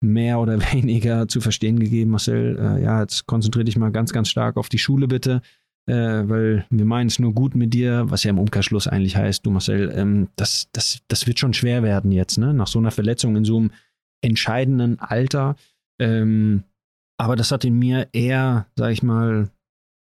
[0.00, 4.28] mehr oder weniger zu verstehen gegeben, Marcel, äh, ja, jetzt konzentriere dich mal ganz, ganz
[4.28, 5.42] stark auf die Schule bitte,
[5.86, 9.44] äh, weil wir meinen es nur gut mit dir, was ja im Umkehrschluss eigentlich heißt,
[9.44, 12.54] du Marcel, ähm, das, das, das wird schon schwer werden jetzt, ne?
[12.54, 13.70] Nach so einer Verletzung in so einem
[14.22, 15.56] entscheidenden Alter.
[15.98, 16.64] Ähm,
[17.18, 19.50] aber das hat in mir eher, sag ich mal,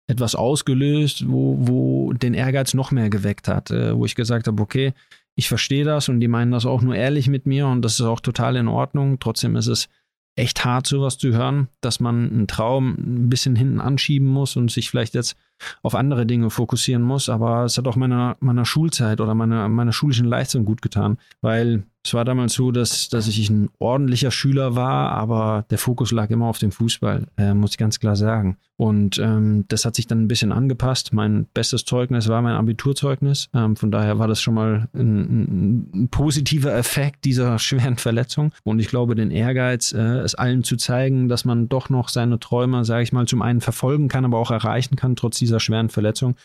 [0.09, 4.63] etwas ausgelöst, wo, wo den Ehrgeiz noch mehr geweckt hat, äh, wo ich gesagt habe,
[4.63, 4.93] okay,
[5.35, 8.07] ich verstehe das und die meinen das auch nur ehrlich mit mir und das ist
[8.07, 9.19] auch total in Ordnung.
[9.19, 9.89] Trotzdem ist es
[10.37, 14.71] echt hart, sowas zu hören, dass man einen Traum ein bisschen hinten anschieben muss und
[14.71, 15.37] sich vielleicht jetzt
[15.83, 17.29] auf andere Dinge fokussieren muss.
[17.29, 21.85] Aber es hat auch meiner, meiner Schulzeit oder meiner, meiner schulischen Leistung gut getan, weil
[22.05, 26.31] es war damals so, dass, dass ich ein ordentlicher Schüler war, aber der Fokus lag
[26.31, 28.57] immer auf dem Fußball, äh, muss ich ganz klar sagen.
[28.77, 31.13] Und ähm, das hat sich dann ein bisschen angepasst.
[31.13, 33.49] Mein bestes Zeugnis war mein Abiturzeugnis.
[33.55, 38.53] Ähm, von daher war das schon mal ein, ein, positiver Effekt dieser schweren Verletzung.
[38.65, 42.41] Und ich glaube, den Ehrgeiz, äh, es allen zu zeigen, dass man doch noch seine
[42.41, 45.89] Träume, sage ich mal, zum einen verfolgen kann, aber auch erreichen kann, trotz dieser schweren
[45.89, 46.37] Verletzung.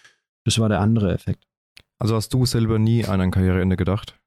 [0.46, 1.46] Das war der andere Effekt.
[2.00, 4.18] Also hast du selber nie an ein Karriereende gedacht?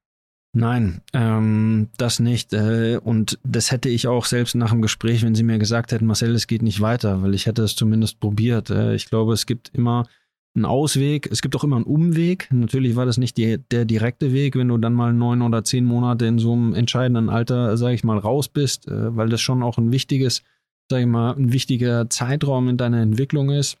[0.53, 2.51] Nein, ähm, das nicht.
[2.51, 6.05] Äh, und das hätte ich auch selbst nach dem Gespräch, wenn Sie mir gesagt hätten,
[6.05, 8.69] Marcel, es geht nicht weiter, weil ich hätte es zumindest probiert.
[8.69, 10.07] Äh, ich glaube, es gibt immer
[10.53, 12.49] einen Ausweg, es gibt auch immer einen Umweg.
[12.51, 15.85] Natürlich war das nicht die, der direkte Weg, wenn du dann mal neun oder zehn
[15.85, 19.63] Monate in so einem entscheidenden Alter, sage ich mal, raus bist, äh, weil das schon
[19.63, 20.43] auch ein wichtiges,
[20.89, 23.77] sage ich mal, ein wichtiger Zeitraum in deiner Entwicklung ist.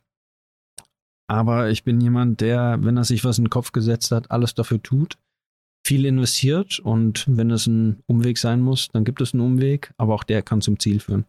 [1.31, 4.53] Aber ich bin jemand, der, wenn er sich was in den Kopf gesetzt hat, alles
[4.53, 5.17] dafür tut
[5.85, 10.13] viel investiert und wenn es ein Umweg sein muss, dann gibt es einen Umweg, aber
[10.13, 11.25] auch der kann zum Ziel führen.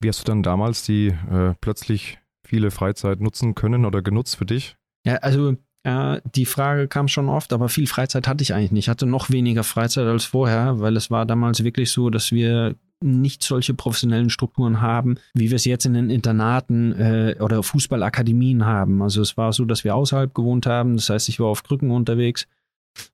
[0.00, 4.46] Wie hast du dann damals die äh, plötzlich viele Freizeit nutzen können oder genutzt für
[4.46, 4.76] dich?
[5.04, 8.84] Ja, also äh, die Frage kam schon oft, aber viel Freizeit hatte ich eigentlich nicht.
[8.84, 12.76] Ich hatte noch weniger Freizeit als vorher, weil es war damals wirklich so, dass wir
[13.02, 18.66] nicht solche professionellen Strukturen haben, wie wir es jetzt in den Internaten äh, oder Fußballakademien
[18.66, 19.00] haben.
[19.00, 20.96] Also es war so, dass wir außerhalb gewohnt haben.
[20.96, 22.46] Das heißt, ich war auf Krücken unterwegs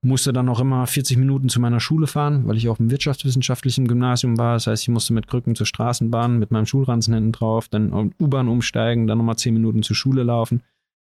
[0.01, 3.87] musste dann auch immer 40 Minuten zu meiner Schule fahren, weil ich auf dem wirtschaftswissenschaftlichen
[3.89, 4.55] Gymnasium war.
[4.55, 8.49] Das heißt, ich musste mit Krücken zur Straßenbahn, mit meinem Schulranzen hinten drauf, dann U-Bahn
[8.49, 10.63] umsteigen, dann nochmal 10 Minuten zur Schule laufen.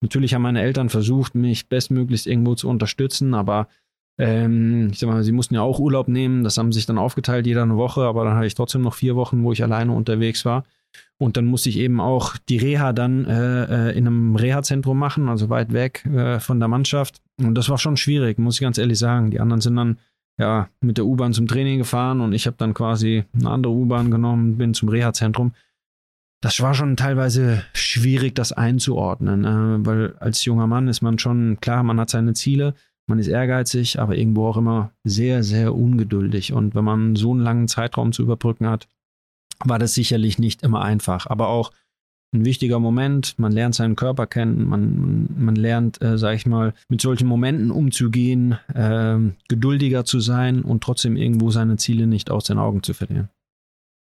[0.04, 3.68] Natürlich haben meine Eltern versucht, mich bestmöglichst irgendwo zu unterstützen, aber
[4.18, 6.44] ähm, ich sag mal, sie mussten ja auch Urlaub nehmen.
[6.44, 9.16] Das haben sich dann aufgeteilt, jeder eine Woche, aber dann hatte ich trotzdem noch vier
[9.16, 10.64] Wochen, wo ich alleine unterwegs war.
[11.16, 15.30] Und dann musste ich eben auch die Reha dann äh, äh, in einem Reha-Zentrum machen,
[15.30, 17.22] also weit weg äh, von der Mannschaft.
[17.38, 19.30] Und das war schon schwierig, muss ich ganz ehrlich sagen.
[19.30, 19.96] Die anderen sind dann
[20.38, 24.10] ja mit der U-Bahn zum Training gefahren und ich habe dann quasi eine andere U-Bahn
[24.10, 25.52] genommen, bin zum Reha-Zentrum.
[26.44, 31.56] Das war schon teilweise schwierig, das einzuordnen, äh, weil als junger Mann ist man schon
[31.62, 32.74] klar, man hat seine Ziele,
[33.06, 36.52] man ist ehrgeizig, aber irgendwo auch immer sehr, sehr ungeduldig.
[36.52, 38.88] Und wenn man so einen langen Zeitraum zu überbrücken hat,
[39.64, 41.72] war das sicherlich nicht immer einfach, aber auch
[42.34, 43.38] ein wichtiger Moment.
[43.38, 47.70] Man lernt seinen Körper kennen, man, man lernt, äh, sag ich mal, mit solchen Momenten
[47.70, 49.16] umzugehen, äh,
[49.48, 53.30] geduldiger zu sein und trotzdem irgendwo seine Ziele nicht aus den Augen zu verlieren.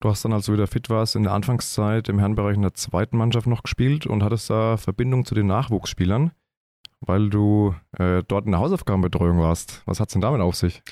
[0.01, 2.72] Du hast dann, als du wieder fit warst, in der Anfangszeit im Herrenbereich in der
[2.72, 6.32] zweiten Mannschaft noch gespielt und hattest da Verbindung zu den Nachwuchsspielern,
[7.01, 9.82] weil du äh, dort in der Hausaufgabenbetreuung warst.
[9.85, 10.82] Was hat es denn damit auf sich?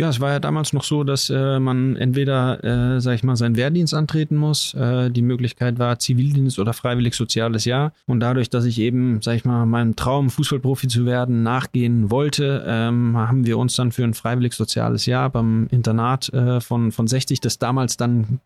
[0.00, 3.36] Ja, es war ja damals noch so, dass äh, man entweder, äh, sag ich mal,
[3.36, 4.72] seinen Wehrdienst antreten muss.
[4.72, 7.92] Äh, die Möglichkeit war Zivildienst oder freiwillig soziales Jahr.
[8.06, 12.64] Und dadurch, dass ich eben, sag ich mal, meinem Traum, Fußballprofi zu werden, nachgehen wollte,
[12.66, 17.06] ähm, haben wir uns dann für ein freiwillig soziales Jahr beim Internat äh, von, von
[17.06, 18.40] 60, das damals dann,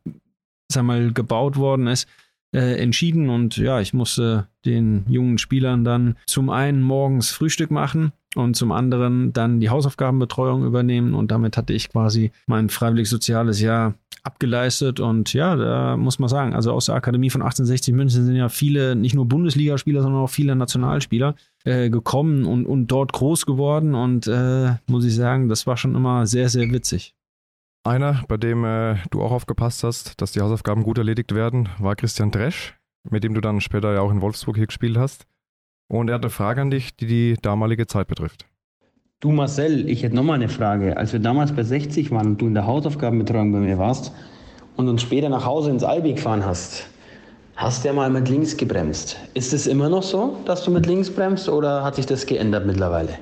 [0.68, 2.08] sag mal, gebaut worden ist,
[2.54, 3.28] äh, entschieden.
[3.28, 8.72] Und ja, ich musste den jungen Spielern dann zum einen morgens Frühstück machen und zum
[8.72, 11.14] anderen dann die Hausaufgabenbetreuung übernehmen.
[11.14, 15.00] Und damit hatte ich quasi mein freiwillig soziales Jahr abgeleistet.
[15.00, 18.48] Und ja, da muss man sagen, also aus der Akademie von 1860 München sind ja
[18.48, 23.94] viele, nicht nur Bundesligaspieler, sondern auch viele Nationalspieler äh, gekommen und, und dort groß geworden.
[23.94, 27.13] Und äh, muss ich sagen, das war schon immer sehr, sehr witzig.
[27.86, 31.94] Einer, bei dem äh, du auch aufgepasst hast, dass die Hausaufgaben gut erledigt werden, war
[31.96, 32.74] Christian Dresch,
[33.10, 35.26] mit dem du dann später ja auch in Wolfsburg hier gespielt hast.
[35.88, 38.46] Und er hat eine Frage an dich, die die damalige Zeit betrifft.
[39.20, 40.96] Du Marcel, ich hätte nochmal eine Frage.
[40.96, 44.12] Als wir damals bei 60 waren und du in der Hausaufgabenbetreuung bei mir warst
[44.76, 46.86] und uns später nach Hause ins Albi gefahren hast,
[47.54, 49.18] hast du ja mal mit links gebremst.
[49.34, 52.64] Ist es immer noch so, dass du mit links bremst oder hat sich das geändert
[52.64, 53.18] mittlerweile?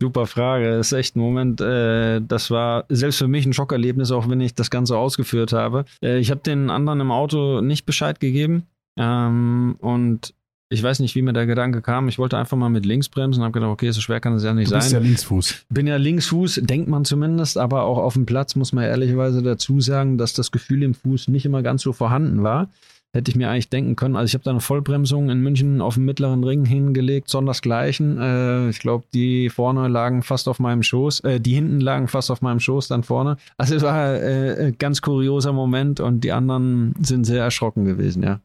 [0.00, 0.76] Super Frage.
[0.76, 1.60] Das ist echt ein Moment.
[1.60, 5.84] Äh, das war selbst für mich ein Schockerlebnis, auch wenn ich das Ganze ausgeführt habe.
[6.02, 8.64] Äh, ich habe den anderen im Auto nicht Bescheid gegeben.
[8.98, 10.34] Ähm, und
[10.70, 12.08] ich weiß nicht, wie mir der Gedanke kam.
[12.08, 14.42] Ich wollte einfach mal mit links bremsen und habe gedacht, okay, so schwer kann es
[14.42, 15.02] ja nicht du bist sein.
[15.02, 15.66] ja Linksfuß.
[15.68, 19.80] Bin ja Linksfuß, denkt man zumindest, aber auch auf dem Platz muss man ehrlicherweise dazu
[19.80, 22.68] sagen, dass das Gefühl im Fuß nicht immer ganz so vorhanden war.
[23.14, 24.16] Hätte ich mir eigentlich denken können.
[24.16, 28.18] Also ich habe da eine Vollbremsung in München auf dem mittleren Ring hingelegt, sondersgleichen.
[28.18, 32.32] Äh, ich glaube, die vorne lagen fast auf meinem Schoß, äh, die hinten lagen fast
[32.32, 33.36] auf meinem Schoß dann vorne.
[33.56, 38.24] Also es war äh, ein ganz kurioser Moment und die anderen sind sehr erschrocken gewesen,
[38.24, 38.40] ja.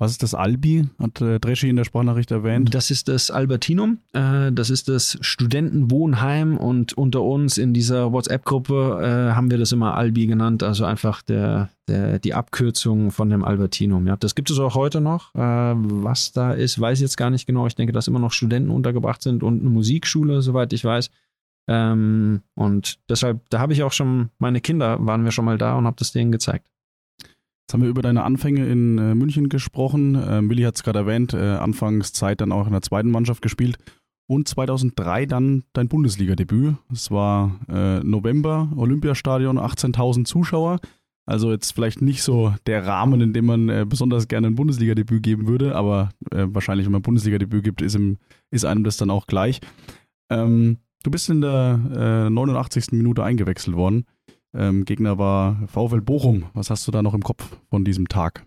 [0.00, 0.88] Was ist das Albi?
[1.00, 2.72] Hat äh, Dreschi in der Sprachnachricht erwähnt.
[2.72, 3.98] Das ist das Albertinum.
[4.12, 9.72] Äh, das ist das Studentenwohnheim und unter uns in dieser WhatsApp-Gruppe äh, haben wir das
[9.72, 14.06] immer Albi genannt, also einfach der, der, die Abkürzung von dem Albertinum.
[14.06, 15.34] Ja, das gibt es auch heute noch.
[15.34, 17.66] Was da ist, weiß ich jetzt gar nicht genau.
[17.66, 21.10] Ich denke, dass immer noch Studenten untergebracht sind und eine Musikschule, soweit ich weiß.
[21.68, 25.76] Ähm, und deshalb, da habe ich auch schon, meine Kinder waren wir schon mal da
[25.76, 26.68] und habe das denen gezeigt.
[27.68, 30.14] Jetzt haben wir über deine Anfänge in äh, München gesprochen.
[30.14, 33.76] Äh, Willi hat es gerade erwähnt, äh, Anfangszeit dann auch in der zweiten Mannschaft gespielt
[34.26, 36.76] und 2003 dann dein Bundesliga-Debüt.
[36.90, 40.80] Es war äh, November, Olympiastadion, 18.000 Zuschauer.
[41.26, 45.22] Also jetzt vielleicht nicht so der Rahmen, in dem man äh, besonders gerne ein Bundesliga-Debüt
[45.22, 48.16] geben würde, aber äh, wahrscheinlich, wenn man Bundesliga-Debüt gibt, ist, im,
[48.50, 49.60] ist einem das dann auch gleich.
[50.30, 52.92] Ähm, du bist in der 89.
[52.92, 54.06] Minute eingewechselt worden.
[54.54, 56.44] Ähm, Gegner war VfL Bochum.
[56.54, 58.44] Was hast du da noch im Kopf von diesem Tag?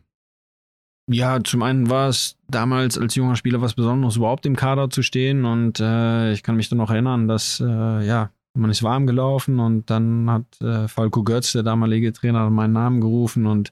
[1.09, 5.03] Ja, zum einen war es damals als junger Spieler was Besonderes, überhaupt im Kader zu
[5.03, 5.45] stehen.
[5.45, 9.59] Und äh, ich kann mich dann noch erinnern, dass äh, ja, man ist warm gelaufen
[9.59, 13.71] und dann hat äh, Falco Götz, der damalige Trainer, meinen Namen gerufen und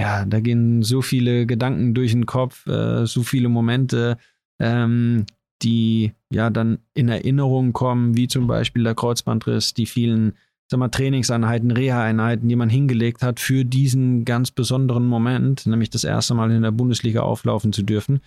[0.00, 4.16] ja, da gehen so viele Gedanken durch den Kopf, äh, so viele Momente,
[4.58, 5.26] ähm,
[5.62, 10.34] die ja dann in Erinnerung kommen, wie zum Beispiel der Kreuzbandriss, die vielen
[10.70, 16.04] sag mal, Trainingseinheiten, Reha-Einheiten, die man hingelegt hat für diesen ganz besonderen Moment, nämlich das
[16.04, 18.20] erste Mal in der Bundesliga auflaufen zu dürfen.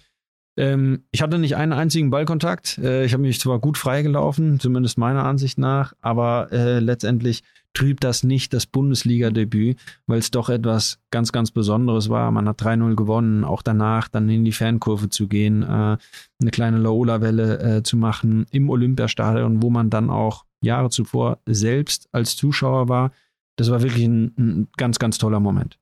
[0.57, 2.77] Ähm, ich hatte nicht einen einzigen Ballkontakt.
[2.77, 7.43] Äh, ich habe mich zwar gut freigelaufen, zumindest meiner Ansicht nach, aber äh, letztendlich
[7.73, 12.29] trübt das nicht das Bundesliga-Debüt, weil es doch etwas ganz, ganz Besonderes war.
[12.29, 16.77] Man hat 3-0 gewonnen, auch danach dann in die Fankurve zu gehen, äh, eine kleine
[16.77, 22.89] Laola-Welle äh, zu machen im Olympiastadion, wo man dann auch Jahre zuvor selbst als Zuschauer
[22.89, 23.11] war.
[23.55, 25.79] Das war wirklich ein, ein ganz, ganz toller Moment.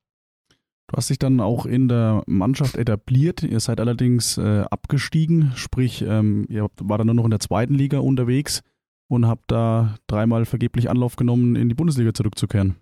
[0.88, 3.44] Du hast dich dann auch in der Mannschaft etabliert.
[3.44, 7.76] Ihr seid allerdings äh, abgestiegen, sprich, ähm, ihr war dann nur noch in der zweiten
[7.76, 8.62] Liga unterwegs
[9.08, 12.76] und habt da dreimal vergeblich Anlauf genommen, in die Bundesliga zurückzukehren.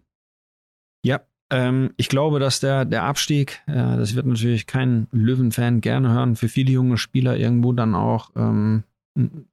[1.03, 1.21] Ja,
[1.51, 6.35] ähm, ich glaube, dass der, der Abstieg, äh, das wird natürlich kein Löwen-Fan gerne hören,
[6.35, 8.83] für viele junge Spieler irgendwo dann auch ähm,
[9.15, 9.48] ein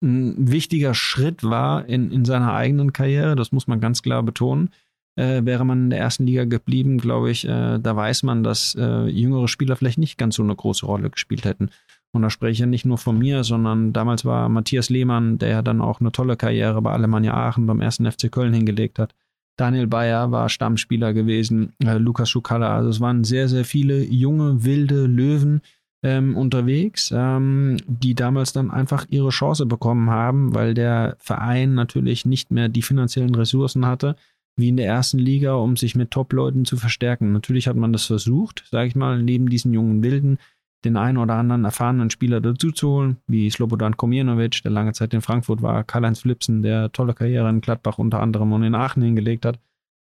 [0.00, 4.70] wichtiger Schritt war in, in seiner eigenen Karriere, das muss man ganz klar betonen.
[5.16, 8.76] Äh, wäre man in der ersten Liga geblieben, glaube ich, äh, da weiß man, dass
[8.78, 11.70] äh, jüngere Spieler vielleicht nicht ganz so eine große Rolle gespielt hätten.
[12.12, 15.48] Und da spreche ich ja nicht nur von mir, sondern damals war Matthias Lehmann, der
[15.48, 19.14] ja dann auch eine tolle Karriere bei Alemannia Aachen beim ersten FC Köln hingelegt hat.
[19.56, 22.76] Daniel Bayer war Stammspieler gewesen, äh, Lukas Schukala.
[22.76, 25.62] Also es waren sehr, sehr viele junge, wilde Löwen,
[26.02, 32.24] ähm, unterwegs, ähm, die damals dann einfach ihre Chance bekommen haben, weil der Verein natürlich
[32.24, 34.16] nicht mehr die finanziellen Ressourcen hatte,
[34.56, 37.32] wie in der ersten Liga, um sich mit Top-Leuten zu verstärken.
[37.32, 40.38] Natürlich hat man das versucht, sage ich mal, neben diesen jungen Wilden
[40.84, 45.12] den einen oder anderen erfahrenen Spieler dazu zu holen, wie Slobodan Komjenovic, der lange Zeit
[45.12, 49.02] in Frankfurt war, Karl-Heinz Flipsen, der tolle Karriere in Gladbach unter anderem und in Aachen
[49.02, 49.58] hingelegt hat.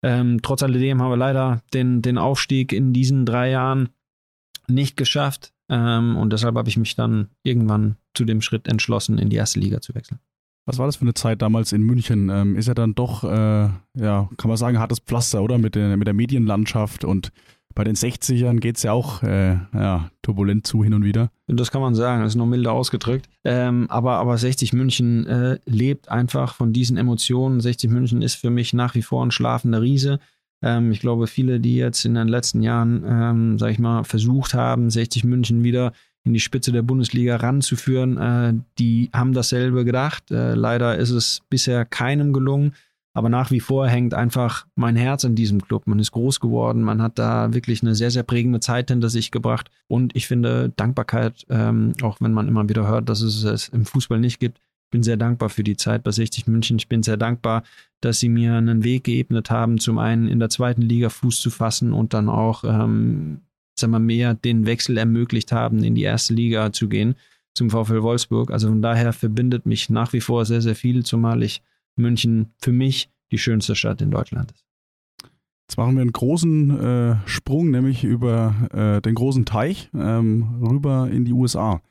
[0.03, 3.89] Ähm, trotz alledem haben wir leider den, den Aufstieg in diesen drei Jahren
[4.67, 5.53] nicht geschafft.
[5.71, 9.59] Ähm, und deshalb habe ich mich dann irgendwann zu dem Schritt entschlossen, in die erste
[9.59, 10.19] Liga zu wechseln.
[10.65, 12.29] Was war das für eine Zeit damals in München?
[12.29, 15.57] Ähm, ist ja dann doch, äh, ja, kann man sagen, hartes Pflaster, oder?
[15.57, 17.31] Mit der, mit der Medienlandschaft und
[17.73, 21.31] bei den 60ern geht es ja auch äh, ja, turbulent zu hin und wieder.
[21.47, 23.29] Das kann man sagen, das ist noch milder ausgedrückt.
[23.45, 27.61] Ähm, aber, aber 60 München äh, lebt einfach von diesen Emotionen.
[27.61, 30.19] 60 München ist für mich nach wie vor ein schlafender Riese.
[30.61, 34.53] Ähm, ich glaube, viele, die jetzt in den letzten Jahren, ähm, sag ich mal, versucht
[34.53, 35.93] haben, 60 München wieder
[36.23, 40.29] in die Spitze der Bundesliga ranzuführen, äh, die haben dasselbe gedacht.
[40.31, 42.73] Äh, leider ist es bisher keinem gelungen.
[43.13, 45.85] Aber nach wie vor hängt einfach mein Herz an diesem Club.
[45.85, 49.31] Man ist groß geworden, man hat da wirklich eine sehr, sehr prägende Zeit hinter sich
[49.31, 49.69] gebracht.
[49.87, 53.85] Und ich finde Dankbarkeit, ähm, auch wenn man immer wieder hört, dass es es im
[53.85, 54.59] Fußball nicht gibt,
[54.91, 56.77] bin sehr dankbar für die Zeit bei 60 München.
[56.77, 57.63] Ich bin sehr dankbar,
[58.01, 61.49] dass sie mir einen Weg geebnet haben, zum einen in der zweiten Liga Fuß zu
[61.49, 63.41] fassen und dann auch, ähm,
[63.75, 67.15] sagen wir, mehr den Wechsel ermöglicht haben, in die erste Liga zu gehen,
[67.53, 68.51] zum VfL Wolfsburg.
[68.51, 71.61] Also von daher verbindet mich nach wie vor sehr, sehr viel, zumal ich
[71.95, 74.65] München für mich die schönste Stadt in Deutschland ist.
[75.67, 81.09] Jetzt machen wir einen großen äh, Sprung, nämlich über äh, den großen Teich ähm, rüber
[81.09, 81.81] in die USA.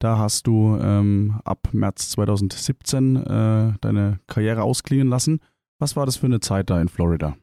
[0.00, 5.40] Da hast du ähm, ab März 2017 äh, deine Karriere ausklingen lassen.
[5.78, 7.36] Was war das für eine Zeit da in Florida?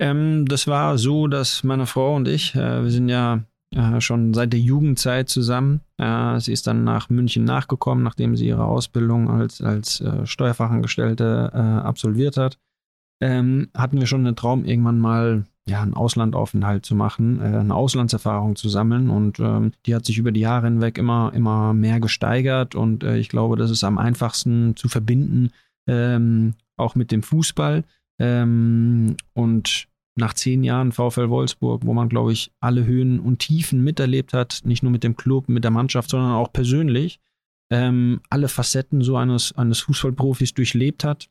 [0.00, 4.32] Ähm, das war so, dass meine Frau und ich, äh, wir sind ja äh, schon
[4.32, 5.82] seit der Jugendzeit zusammen.
[5.98, 11.50] Äh, sie ist dann nach München nachgekommen, nachdem sie ihre Ausbildung als, als äh, Steuerfachangestellte
[11.52, 12.58] äh, absolviert hat.
[13.22, 17.74] Ähm, hatten wir schon einen Traum, irgendwann mal ja, einen Auslandaufenthalt zu machen, äh, eine
[17.74, 19.10] Auslandserfahrung zu sammeln.
[19.10, 22.74] Und ähm, die hat sich über die Jahre hinweg immer, immer mehr gesteigert.
[22.74, 25.50] Und äh, ich glaube, das ist am einfachsten zu verbinden,
[25.86, 27.84] ähm, auch mit dem Fußball.
[28.18, 33.82] Ähm, und nach zehn Jahren VfL Wolfsburg, wo man, glaube ich, alle Höhen und Tiefen
[33.82, 37.20] miterlebt hat, nicht nur mit dem Club, mit der Mannschaft, sondern auch persönlich,
[37.70, 41.28] ähm, alle Facetten so eines, eines Fußballprofis durchlebt hat,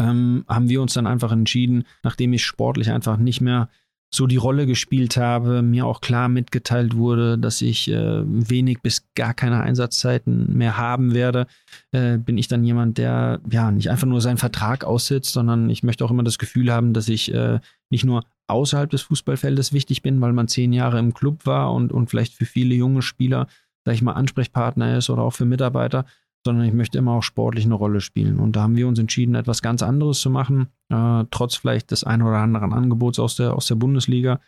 [0.00, 3.68] ähm, haben wir uns dann einfach entschieden, nachdem ich sportlich einfach nicht mehr
[4.14, 9.06] so die Rolle gespielt habe, mir auch klar mitgeteilt wurde, dass ich äh, wenig bis
[9.14, 11.46] gar keine Einsatzzeiten mehr haben werde,
[11.92, 15.82] äh, bin ich dann jemand, der ja nicht einfach nur seinen Vertrag aussitzt, sondern ich
[15.82, 20.02] möchte auch immer das Gefühl haben, dass ich äh, nicht nur außerhalb des Fußballfeldes wichtig
[20.02, 23.46] bin, weil man zehn Jahre im Club war und, und vielleicht für viele junge Spieler,
[23.86, 26.04] sag ich mal, Ansprechpartner ist oder auch für Mitarbeiter,
[26.44, 28.38] sondern ich möchte immer auch sportlich eine Rolle spielen.
[28.38, 32.04] Und da haben wir uns entschieden, etwas ganz anderes zu machen, äh, trotz vielleicht des
[32.04, 34.40] ein oder anderen Angebots aus der, aus der Bundesliga.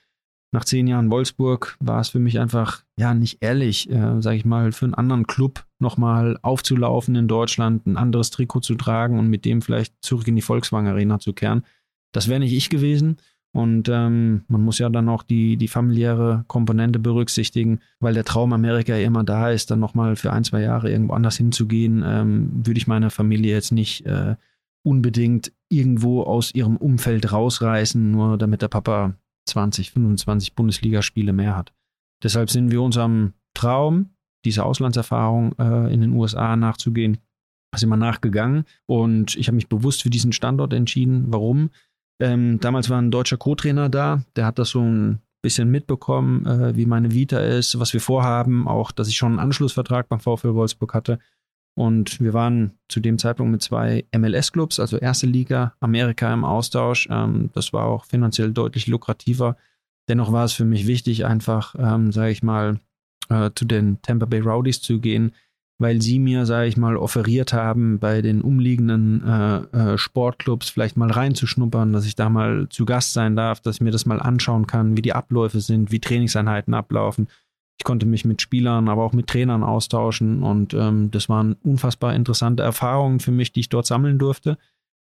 [0.53, 4.45] Nach zehn Jahren Wolfsburg war es für mich einfach, ja, nicht ehrlich, äh, sage ich
[4.45, 9.29] mal, für einen anderen Club nochmal aufzulaufen in Deutschland, ein anderes Trikot zu tragen und
[9.29, 11.65] mit dem vielleicht zurück in die Volkswagen Arena zu kehren.
[12.13, 13.17] Das wäre nicht ich gewesen.
[13.55, 18.53] Und ähm, man muss ja dann auch die, die familiäre Komponente berücksichtigen, weil der Traum
[18.53, 22.79] Amerika immer da ist, dann nochmal für ein, zwei Jahre irgendwo anders hinzugehen, ähm, würde
[22.79, 24.35] ich meine Familie jetzt nicht äh,
[24.83, 29.15] unbedingt irgendwo aus ihrem Umfeld rausreißen, nur damit der Papa
[29.47, 31.73] 20, 25 Bundesligaspiele mehr hat.
[32.25, 34.11] Deshalb sind wir unserem Traum,
[34.45, 37.19] diese Auslandserfahrung äh, in den USA nachzugehen,
[37.77, 41.27] sind wir nachgegangen und ich habe mich bewusst für diesen Standort entschieden.
[41.29, 41.71] Warum?
[42.21, 46.77] Ähm, damals war ein deutscher Co-Trainer da, der hat das so ein bisschen mitbekommen, äh,
[46.77, 50.55] wie meine Vita ist, was wir vorhaben, auch, dass ich schon einen Anschlussvertrag beim VfL
[50.55, 51.19] Wolfsburg hatte.
[51.77, 57.09] Und wir waren zu dem Zeitpunkt mit zwei MLS-Clubs, also erste Liga, Amerika im Austausch.
[57.11, 59.57] Ähm, das war auch finanziell deutlich lukrativer.
[60.09, 62.81] Dennoch war es für mich wichtig, einfach, ähm, sage ich mal,
[63.29, 65.33] äh, zu den Tampa Bay Rowdies zu gehen,
[65.79, 69.57] weil sie mir, sage ich mal, offeriert haben, bei den umliegenden äh,
[69.95, 73.81] äh, Sportclubs vielleicht mal reinzuschnuppern, dass ich da mal zu Gast sein darf, dass ich
[73.81, 77.29] mir das mal anschauen kann, wie die Abläufe sind, wie Trainingseinheiten ablaufen.
[77.77, 82.15] Ich konnte mich mit Spielern, aber auch mit Trainern austauschen und ähm, das waren unfassbar
[82.15, 84.59] interessante Erfahrungen für mich, die ich dort sammeln durfte.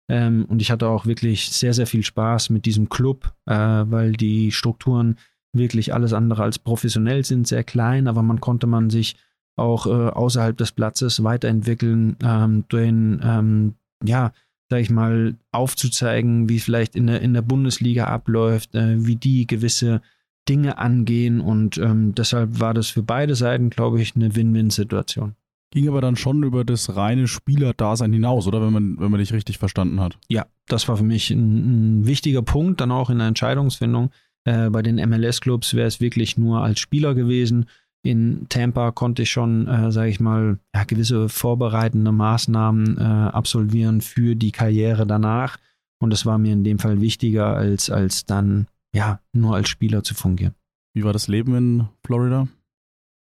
[0.09, 4.13] Ähm, und ich hatte auch wirklich sehr, sehr viel Spaß mit diesem Club, äh, weil
[4.13, 5.17] die Strukturen
[5.53, 9.17] wirklich alles andere als professionell sind, sehr klein, aber man konnte man sich
[9.57, 13.75] auch äh, außerhalb des Platzes weiterentwickeln, ähm, den, ähm,
[14.05, 14.33] ja,
[14.69, 19.47] sag ich mal, aufzuzeigen, wie vielleicht in der, in der Bundesliga abläuft, äh, wie die
[19.47, 20.03] gewisse
[20.49, 25.35] Dinge angehen und ähm, deshalb war das für beide Seiten, glaube ich, eine Win-Win-Situation.
[25.73, 29.33] Ging aber dann schon über das reine Spielerdasein hinaus, oder wenn man, wenn man dich
[29.33, 30.17] richtig verstanden hat?
[30.29, 34.11] Ja, das war für mich ein, ein wichtiger Punkt, dann auch in der Entscheidungsfindung.
[34.45, 37.67] Äh, bei den MLS-Clubs wäre es wirklich nur als Spieler gewesen
[38.11, 44.01] in Tampa konnte ich schon, äh, sage ich mal, ja, gewisse vorbereitende Maßnahmen äh, absolvieren
[44.01, 45.59] für die Karriere danach.
[45.99, 50.03] Und das war mir in dem Fall wichtiger, als, als dann ja nur als Spieler
[50.03, 50.55] zu fungieren.
[50.95, 52.49] Wie war das Leben in Florida?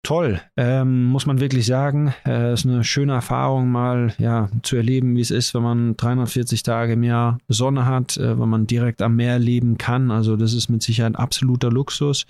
[0.05, 2.13] Toll, ähm, muss man wirklich sagen.
[2.25, 5.97] Es äh, ist eine schöne Erfahrung, mal ja, zu erleben, wie es ist, wenn man
[5.97, 10.11] 340 Tage im Jahr Sonne hat, äh, wenn man direkt am Meer leben kann.
[10.11, 12.27] Also das ist mit Sicherheit absoluter Luxus.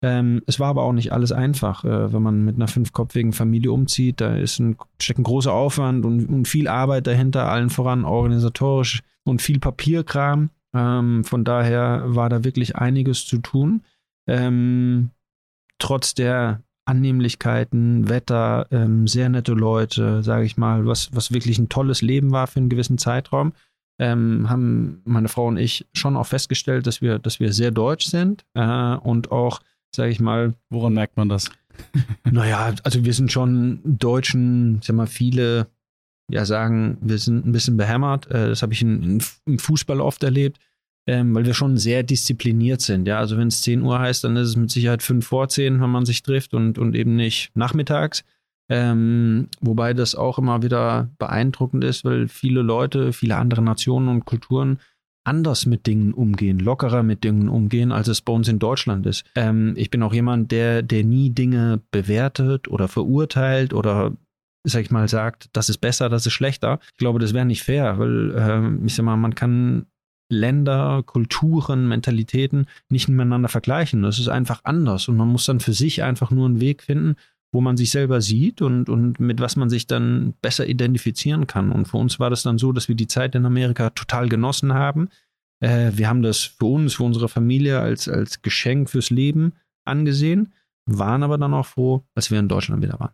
[0.00, 3.72] Ähm, es war aber auch nicht alles einfach, äh, wenn man mit einer fünfkopfigen Familie
[3.72, 4.20] umzieht.
[4.20, 9.02] Da ist ein, steckt ein großer Aufwand und, und, viel Arbeit dahinter, allen voran organisatorisch
[9.24, 10.50] und viel Papierkram.
[10.72, 13.82] Ähm, von daher war da wirklich einiges zu tun.
[14.28, 15.10] Ähm,
[15.78, 21.68] trotz der Annehmlichkeiten, Wetter, ähm, sehr nette Leute, sage ich mal, was, was wirklich ein
[21.68, 23.52] tolles Leben war für einen gewissen Zeitraum.
[23.98, 28.06] Ähm, haben meine Frau und ich schon auch festgestellt, dass wir, dass wir sehr deutsch
[28.06, 29.60] sind äh, und auch
[29.94, 30.54] sage ich mal.
[30.70, 31.50] Woran merkt man das?
[32.30, 35.68] naja, also wir sind schon Deutschen, ich sag mal, viele
[36.30, 38.30] ja sagen, wir sind ein bisschen behämmert.
[38.30, 40.58] Äh, das habe ich in, in, im Fußball oft erlebt,
[41.06, 43.08] ähm, weil wir schon sehr diszipliniert sind.
[43.08, 45.80] Ja, also wenn es 10 Uhr heißt, dann ist es mit Sicherheit 5 vor 10,
[45.80, 48.24] wenn man sich trifft und, und eben nicht nachmittags.
[48.70, 54.26] Ähm, wobei das auch immer wieder beeindruckend ist, weil viele Leute, viele andere Nationen und
[54.26, 54.78] Kulturen
[55.28, 59.24] anders mit Dingen umgehen, lockerer mit Dingen umgehen, als es bei uns in Deutschland ist.
[59.34, 64.12] Ähm, ich bin auch jemand, der, der nie Dinge bewertet oder verurteilt oder
[64.64, 66.80] sag ich mal, sagt, das ist besser, das ist schlechter.
[66.92, 69.86] Ich glaube, das wäre nicht fair, weil äh, ich sag mal, man kann
[70.30, 74.02] Länder, Kulturen, Mentalitäten nicht miteinander vergleichen.
[74.02, 77.16] Das ist einfach anders und man muss dann für sich einfach nur einen Weg finden,
[77.52, 81.72] wo man sich selber sieht und, und mit was man sich dann besser identifizieren kann.
[81.72, 84.74] Und für uns war das dann so, dass wir die Zeit in Amerika total genossen
[84.74, 85.08] haben.
[85.60, 89.54] Äh, wir haben das für uns, für unsere Familie als, als Geschenk fürs Leben
[89.84, 90.52] angesehen,
[90.84, 93.12] waren aber dann auch froh, als wir in Deutschland wieder waren.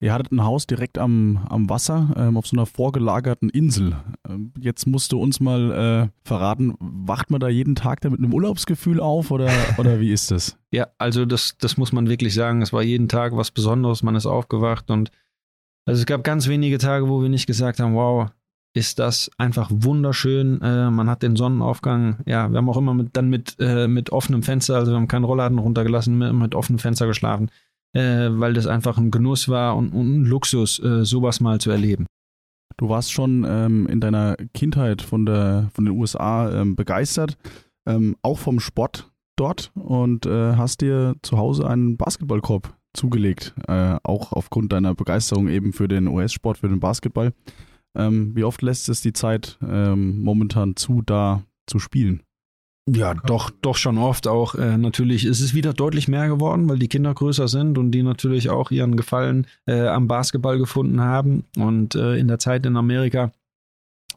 [0.00, 3.96] Ihr hattet ein Haus direkt am, am Wasser, ähm, auf so einer vorgelagerten Insel.
[4.28, 8.20] Ähm, jetzt musst du uns mal äh, verraten, wacht man da jeden Tag da mit
[8.20, 10.56] einem Urlaubsgefühl auf oder, oder wie ist das?
[10.70, 12.62] Ja, also das, das muss man wirklich sagen.
[12.62, 14.04] Es war jeden Tag was Besonderes.
[14.04, 15.10] Man ist aufgewacht und
[15.84, 18.28] also es gab ganz wenige Tage, wo wir nicht gesagt haben, wow,
[18.74, 20.60] ist das einfach wunderschön.
[20.62, 24.10] Äh, man hat den Sonnenaufgang, ja, wir haben auch immer mit, dann mit, äh, mit
[24.10, 27.50] offenem Fenster, also wir haben keinen Rollladen runtergelassen, mit, mit offenem Fenster geschlafen
[27.98, 31.70] äh, weil das einfach ein Genuss war und, und ein Luxus, äh, sowas mal zu
[31.70, 32.06] erleben.
[32.76, 37.36] Du warst schon ähm, in deiner Kindheit von, der, von den USA ähm, begeistert,
[37.88, 43.96] ähm, auch vom Sport dort und äh, hast dir zu Hause einen Basketballkorb zugelegt, äh,
[44.04, 47.32] auch aufgrund deiner Begeisterung eben für den US-Sport, für den Basketball.
[47.96, 52.22] Ähm, wie oft lässt es die Zeit ähm, momentan zu, da zu spielen?
[52.94, 54.54] Ja, doch, doch schon oft auch.
[54.54, 58.02] Äh, natürlich ist es wieder deutlich mehr geworden, weil die Kinder größer sind und die
[58.02, 61.44] natürlich auch ihren Gefallen äh, am Basketball gefunden haben.
[61.56, 63.32] Und äh, in der Zeit in Amerika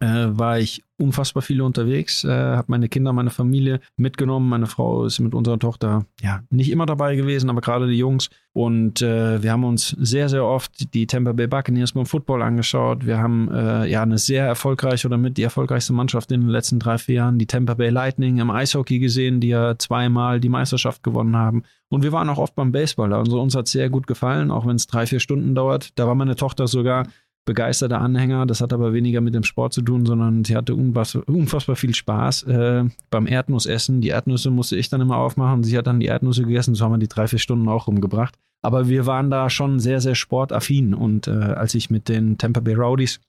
[0.05, 4.47] war ich unfassbar viel unterwegs, äh, habe meine Kinder, meine Familie mitgenommen.
[4.47, 8.29] Meine Frau ist mit unserer Tochter ja nicht immer dabei gewesen, aber gerade die Jungs.
[8.53, 13.05] Und äh, wir haben uns sehr, sehr oft die Tampa Bay Buccaneers beim Football angeschaut.
[13.05, 16.79] Wir haben äh, ja eine sehr erfolgreiche oder mit die erfolgreichste Mannschaft in den letzten
[16.79, 21.03] drei, vier Jahren, die Tampa Bay Lightning im Eishockey gesehen, die ja zweimal die Meisterschaft
[21.03, 21.63] gewonnen haben.
[21.89, 23.13] Und wir waren auch oft beim Baseball.
[23.13, 25.97] Also uns hat sehr gut gefallen, auch wenn es drei, vier Stunden dauert.
[25.97, 27.07] Da war meine Tochter sogar
[27.45, 28.45] begeisterter Anhänger.
[28.45, 31.93] Das hat aber weniger mit dem Sport zu tun, sondern sie hatte unfassbar, unfassbar viel
[31.93, 34.01] Spaß äh, beim Erdnussessen.
[34.01, 35.63] Die Erdnüsse musste ich dann immer aufmachen.
[35.63, 36.75] Sie hat dann die Erdnüsse gegessen.
[36.75, 38.35] So haben wir die drei, vier Stunden auch rumgebracht.
[38.61, 40.93] Aber wir waren da schon sehr, sehr sportaffin.
[40.93, 43.19] Und äh, als ich mit den Tampa Bay Rowdies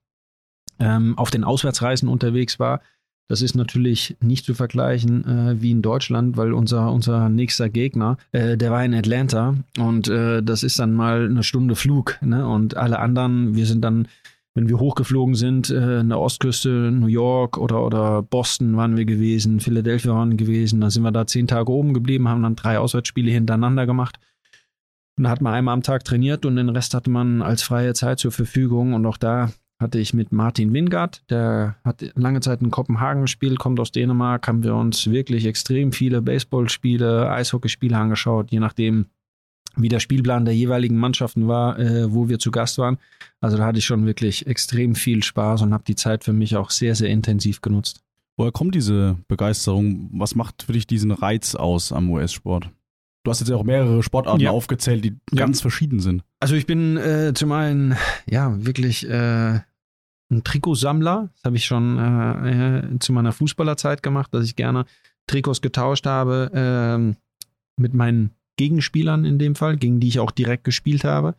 [0.79, 2.81] ähm, auf den Auswärtsreisen unterwegs war,
[3.33, 8.19] das ist natürlich nicht zu vergleichen äh, wie in Deutschland, weil unser, unser nächster Gegner,
[8.33, 12.19] äh, der war in Atlanta und äh, das ist dann mal eine Stunde Flug.
[12.21, 12.47] Ne?
[12.47, 14.07] Und alle anderen, wir sind dann,
[14.53, 19.07] wenn wir hochgeflogen sind, äh, in der Ostküste, New York oder, oder Boston waren wir
[19.07, 22.55] gewesen, Philadelphia waren wir gewesen, dann sind wir da zehn Tage oben geblieben, haben dann
[22.55, 24.19] drei Auswärtsspiele hintereinander gemacht.
[25.17, 27.95] Und da hat man einmal am Tag trainiert und den Rest hatte man als freie
[27.95, 28.93] Zeit zur Verfügung.
[28.93, 29.51] Und auch da
[29.83, 34.49] hatte ich mit Martin Wingard, der hat lange Zeit in Kopenhagen gespielt, kommt aus Dänemark,
[34.49, 39.07] haben wir uns wirklich extrem viele Baseballspiele, Eishockeyspiele angeschaut, je nachdem,
[39.77, 42.99] wie der Spielplan der jeweiligen Mannschaften war, äh, wo wir zu Gast waren.
[43.41, 46.57] Also da hatte ich schon wirklich extrem viel Spaß und habe die Zeit für mich
[46.57, 48.03] auch sehr, sehr intensiv genutzt.
[48.37, 50.11] Woher kommt diese Begeisterung?
[50.13, 52.71] Was macht für dich diesen Reiz aus am US-Sport?
[53.25, 54.51] Du hast jetzt ja auch mehrere Sportarten ja.
[54.51, 55.45] aufgezählt, die ja.
[55.45, 56.25] ganz verschieden sind.
[56.41, 57.97] Also ich bin äh, zum einen
[58.29, 59.61] ja wirklich äh,
[60.33, 61.29] ein Trikotsammler.
[61.35, 64.87] Das habe ich schon äh, zu meiner Fußballerzeit gemacht, dass ich gerne
[65.27, 70.65] Trikots getauscht habe äh, mit meinen Gegenspielern in dem Fall, gegen die ich auch direkt
[70.65, 71.35] gespielt habe.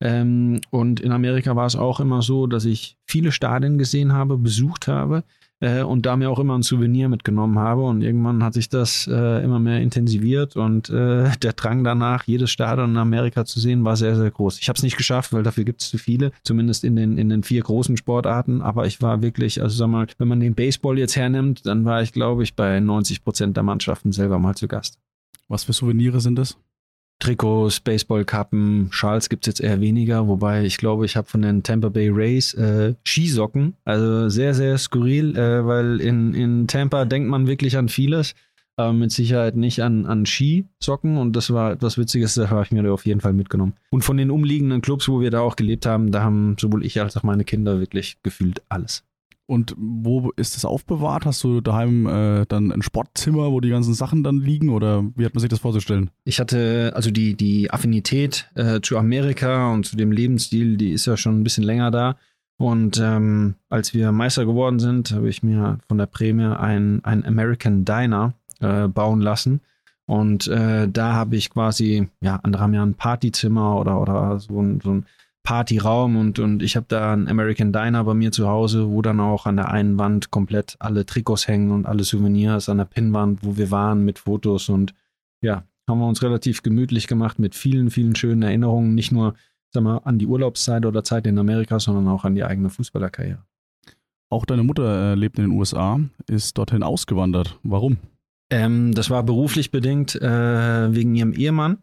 [0.00, 4.36] Ähm, und in Amerika war es auch immer so, dass ich viele Stadien gesehen habe,
[4.36, 5.24] besucht habe
[5.60, 7.82] äh, und da mir auch immer ein Souvenir mitgenommen habe.
[7.82, 12.50] Und irgendwann hat sich das äh, immer mehr intensiviert und äh, der Drang danach, jedes
[12.50, 14.58] Stadion in Amerika zu sehen, war sehr, sehr groß.
[14.60, 17.28] Ich habe es nicht geschafft, weil dafür gibt es zu viele, zumindest in den, in
[17.28, 18.62] den vier großen Sportarten.
[18.62, 22.02] Aber ich war wirklich, also sag mal, wenn man den Baseball jetzt hernimmt, dann war
[22.02, 24.98] ich, glaube ich, bei 90 Prozent der Mannschaften selber mal zu Gast.
[25.48, 26.56] Was für Souvenirs sind das?
[27.18, 31.62] Trikots, Baseballkappen, Schals gibt es jetzt eher weniger, wobei ich glaube, ich habe von den
[31.62, 37.28] Tampa Bay Rays äh, Skisocken, also sehr, sehr skurril, äh, weil in, in Tampa denkt
[37.28, 38.34] man wirklich an vieles,
[38.76, 42.72] aber mit Sicherheit nicht an, an Skisocken und das war etwas Witziges, das habe ich
[42.72, 43.74] mir da auf jeden Fall mitgenommen.
[43.90, 47.00] Und von den umliegenden Clubs, wo wir da auch gelebt haben, da haben sowohl ich
[47.00, 49.04] als auch meine Kinder wirklich gefühlt alles.
[49.46, 51.26] Und wo ist das aufbewahrt?
[51.26, 55.24] Hast du daheim äh, dann ein Sportzimmer, wo die ganzen Sachen dann liegen oder wie
[55.26, 56.10] hat man sich das vorzustellen?
[56.24, 61.06] Ich hatte also die, die Affinität äh, zu Amerika und zu dem Lebensstil, die ist
[61.06, 62.16] ja schon ein bisschen länger da.
[62.56, 67.24] Und ähm, als wir Meister geworden sind, habe ich mir von der Prämie ein, ein
[67.26, 69.60] American Diner äh, bauen lassen.
[70.06, 74.60] Und äh, da habe ich quasi, ja, andere haben ja ein Partyzimmer oder, oder so
[74.60, 75.06] ein, so ein
[75.44, 79.20] Partyraum und, und ich habe da einen American Diner bei mir zu Hause, wo dann
[79.20, 83.44] auch an der einen Wand komplett alle Trikots hängen und alle Souvenirs an der Pinnwand,
[83.44, 84.94] wo wir waren mit Fotos und
[85.42, 89.34] ja, haben wir uns relativ gemütlich gemacht mit vielen, vielen schönen Erinnerungen, nicht nur
[89.74, 93.44] sag mal, an die Urlaubszeit oder Zeit in Amerika, sondern auch an die eigene Fußballerkarriere.
[94.30, 97.58] Auch deine Mutter äh, lebt in den USA, ist dorthin ausgewandert.
[97.62, 97.98] Warum?
[98.50, 101.78] Ähm, das war beruflich bedingt äh, wegen ihrem Ehemann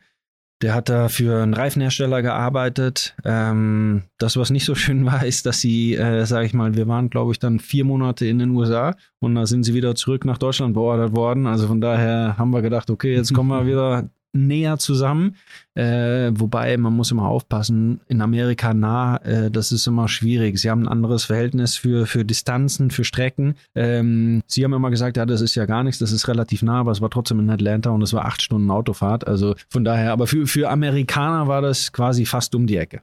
[0.62, 3.16] Der hat da für einen Reifenhersteller gearbeitet.
[3.26, 6.88] Ähm, das, was nicht so schön war, ist, dass sie, äh, sage ich mal, wir
[6.88, 10.26] waren, glaube ich, dann vier Monate in den USA und da sind sie wieder zurück
[10.26, 11.48] nach Deutschland beordert worden.
[11.48, 15.36] Also von daher haben wir gedacht, okay, jetzt kommen wir wieder näher zusammen.
[15.74, 20.58] Äh, wobei man muss immer aufpassen, in Amerika nah, äh, das ist immer schwierig.
[20.60, 23.56] Sie haben ein anderes Verhältnis für, für Distanzen, für Strecken.
[23.76, 26.80] Ähm, sie haben immer gesagt, ja, das ist ja gar nichts, das ist relativ nah,
[26.80, 29.28] aber es war trotzdem in Atlanta und es war acht Stunden Autofahrt.
[29.28, 33.02] Also von daher, aber für, für Amerikaner war das quasi fast um die Ecke.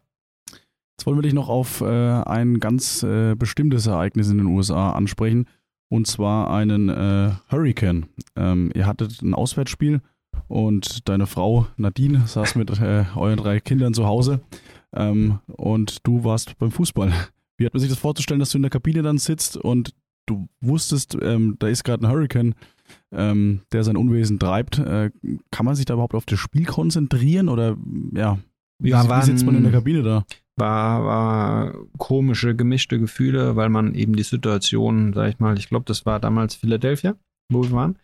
[0.99, 4.93] Jetzt wollen wir dich noch auf äh, ein ganz äh, bestimmtes Ereignis in den USA
[4.93, 5.47] ansprechen.
[5.91, 8.07] Und zwar einen äh, Hurricane.
[8.37, 10.03] Ähm, ihr hattet ein Auswärtsspiel
[10.49, 14.41] und deine Frau Nadine saß mit äh, euren drei Kindern zu Hause
[14.95, 17.13] ähm, und du warst beim Fußball.
[17.57, 19.95] Wie hat man sich das vorzustellen, dass du in der Kabine dann sitzt und
[20.27, 22.55] du wusstest, ähm, da ist gerade ein Hurricane,
[23.13, 24.79] ähm, der sein Unwesen treibt.
[24.79, 25.11] Äh,
[25.51, 27.77] kann man sich da überhaupt auf das Spiel konzentrieren oder
[28.13, 28.39] ja,
[28.79, 30.25] wie, Ja, wie sitzt man in der Kabine da?
[30.59, 35.85] war, war komische, gemischte Gefühle, weil man eben die Situation, sag ich mal, ich glaube,
[35.87, 37.17] das war damals Philadelphia,
[37.51, 37.99] wo wir waren,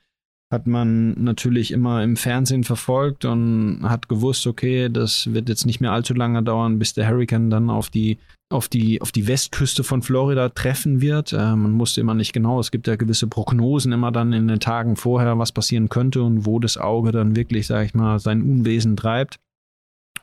[0.53, 5.81] hat man natürlich immer im Fernsehen verfolgt und hat gewusst, okay, das wird jetzt nicht
[5.81, 8.19] mehr allzu lange dauern, bis der Hurricane dann auf die
[8.51, 11.33] auf die, auf die Westküste von Florida treffen wird.
[11.33, 14.61] Äh, man wusste immer nicht genau, es gibt ja gewisse Prognosen immer dann in den
[14.61, 18.43] Tagen vorher, was passieren könnte und wo das Auge dann wirklich, sag ich mal, sein
[18.43, 19.39] Unwesen treibt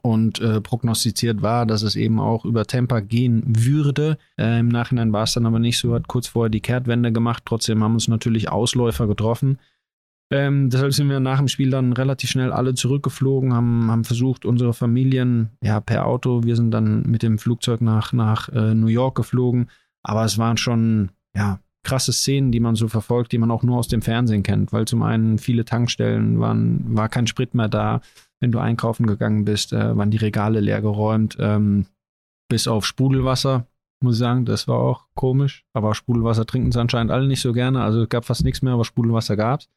[0.01, 4.17] und äh, prognostiziert war, dass es eben auch über Tampa gehen würde.
[4.37, 7.43] Äh, Im Nachhinein war es dann aber nicht so, hat kurz vorher die Kehrtwende gemacht.
[7.45, 9.59] Trotzdem haben uns natürlich Ausläufer getroffen.
[10.31, 14.45] Ähm, deshalb sind wir nach dem Spiel dann relativ schnell alle zurückgeflogen, haben, haben versucht,
[14.45, 18.87] unsere Familien, ja, per Auto, wir sind dann mit dem Flugzeug nach, nach äh, New
[18.87, 19.69] York geflogen.
[20.03, 23.77] Aber es waren schon, ja, krasse Szenen, die man so verfolgt, die man auch nur
[23.77, 28.01] aus dem Fernsehen kennt, weil zum einen viele Tankstellen waren, war kein Sprit mehr da.
[28.39, 31.87] Wenn du einkaufen gegangen bist, äh, waren die Regale leer geräumt, ähm,
[32.49, 33.67] bis auf Sprudelwasser,
[34.01, 35.65] muss ich sagen, das war auch komisch.
[35.73, 38.73] Aber Sprudelwasser trinken sie anscheinend alle nicht so gerne, also es gab fast nichts mehr,
[38.73, 39.67] aber Sprudelwasser gab's.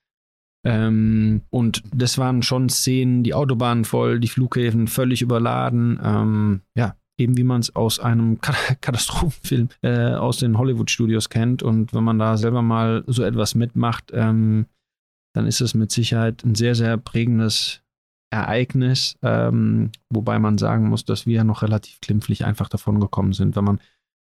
[0.65, 6.01] Ähm, und das waren schon Szenen, die Autobahnen voll, die Flughäfen völlig überladen.
[6.03, 11.63] Ähm, ja, eben wie man es aus einem Ka- Katastrophenfilm äh, aus den Hollywood-Studios kennt.
[11.63, 14.67] Und wenn man da selber mal so etwas mitmacht, ähm,
[15.35, 17.83] dann ist es mit Sicherheit ein sehr, sehr prägendes
[18.31, 19.17] Ereignis.
[19.23, 23.55] Ähm, wobei man sagen muss, dass wir noch relativ glimpflich einfach davon gekommen sind.
[23.55, 23.81] Wenn man,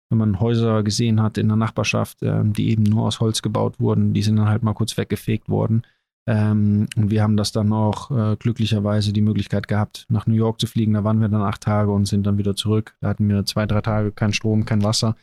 [0.10, 3.80] wenn man Häuser gesehen hat in der Nachbarschaft, ähm, die eben nur aus Holz gebaut
[3.80, 5.84] wurden, die sind dann halt mal kurz weggefegt worden.
[6.28, 10.60] Ähm, und wir haben das dann auch äh, glücklicherweise die Möglichkeit gehabt, nach New York
[10.60, 10.94] zu fliegen.
[10.94, 12.96] Da waren wir dann acht Tage und sind dann wieder zurück.
[13.02, 15.16] Da hatten wir zwei, drei Tage kein Strom, kein Wasser.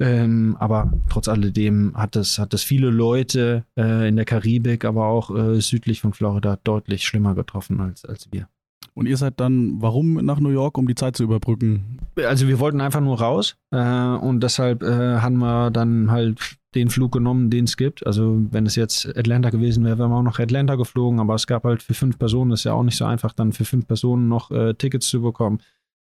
[0.00, 5.06] Ähm, aber trotz alledem hat es, hat es viele Leute äh, in der Karibik, aber
[5.06, 8.48] auch äh, südlich von Florida deutlich schlimmer getroffen als, als wir.
[8.94, 11.98] Und ihr seid dann, warum nach New York, um die Zeit zu überbrücken?
[12.16, 16.90] Also wir wollten einfach nur raus äh, und deshalb äh, haben wir dann halt den
[16.90, 18.06] Flug genommen, den es gibt.
[18.06, 21.46] Also wenn es jetzt Atlanta gewesen wäre, wären wir auch noch Atlanta geflogen, aber es
[21.46, 23.86] gab halt für fünf Personen, das ist ja auch nicht so einfach, dann für fünf
[23.86, 25.60] Personen noch äh, Tickets zu bekommen.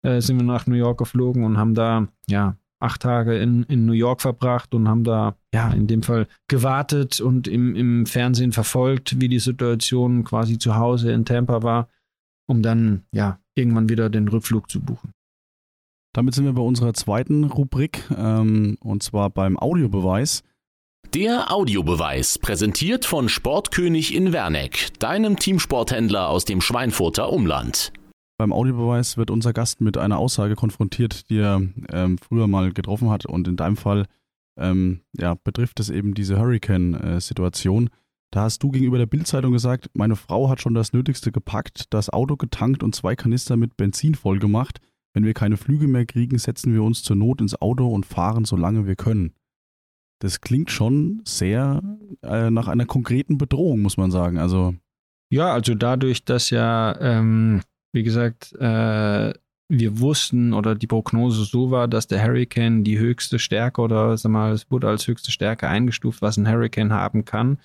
[0.03, 3.85] Äh, sind wir nach New York geflogen und haben da, ja, acht Tage in, in
[3.85, 8.51] New York verbracht und haben da, ja, in dem Fall gewartet und im, im Fernsehen
[8.51, 11.87] verfolgt, wie die Situation quasi zu Hause in Tampa war,
[12.45, 15.11] um dann, ja, irgendwann wieder den Rückflug zu buchen.
[16.13, 20.43] Damit sind wir bei unserer zweiten Rubrik ähm, und zwar beim Audiobeweis.
[21.13, 27.91] Der Audiobeweis, präsentiert von Sportkönig in Werneck, deinem Teamsporthändler aus dem Schweinfurter Umland.
[28.37, 31.61] Beim Audiobeweis wird unser Gast mit einer Aussage konfrontiert, die er
[31.91, 33.25] ähm, früher mal getroffen hat.
[33.25, 34.05] Und in deinem Fall
[34.57, 37.89] ähm, ja, betrifft es eben diese Hurricane-Situation.
[38.31, 42.09] Da hast du gegenüber der Bildzeitung gesagt, meine Frau hat schon das Nötigste gepackt, das
[42.09, 44.79] Auto getankt und zwei Kanister mit Benzin voll gemacht.
[45.13, 48.45] Wenn wir keine Flüge mehr kriegen, setzen wir uns zur Not ins Auto und fahren,
[48.45, 49.33] solange wir können.
[50.19, 51.81] Das klingt schon sehr
[52.21, 54.37] äh, nach einer konkreten Bedrohung, muss man sagen.
[54.37, 54.75] Also
[55.29, 57.61] Ja, also dadurch, dass ja, ähm,
[57.91, 59.33] wie gesagt, äh,
[59.69, 64.31] wir wussten oder die Prognose so war, dass der Hurricane die höchste Stärke oder sag
[64.31, 67.59] mal, es wurde als höchste Stärke eingestuft, was ein Hurricane haben kann.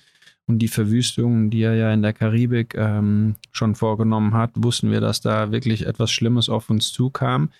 [0.49, 4.99] Und die Verwüstungen, die er ja in der Karibik ähm, schon vorgenommen hat, wussten wir,
[4.99, 7.51] dass da wirklich etwas Schlimmes auf uns zukam.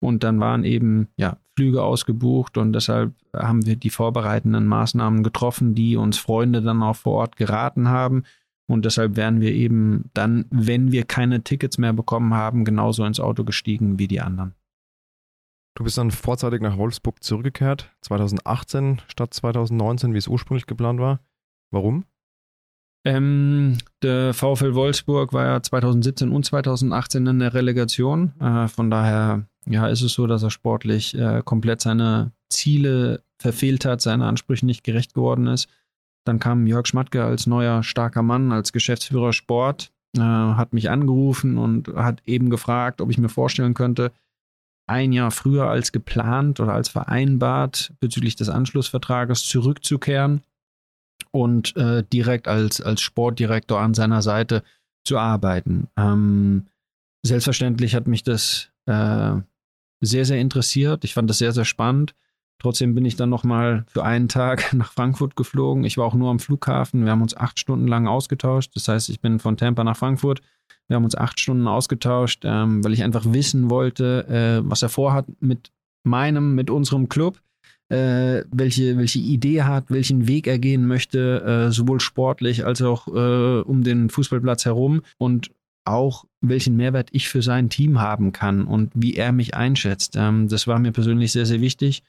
[0.00, 5.74] Und dann waren eben ja, Flüge ausgebucht und deshalb haben wir die vorbereitenden Maßnahmen getroffen,
[5.74, 8.22] die uns Freunde dann auch vor Ort geraten haben.
[8.66, 13.20] Und deshalb wären wir eben dann, wenn wir keine Tickets mehr bekommen haben, genauso ins
[13.20, 14.54] Auto gestiegen wie die anderen.
[15.74, 21.20] Du bist dann vorzeitig nach Wolfsburg zurückgekehrt, 2018 statt 2019, wie es ursprünglich geplant war.
[21.70, 22.04] Warum?
[23.08, 28.38] Ähm, der VfL Wolfsburg war ja 2017 und 2018 in der Relegation.
[28.38, 33.86] Äh, von daher ja, ist es so, dass er sportlich äh, komplett seine Ziele verfehlt
[33.86, 35.70] hat, seine Ansprüche nicht gerecht geworden ist.
[36.24, 41.56] Dann kam Jörg Schmatke als neuer starker Mann, als Geschäftsführer Sport, äh, hat mich angerufen
[41.56, 44.12] und hat eben gefragt, ob ich mir vorstellen könnte,
[44.86, 50.42] ein Jahr früher als geplant oder als vereinbart bezüglich des Anschlussvertrages zurückzukehren
[51.30, 54.62] und äh, direkt als, als Sportdirektor an seiner Seite
[55.04, 55.88] zu arbeiten.
[55.96, 56.66] Ähm,
[57.22, 59.36] selbstverständlich hat mich das äh,
[60.00, 61.04] sehr, sehr interessiert.
[61.04, 62.14] Ich fand das sehr, sehr spannend.
[62.60, 65.84] Trotzdem bin ich dann nochmal für einen Tag nach Frankfurt geflogen.
[65.84, 67.04] Ich war auch nur am Flughafen.
[67.04, 68.72] Wir haben uns acht Stunden lang ausgetauscht.
[68.74, 70.40] Das heißt, ich bin von Tampa nach Frankfurt.
[70.88, 74.88] Wir haben uns acht Stunden ausgetauscht, ähm, weil ich einfach wissen wollte, äh, was er
[74.88, 75.70] vorhat mit
[76.02, 77.40] meinem, mit unserem Club
[77.88, 83.08] äh, welche, welche Idee hat, welchen Weg er gehen möchte, äh, sowohl sportlich als auch
[83.08, 85.50] äh, um den Fußballplatz herum und
[85.84, 90.16] auch welchen Mehrwert ich für sein Team haben kann und wie er mich einschätzt.
[90.16, 92.02] Ähm, das war mir persönlich sehr, sehr wichtig.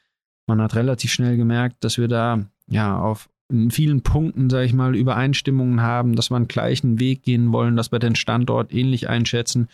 [0.48, 4.74] Man hat relativ schnell gemerkt, dass wir da ja auf in vielen Punkten, sage ich
[4.74, 9.10] mal, Übereinstimmungen haben, dass wir einen gleichen Weg gehen wollen, dass wir den Standort ähnlich
[9.10, 9.70] einschätzen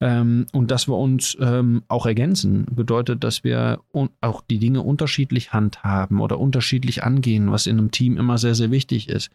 [0.00, 3.80] ähm, und dass wir uns ähm, auch ergänzen, bedeutet, dass wir
[4.20, 8.70] auch die Dinge unterschiedlich handhaben oder unterschiedlich angehen, was in einem Team immer sehr, sehr
[8.70, 9.30] wichtig ist.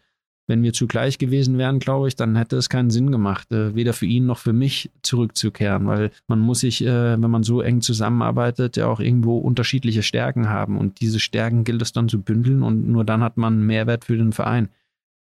[0.48, 3.92] Wenn wir zugleich gewesen wären, glaube ich, dann hätte es keinen Sinn gemacht, äh, weder
[3.92, 7.80] für ihn noch für mich zurückzukehren, weil man muss sich, äh, wenn man so eng
[7.80, 12.62] zusammenarbeitet, ja auch irgendwo unterschiedliche Stärken haben und diese Stärken gilt es dann zu bündeln
[12.62, 14.68] und nur dann hat man Mehrwert für den Verein.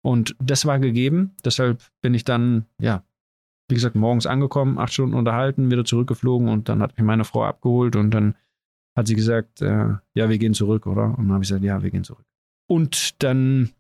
[0.03, 3.05] Und das war gegeben, deshalb bin ich dann, ja,
[3.71, 7.45] wie gesagt, morgens angekommen, acht Stunden unterhalten, wieder zurückgeflogen und dann hat mich meine Frau
[7.45, 8.35] abgeholt und dann
[8.97, 11.17] hat sie gesagt, äh, ja, wir gehen zurück, oder?
[11.17, 12.25] Und dann habe ich gesagt, ja, wir gehen zurück.
[12.69, 13.71] Und dann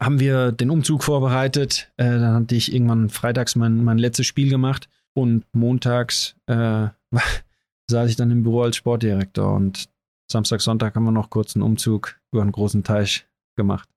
[0.00, 1.92] haben wir den Umzug vorbereitet.
[1.96, 6.88] Äh, dann hatte ich irgendwann freitags mein, mein letztes Spiel gemacht und montags äh,
[7.90, 9.88] saß ich dann im Büro als Sportdirektor und
[10.30, 13.26] Samstag, Sonntag haben wir noch kurz einen Umzug über einen großen Teich
[13.56, 13.88] gemacht.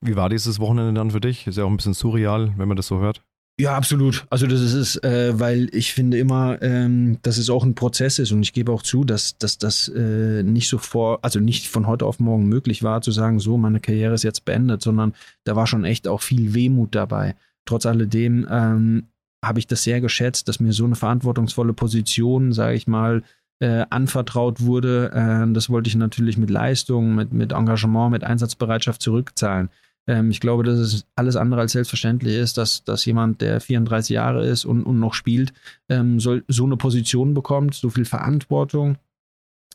[0.00, 1.46] Wie war dieses Wochenende dann für dich?
[1.46, 3.22] Ist ja auch ein bisschen surreal, wenn man das so hört.
[3.60, 4.24] Ja, absolut.
[4.30, 8.30] Also das ist, äh, weil ich finde immer, ähm, dass es auch ein Prozess ist
[8.30, 11.88] und ich gebe auch zu, dass, dass das äh, nicht so vor, also nicht von
[11.88, 15.12] heute auf morgen möglich war zu sagen, so, meine Karriere ist jetzt beendet, sondern
[15.42, 17.34] da war schon echt auch viel Wehmut dabei.
[17.64, 19.08] Trotz alledem ähm,
[19.44, 23.24] habe ich das sehr geschätzt, dass mir so eine verantwortungsvolle Position, sage ich mal,
[23.58, 25.10] äh, anvertraut wurde.
[25.12, 29.68] Äh, das wollte ich natürlich mit Leistung, mit, mit Engagement, mit Einsatzbereitschaft zurückzahlen.
[30.08, 34.14] Ähm, ich glaube, dass es alles andere als selbstverständlich ist, dass, dass jemand, der 34
[34.14, 35.52] Jahre ist und, und noch spielt,
[35.88, 38.96] ähm, soll, so eine Position bekommt, so viel Verantwortung.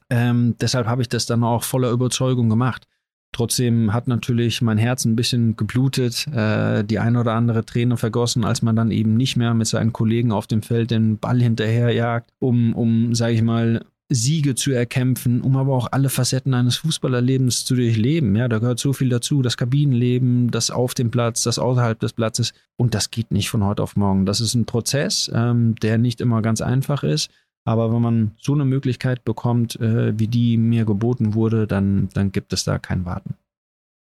[0.10, 2.88] Ähm, deshalb habe ich das dann auch voller Überzeugung gemacht.
[3.32, 8.46] Trotzdem hat natürlich mein Herz ein bisschen geblutet, äh, die ein oder andere Träne vergossen,
[8.46, 12.30] als man dann eben nicht mehr mit seinen Kollegen auf dem Feld den Ball hinterherjagt,
[12.38, 17.66] um, um sage ich mal, Siege zu erkämpfen, um aber auch alle Facetten eines Fußballerlebens
[17.66, 18.36] zu durchleben.
[18.36, 19.42] Ja, da gehört so viel dazu.
[19.42, 22.54] Das Kabinenleben, das auf dem Platz, das außerhalb des Platzes.
[22.78, 24.26] Und das geht nicht von heute auf morgen.
[24.26, 27.30] Das ist ein Prozess, ähm, der nicht immer ganz einfach ist.
[27.66, 32.32] Aber wenn man so eine Möglichkeit bekommt, äh, wie die mir geboten wurde, dann, dann
[32.32, 33.36] gibt es da kein Warten.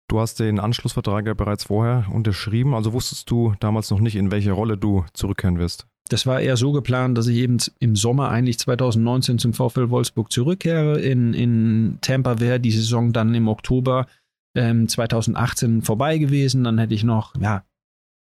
[0.10, 4.32] Du hast den Anschlussvertrag ja bereits vorher unterschrieben, also wusstest du damals noch nicht, in
[4.32, 5.88] welche Rolle du zurückkehren wirst.
[6.14, 10.32] Das war eher so geplant, dass ich eben im Sommer eigentlich 2019 zum VfL Wolfsburg
[10.32, 11.02] zurückkehre.
[11.02, 14.06] In, in Tampa wäre die Saison dann im Oktober
[14.56, 16.66] ähm, 2018 vorbei gewesen.
[16.66, 17.64] Dann hätte ich noch ja,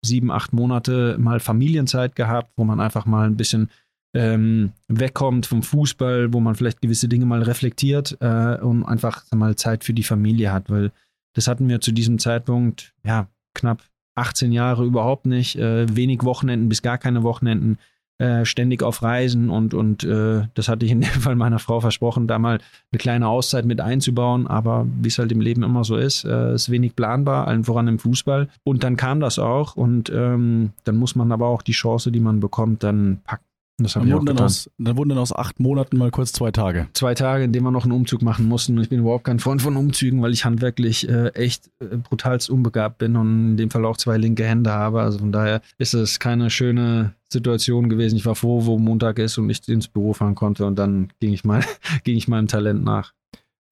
[0.06, 3.70] sieben, acht Monate mal Familienzeit gehabt, wo man einfach mal ein bisschen
[4.14, 9.56] ähm, wegkommt vom Fußball, wo man vielleicht gewisse Dinge mal reflektiert äh, und einfach mal
[9.56, 10.92] Zeit für die Familie hat, weil
[11.34, 13.82] das hatten wir zu diesem Zeitpunkt ja knapp
[14.20, 17.78] 18 Jahre überhaupt nicht, äh, wenig Wochenenden bis gar keine Wochenenden,
[18.20, 21.80] äh, ständig auf Reisen und, und äh, das hatte ich in dem Fall meiner Frau
[21.80, 22.58] versprochen, da mal
[22.92, 26.54] eine kleine Auszeit mit einzubauen, aber wie es halt im Leben immer so ist, äh,
[26.54, 28.48] ist wenig planbar, allen voran im Fußball.
[28.62, 32.20] Und dann kam das auch und ähm, dann muss man aber auch die Chance, die
[32.20, 33.49] man bekommt, dann packen.
[33.84, 36.88] Das dann, wurden dann, aus, dann wurden dann aus acht Monaten mal kurz zwei Tage.
[36.92, 38.78] Zwei Tage, in denen wir noch einen Umzug machen mussten.
[38.78, 42.98] Ich bin überhaupt kein Freund von Umzügen, weil ich handwerklich äh, echt äh, brutalst unbegabt
[42.98, 45.00] bin und in dem Fall auch zwei linke Hände habe.
[45.00, 48.16] Also von daher ist es keine schöne Situation gewesen.
[48.16, 51.32] Ich war froh, wo Montag ist und ich ins Büro fahren konnte und dann ging
[51.32, 51.64] ich mal,
[52.04, 53.12] ging ich meinem Talent nach.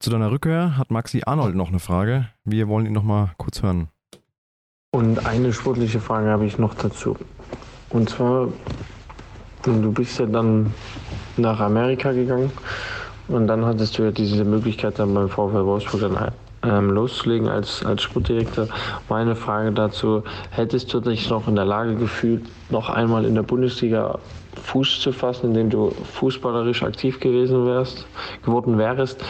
[0.01, 2.29] Zu deiner Rückkehr hat Maxi Arnold noch eine Frage.
[2.45, 3.89] Wir wollen ihn noch mal kurz hören.
[4.91, 7.17] Und eine sportliche Frage habe ich noch dazu.
[7.91, 8.49] Und zwar
[9.63, 10.73] Du bist ja dann
[11.37, 12.53] nach Amerika gegangen
[13.29, 16.33] und dann hattest du ja diese Möglichkeit, dann beim VfL Wolfsburg dann
[16.63, 18.69] ähm, loszulegen als, als Sportdirektor.
[19.09, 23.43] Meine Frage dazu, hättest du dich noch in der Lage gefühlt, noch einmal in der
[23.43, 24.19] Bundesliga
[24.63, 28.07] Fuß zu fassen, indem du fußballerisch aktiv gewesen wärst,
[28.45, 29.23] geworden wärst?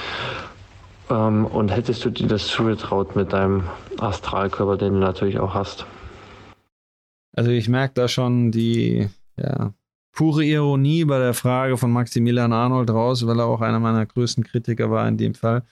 [1.10, 3.64] Ähm, und hättest du dir das zugetraut mit deinem
[3.98, 5.86] Astralkörper, den du natürlich auch hast?
[7.34, 9.72] Also ich merke da schon die ja,
[10.18, 14.42] pure Ironie bei der Frage von Maximilian Arnold raus, weil er auch einer meiner größten
[14.42, 15.62] Kritiker war in dem Fall.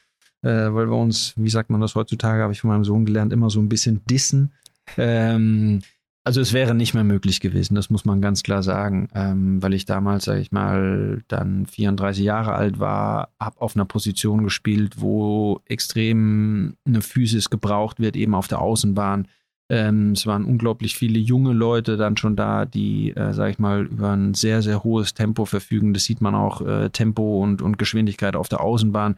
[0.42, 3.32] Äh, weil wir uns, wie sagt man das heutzutage, habe ich von meinem Sohn gelernt,
[3.32, 4.52] immer so ein bisschen dissen.
[4.98, 5.80] Ähm,
[6.22, 9.74] also es wäre nicht mehr möglich gewesen, das muss man ganz klar sagen, ähm, weil
[9.74, 15.00] ich damals, sage ich mal, dann 34 Jahre alt war, habe auf einer Position gespielt,
[15.00, 19.26] wo extrem eine Physis gebraucht wird, eben auf der Außenbahn.
[19.68, 23.86] Ähm, es waren unglaublich viele junge Leute dann schon da, die, äh, sage ich mal,
[23.86, 25.92] über ein sehr, sehr hohes Tempo verfügen.
[25.92, 29.16] Das sieht man auch, äh, Tempo und, und Geschwindigkeit auf der Außenbahn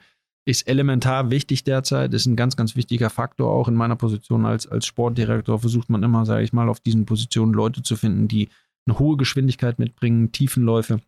[0.48, 4.66] ist elementar wichtig derzeit, ist ein ganz, ganz wichtiger Faktor auch in meiner Position als,
[4.66, 5.58] als Sportdirektor.
[5.58, 8.48] Versucht man immer, sage ich mal, auf diesen Positionen Leute zu finden, die
[8.86, 11.00] eine hohe Geschwindigkeit mitbringen, Tiefenläufe.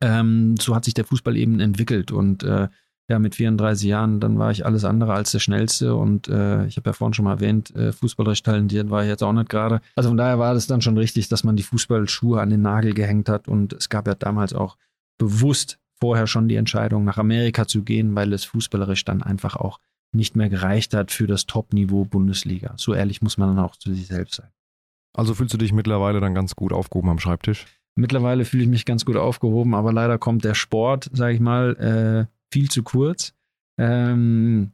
[0.00, 2.68] Ähm, so hat sich der Fußball eben entwickelt und äh,
[3.08, 6.76] ja, mit 34 Jahren, dann war ich alles andere als der Schnellste und äh, ich
[6.76, 9.80] habe ja vorhin schon mal erwähnt, äh, fußballerisch talentiert war ich jetzt auch nicht gerade.
[9.94, 12.94] Also von daher war das dann schon richtig, dass man die Fußballschuhe an den Nagel
[12.94, 14.78] gehängt hat und es gab ja damals auch
[15.18, 19.80] bewusst vorher schon die Entscheidung, nach Amerika zu gehen, weil es fußballerisch dann einfach auch
[20.12, 22.74] nicht mehr gereicht hat für das Top-Niveau Bundesliga.
[22.76, 24.48] So ehrlich muss man dann auch zu sich selbst sein.
[25.12, 27.66] Also fühlst du dich mittlerweile dann ganz gut aufgehoben am Schreibtisch?
[27.96, 32.28] Mittlerweile fühle ich mich ganz gut aufgehoben, aber leider kommt der Sport, sage ich mal,
[32.28, 33.34] äh, viel zu kurz.
[33.78, 34.70] Ähm,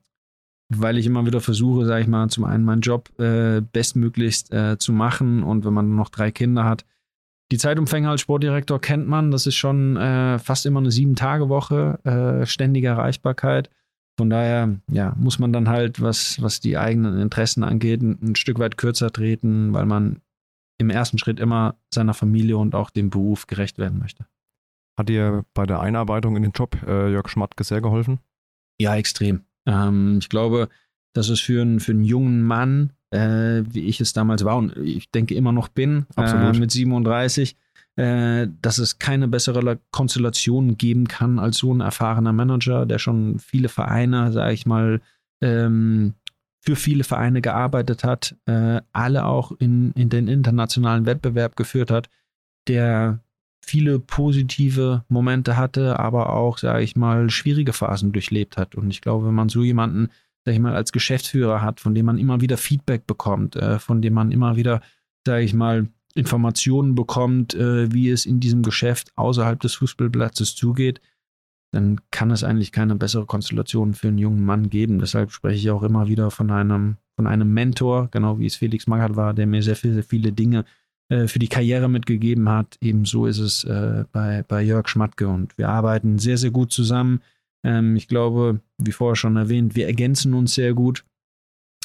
[0.69, 4.79] weil ich immer wieder versuche, sage ich mal, zum einen meinen Job äh, bestmöglichst äh,
[4.79, 6.85] zu machen und wenn man noch drei Kinder hat,
[7.51, 9.33] die Zeitumfänge als Sportdirektor kennt man.
[9.33, 13.71] Das ist schon äh, fast immer eine Sieben-Tage-Woche, äh, ständige Erreichbarkeit.
[14.17, 18.37] Von daher ja, muss man dann halt, was, was die eigenen Interessen angeht, ein, ein
[18.37, 20.21] Stück weit kürzer treten, weil man
[20.79, 24.27] im ersten Schritt immer seiner Familie und auch dem Beruf gerecht werden möchte.
[24.99, 28.21] Hat dir bei der Einarbeitung in den Job äh, Jörg Schmatke sehr geholfen?
[28.79, 29.45] Ja, extrem.
[29.67, 30.69] Ähm, ich glaube,
[31.13, 34.77] dass es für, einen, für einen jungen Mann äh, wie ich es damals war und
[34.77, 37.57] ich denke immer noch bin, äh, mit 37,
[37.97, 43.39] äh, dass es keine bessere Konstellation geben kann als so ein erfahrener Manager, der schon
[43.39, 45.01] viele Vereine, sage ich mal,
[45.43, 46.15] ähm,
[46.63, 52.11] für viele Vereine gearbeitet hat, äh, alle auch in, in den internationalen Wettbewerb geführt hat,
[52.69, 53.21] der
[53.61, 58.75] viele positive Momente hatte, aber auch, sage ich mal, schwierige Phasen durchlebt hat.
[58.75, 60.11] Und ich glaube, wenn man so jemanden
[60.45, 64.03] sag ich mal, als Geschäftsführer hat, von dem man immer wieder Feedback bekommt, äh, von
[64.03, 64.81] dem man immer wieder,
[65.27, 71.01] sage ich mal, Informationen bekommt, äh, wie es in diesem Geschäft außerhalb des Fußballplatzes zugeht,
[71.73, 74.99] dann kann es eigentlich keine bessere Konstellation für einen jungen Mann geben.
[74.99, 78.89] Deshalb spreche ich auch immer wieder von einem, von einem Mentor, genau wie es Felix
[78.89, 80.65] Magath war, der mir sehr, sehr viele Dinge
[81.11, 82.79] äh, für die Karriere mitgegeben hat.
[82.81, 87.21] Ebenso ist es äh, bei, bei Jörg Schmatke und wir arbeiten sehr, sehr gut zusammen.
[87.65, 91.05] Ähm, ich glaube, wie vorher schon erwähnt, wir ergänzen uns sehr gut.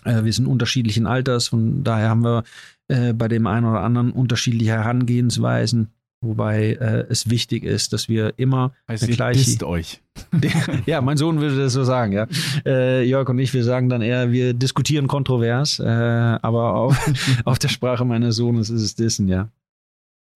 [0.04, 2.44] Äh, wir sind unterschiedlichen Alters, von daher haben wir
[2.88, 5.90] äh, bei dem einen oder anderen unterschiedliche Herangehensweisen.
[6.26, 9.68] Wobei äh, es wichtig ist, dass wir immer also eine gleiche.
[9.68, 10.02] euch.
[10.86, 12.28] ja, mein Sohn würde das so sagen, ja.
[12.66, 16.98] Äh, Jörg und ich, wir sagen dann eher, wir diskutieren kontrovers, äh, aber auf,
[17.46, 19.50] auf der Sprache meines Sohnes ist es Dissen, ja.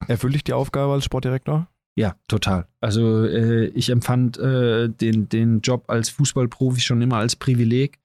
[0.07, 1.67] Erfülle ich die Aufgabe als Sportdirektor?
[1.95, 2.67] Ja, total.
[2.79, 7.99] Also äh, ich empfand äh, den, den Job als Fußballprofi schon immer als Privileg.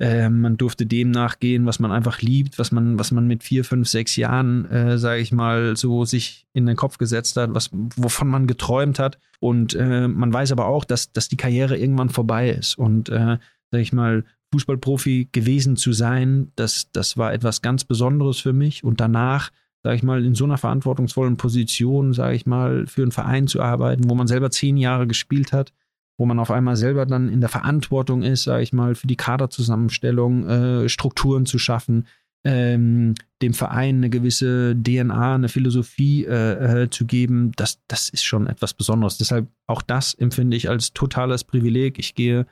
[0.00, 3.64] Äh, man durfte dem nachgehen, was man einfach liebt, was man, was man mit vier,
[3.64, 7.70] fünf, sechs Jahren, äh, sage ich mal, so sich in den Kopf gesetzt hat, was,
[7.72, 9.18] wovon man geträumt hat.
[9.38, 12.76] Und äh, man weiß aber auch, dass, dass die Karriere irgendwann vorbei ist.
[12.76, 13.38] Und äh,
[13.70, 18.82] sage ich mal, Fußballprofi gewesen zu sein, das, das war etwas ganz Besonderes für mich.
[18.82, 19.50] Und danach
[19.84, 23.60] sage ich mal, in so einer verantwortungsvollen Position, sage ich mal, für einen Verein zu
[23.60, 25.72] arbeiten, wo man selber zehn Jahre gespielt hat,
[26.16, 29.16] wo man auf einmal selber dann in der Verantwortung ist, sage ich mal, für die
[29.16, 32.06] Kaderzusammenstellung, äh, Strukturen zu schaffen,
[32.44, 38.22] ähm, dem Verein eine gewisse DNA, eine Philosophie äh, äh, zu geben, das, das ist
[38.22, 39.18] schon etwas Besonderes.
[39.18, 41.98] Deshalb auch das empfinde ich als totales Privileg.
[41.98, 42.46] Ich gehe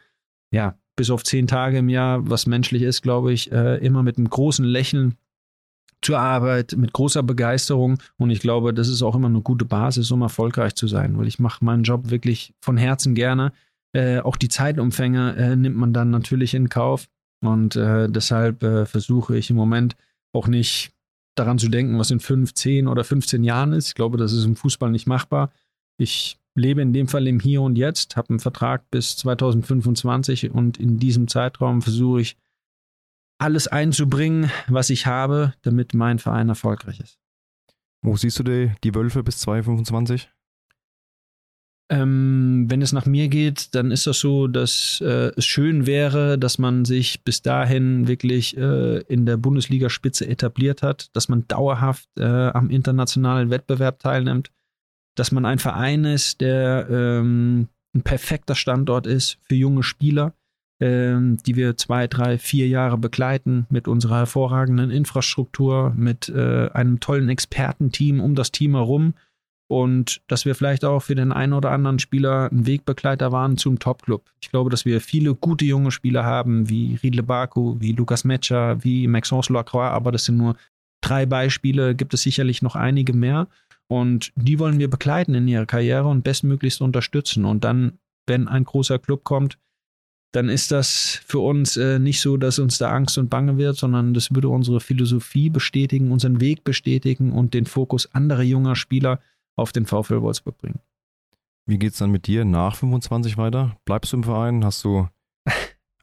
[0.50, 4.18] ja bis auf zehn Tage im Jahr, was menschlich ist, glaube ich, äh, immer mit
[4.18, 5.16] einem großen Lächeln
[6.02, 10.10] zur Arbeit mit großer Begeisterung und ich glaube, das ist auch immer eine gute Basis,
[10.10, 13.52] um erfolgreich zu sein, weil ich mache meinen Job wirklich von Herzen gerne.
[13.92, 17.06] Äh, auch die Zeitumfänge äh, nimmt man dann natürlich in Kauf
[17.40, 19.96] und äh, deshalb äh, versuche ich im Moment
[20.32, 20.92] auch nicht
[21.34, 23.88] daran zu denken, was in fünf, zehn oder 15 Jahren ist.
[23.88, 25.50] Ich glaube, das ist im Fußball nicht machbar.
[25.98, 30.78] Ich lebe in dem Fall im Hier und Jetzt, habe einen Vertrag bis 2025 und
[30.78, 32.36] in diesem Zeitraum versuche ich
[33.42, 37.18] alles einzubringen, was ich habe, damit mein Verein erfolgreich ist.
[38.00, 40.30] Wo siehst du die, die Wölfe bis 2025?
[41.90, 46.38] Ähm, wenn es nach mir geht, dann ist das so, dass äh, es schön wäre,
[46.38, 52.08] dass man sich bis dahin wirklich äh, in der Bundesligaspitze etabliert hat, dass man dauerhaft
[52.16, 54.52] äh, am internationalen Wettbewerb teilnimmt,
[55.16, 60.32] dass man ein Verein ist, der ähm, ein perfekter Standort ist für junge Spieler,
[60.82, 66.98] ähm, die wir zwei, drei, vier Jahre begleiten mit unserer hervorragenden Infrastruktur, mit äh, einem
[66.98, 69.14] tollen Expertenteam um das Team herum
[69.68, 73.78] und dass wir vielleicht auch für den einen oder anderen Spieler ein Wegbegleiter waren zum
[73.78, 74.28] Topclub.
[74.40, 78.82] Ich glaube, dass wir viele gute junge Spieler haben, wie Riedle Baku, wie Lukas Metscher,
[78.82, 80.56] wie Maxence Lacroix, aber das sind nur
[81.00, 83.46] drei Beispiele, gibt es sicherlich noch einige mehr.
[83.86, 87.44] Und die wollen wir begleiten in ihrer Karriere und bestmöglichst unterstützen.
[87.44, 89.58] Und dann, wenn ein großer Club kommt,
[90.32, 93.76] dann ist das für uns äh, nicht so, dass uns da Angst und Bange wird,
[93.76, 99.20] sondern das würde unsere Philosophie bestätigen, unseren Weg bestätigen und den Fokus anderer junger Spieler
[99.56, 100.80] auf den VfL Wolfsburg bringen.
[101.66, 103.76] Wie geht es dann mit dir nach 25 weiter?
[103.84, 104.64] Bleibst du im Verein?
[104.64, 105.08] Hast du.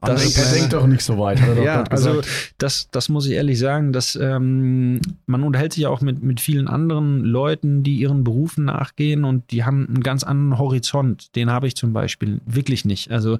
[0.01, 1.41] Das, er denkt doch nicht so weit.
[1.61, 2.21] ja, also
[2.57, 6.39] das, das muss ich ehrlich sagen, dass ähm, man unterhält sich ja auch mit, mit
[6.39, 11.35] vielen anderen Leuten, die ihren Berufen nachgehen und die haben einen ganz anderen Horizont.
[11.35, 13.11] Den habe ich zum Beispiel wirklich nicht.
[13.11, 13.39] Also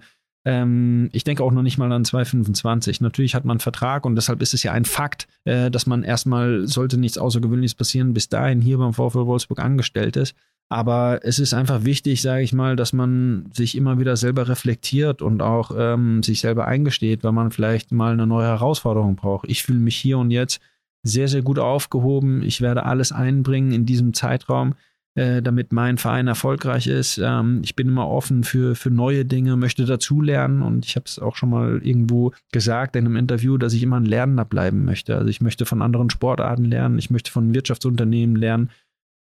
[0.50, 3.02] ähm, ich denke auch noch nicht mal an 225.
[3.02, 6.02] Natürlich hat man einen Vertrag und deshalb ist es ja ein Fakt, äh, dass man
[6.02, 10.36] erstmal, sollte nichts Außergewöhnliches passieren, bis dahin hier beim VfL Wolfsburg angestellt ist.
[10.68, 15.22] Aber es ist einfach wichtig, sage ich mal, dass man sich immer wieder selber reflektiert
[15.22, 19.50] und auch ähm, sich selber eingesteht, wenn man vielleicht mal eine neue Herausforderung braucht.
[19.50, 20.62] Ich fühle mich hier und jetzt
[21.04, 22.42] sehr, sehr gut aufgehoben.
[22.44, 24.74] Ich werde alles einbringen in diesem Zeitraum,
[25.20, 27.18] äh, damit mein Verein erfolgreich ist.
[27.18, 31.20] Ähm, ich bin immer offen für, für neue Dinge, möchte dazulernen und ich habe es
[31.20, 35.18] auch schon mal irgendwo gesagt in einem Interview, dass ich immer ein Lernender bleiben möchte.
[35.18, 38.70] Also ich möchte von anderen Sportarten lernen, ich möchte von Wirtschaftsunternehmen lernen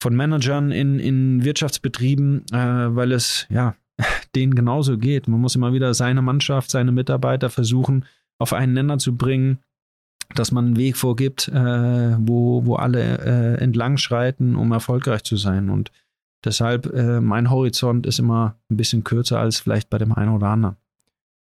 [0.01, 3.75] von Managern in, in Wirtschaftsbetrieben, äh, weil es ja
[4.35, 5.27] denen genauso geht.
[5.27, 8.05] Man muss immer wieder seine Mannschaft, seine Mitarbeiter versuchen,
[8.37, 9.57] auf einen Nenner zu bringen,
[10.35, 15.37] dass man einen Weg vorgibt, äh, wo, wo alle äh, entlang schreiten, um erfolgreich zu
[15.37, 15.69] sein.
[15.69, 15.91] Und
[16.43, 20.47] deshalb, äh, mein Horizont ist immer ein bisschen kürzer als vielleicht bei dem einen oder
[20.47, 20.75] anderen.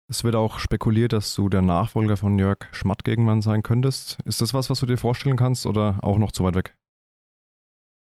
[0.08, 4.18] Es wird auch spekuliert, dass du der Nachfolger von Jörg Schmatt irgendwann sein könntest.
[4.26, 6.76] Ist das was, was du dir vorstellen kannst oder auch noch zu weit weg?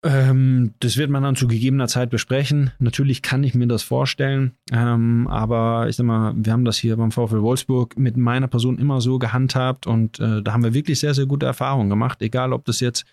[0.05, 2.73] Ähm, das wird man dann zu gegebener Zeit besprechen.
[2.81, 6.97] Natürlich kann ich mir das vorstellen, ähm, aber ich sag mal, wir haben das hier
[6.97, 10.99] beim VfL Wolfsburg mit meiner Person immer so gehandhabt und äh, da haben wir wirklich
[10.99, 13.05] sehr, sehr gute Erfahrungen gemacht, egal ob das jetzt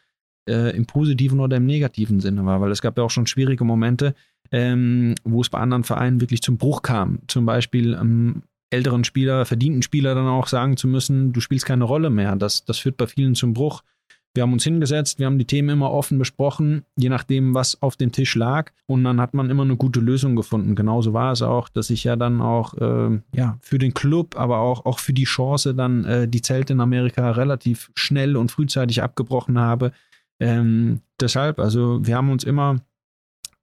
[0.49, 3.65] äh, im positiven oder im negativen Sinne war, weil es gab ja auch schon schwierige
[3.65, 4.15] Momente,
[4.51, 7.19] ähm, wo es bei anderen Vereinen wirklich zum Bruch kam.
[7.27, 8.41] Zum Beispiel ähm,
[8.71, 12.35] älteren Spieler, verdienten Spieler dann auch sagen zu müssen, du spielst keine Rolle mehr.
[12.35, 13.83] Das, das führt bei vielen zum Bruch.
[14.35, 17.95] Wir haben uns hingesetzt, wir haben die Themen immer offen besprochen, je nachdem, was auf
[17.95, 18.71] dem Tisch lag.
[18.85, 20.75] Und dann hat man immer eine gute Lösung gefunden.
[20.75, 24.59] Genauso war es auch, dass ich ja dann auch äh, ja, für den Club, aber
[24.59, 29.01] auch, auch für die Chance dann äh, die Zelte in Amerika relativ schnell und frühzeitig
[29.01, 29.91] abgebrochen habe.
[30.39, 32.77] Ähm, deshalb, also wir haben uns immer,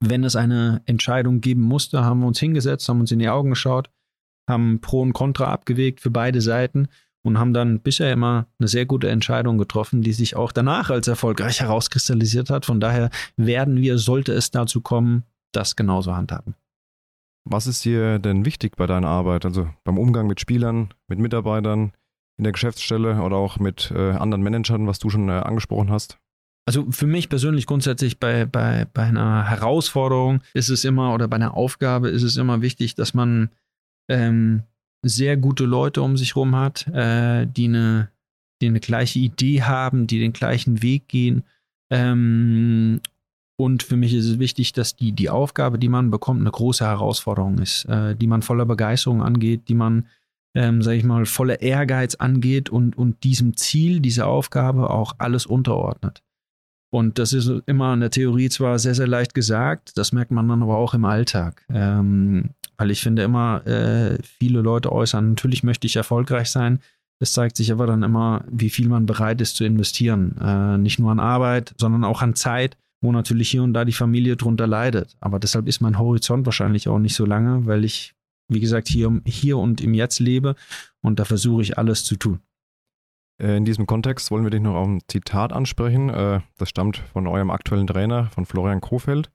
[0.00, 3.50] wenn es eine Entscheidung geben musste, haben wir uns hingesetzt, haben uns in die Augen
[3.50, 3.88] geschaut,
[4.48, 6.88] haben Pro und Contra abgewegt für beide Seiten
[7.26, 11.08] und haben dann bisher immer eine sehr gute Entscheidung getroffen, die sich auch danach als
[11.08, 12.66] erfolgreich herauskristallisiert hat.
[12.66, 16.54] Von daher werden wir, sollte es dazu kommen, das genauso handhaben.
[17.44, 19.44] Was ist dir denn wichtig bei deiner Arbeit?
[19.44, 21.92] Also beim Umgang mit Spielern, mit Mitarbeitern
[22.38, 26.18] in der Geschäftsstelle oder auch mit äh, anderen Managern, was du schon äh, angesprochen hast?
[26.66, 31.36] Also für mich persönlich grundsätzlich bei, bei, bei einer Herausforderung ist es immer oder bei
[31.36, 33.50] einer Aufgabe ist es immer wichtig, dass man
[34.08, 34.64] ähm,
[35.08, 38.10] sehr gute Leute um sich herum hat, äh, die, eine,
[38.60, 41.44] die eine gleiche Idee haben, die den gleichen Weg gehen.
[41.90, 43.00] Ähm,
[43.58, 46.84] und für mich ist es wichtig, dass die, die Aufgabe, die man bekommt, eine große
[46.84, 50.06] Herausforderung ist, äh, die man voller Begeisterung angeht, die man,
[50.54, 55.46] ähm, sage ich mal, voller Ehrgeiz angeht und, und diesem Ziel, dieser Aufgabe auch alles
[55.46, 56.22] unterordnet.
[56.96, 60.48] Und das ist immer in der Theorie zwar sehr, sehr leicht gesagt, das merkt man
[60.48, 61.62] dann aber auch im Alltag.
[61.68, 62.48] Ähm,
[62.78, 66.78] weil ich finde immer, äh, viele Leute äußern, natürlich möchte ich erfolgreich sein.
[67.18, 70.38] Es zeigt sich aber dann immer, wie viel man bereit ist zu investieren.
[70.40, 73.92] Äh, nicht nur an Arbeit, sondern auch an Zeit, wo natürlich hier und da die
[73.92, 75.18] Familie drunter leidet.
[75.20, 78.14] Aber deshalb ist mein Horizont wahrscheinlich auch nicht so lange, weil ich,
[78.48, 80.56] wie gesagt, hier, hier und im Jetzt lebe
[81.02, 82.40] und da versuche ich alles zu tun.
[83.38, 86.10] Äh, in diesem Kontext wollen wir dich noch auf ein Zitat ansprechen.
[86.10, 89.30] Äh, das stammt von eurem aktuellen Trainer, von Florian Kofeld.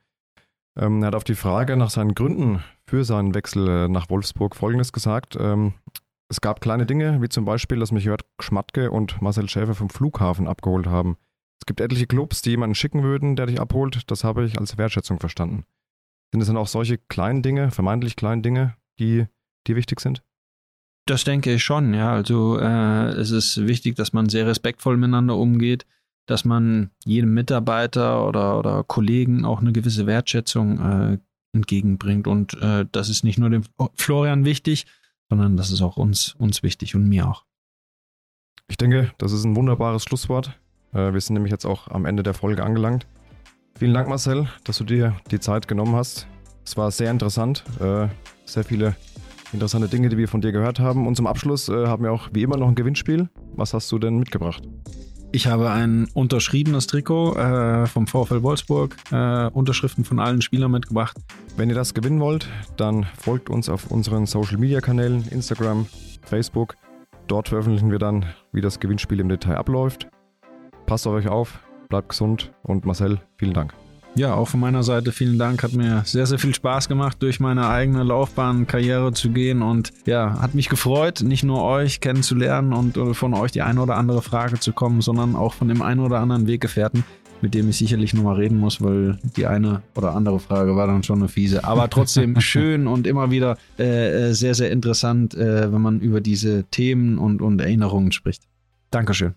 [0.78, 4.56] Ähm, er hat auf die Frage nach seinen Gründen für seinen Wechsel äh, nach Wolfsburg
[4.56, 5.38] Folgendes gesagt.
[5.40, 5.74] Ähm,
[6.30, 9.90] es gab kleine Dinge, wie zum Beispiel, dass mich Jörg Schmatke und Marcel Schäfer vom
[9.90, 11.18] Flughafen abgeholt haben.
[11.60, 14.10] Es gibt etliche Clubs, die jemanden schicken würden, der dich abholt.
[14.10, 15.66] Das habe ich als Wertschätzung verstanden.
[16.32, 19.26] Sind es dann auch solche kleinen Dinge, vermeintlich kleinen Dinge, die
[19.68, 20.24] dir wichtig sind?
[21.12, 22.14] Das denke ich schon, ja.
[22.14, 25.86] Also äh, es ist wichtig, dass man sehr respektvoll miteinander umgeht,
[26.26, 31.18] dass man jedem Mitarbeiter oder, oder Kollegen auch eine gewisse Wertschätzung äh,
[31.54, 32.28] entgegenbringt.
[32.28, 33.64] Und äh, das ist nicht nur dem
[33.96, 34.86] Florian wichtig,
[35.30, 37.44] sondern das ist auch uns, uns wichtig und mir auch.
[38.70, 40.58] Ich denke, das ist ein wunderbares Schlusswort.
[40.94, 43.06] Äh, wir sind nämlich jetzt auch am Ende der Folge angelangt.
[43.78, 46.26] Vielen Dank, Marcel, dass du dir die Zeit genommen hast.
[46.66, 47.66] Es war sehr interessant.
[47.82, 48.08] Äh,
[48.46, 48.96] sehr viele
[49.54, 51.08] interessante Dinge, die wir von dir gehört haben.
[51.08, 53.30] Und zum Abschluss äh, haben wir auch wie immer noch ein Gewinnspiel.
[53.56, 54.64] Was hast du denn mitgebracht?
[55.34, 61.18] Ich habe ein unterschriebenes Trikot äh, vom VfL Wolfsburg, äh, Unterschriften von allen Spielern mitgebracht.
[61.56, 65.88] Wenn ihr das gewinnen wollt, dann folgt uns auf unseren Social Media Kanälen, Instagram,
[66.24, 66.76] Facebook.
[67.28, 70.10] Dort veröffentlichen wir dann, wie das Gewinnspiel im Detail abläuft.
[70.86, 73.74] Passt auf euch auf, bleibt gesund und Marcel, vielen Dank.
[74.14, 75.64] Ja, auch von meiner Seite vielen Dank.
[75.64, 79.62] Hat mir sehr, sehr viel Spaß gemacht, durch meine eigene Laufbahn, Karriere zu gehen.
[79.62, 83.82] Und ja, hat mich gefreut, nicht nur euch kennenzulernen und äh, von euch die eine
[83.82, 87.06] oder andere Frage zu kommen, sondern auch von dem einen oder anderen Weggefährten,
[87.42, 91.04] mit dem ich sicherlich nochmal reden muss, weil die eine oder andere Frage war dann
[91.04, 91.64] schon eine fiese.
[91.64, 96.20] Aber trotzdem schön und immer wieder äh, äh, sehr, sehr interessant, äh, wenn man über
[96.20, 98.44] diese Themen und, und Erinnerungen spricht.
[98.92, 99.36] Dankeschön.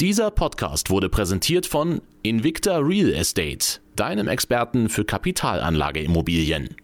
[0.00, 6.74] Dieser Podcast wurde präsentiert von Invicta Real Estate, deinem Experten für Kapitalanlageimmobilien.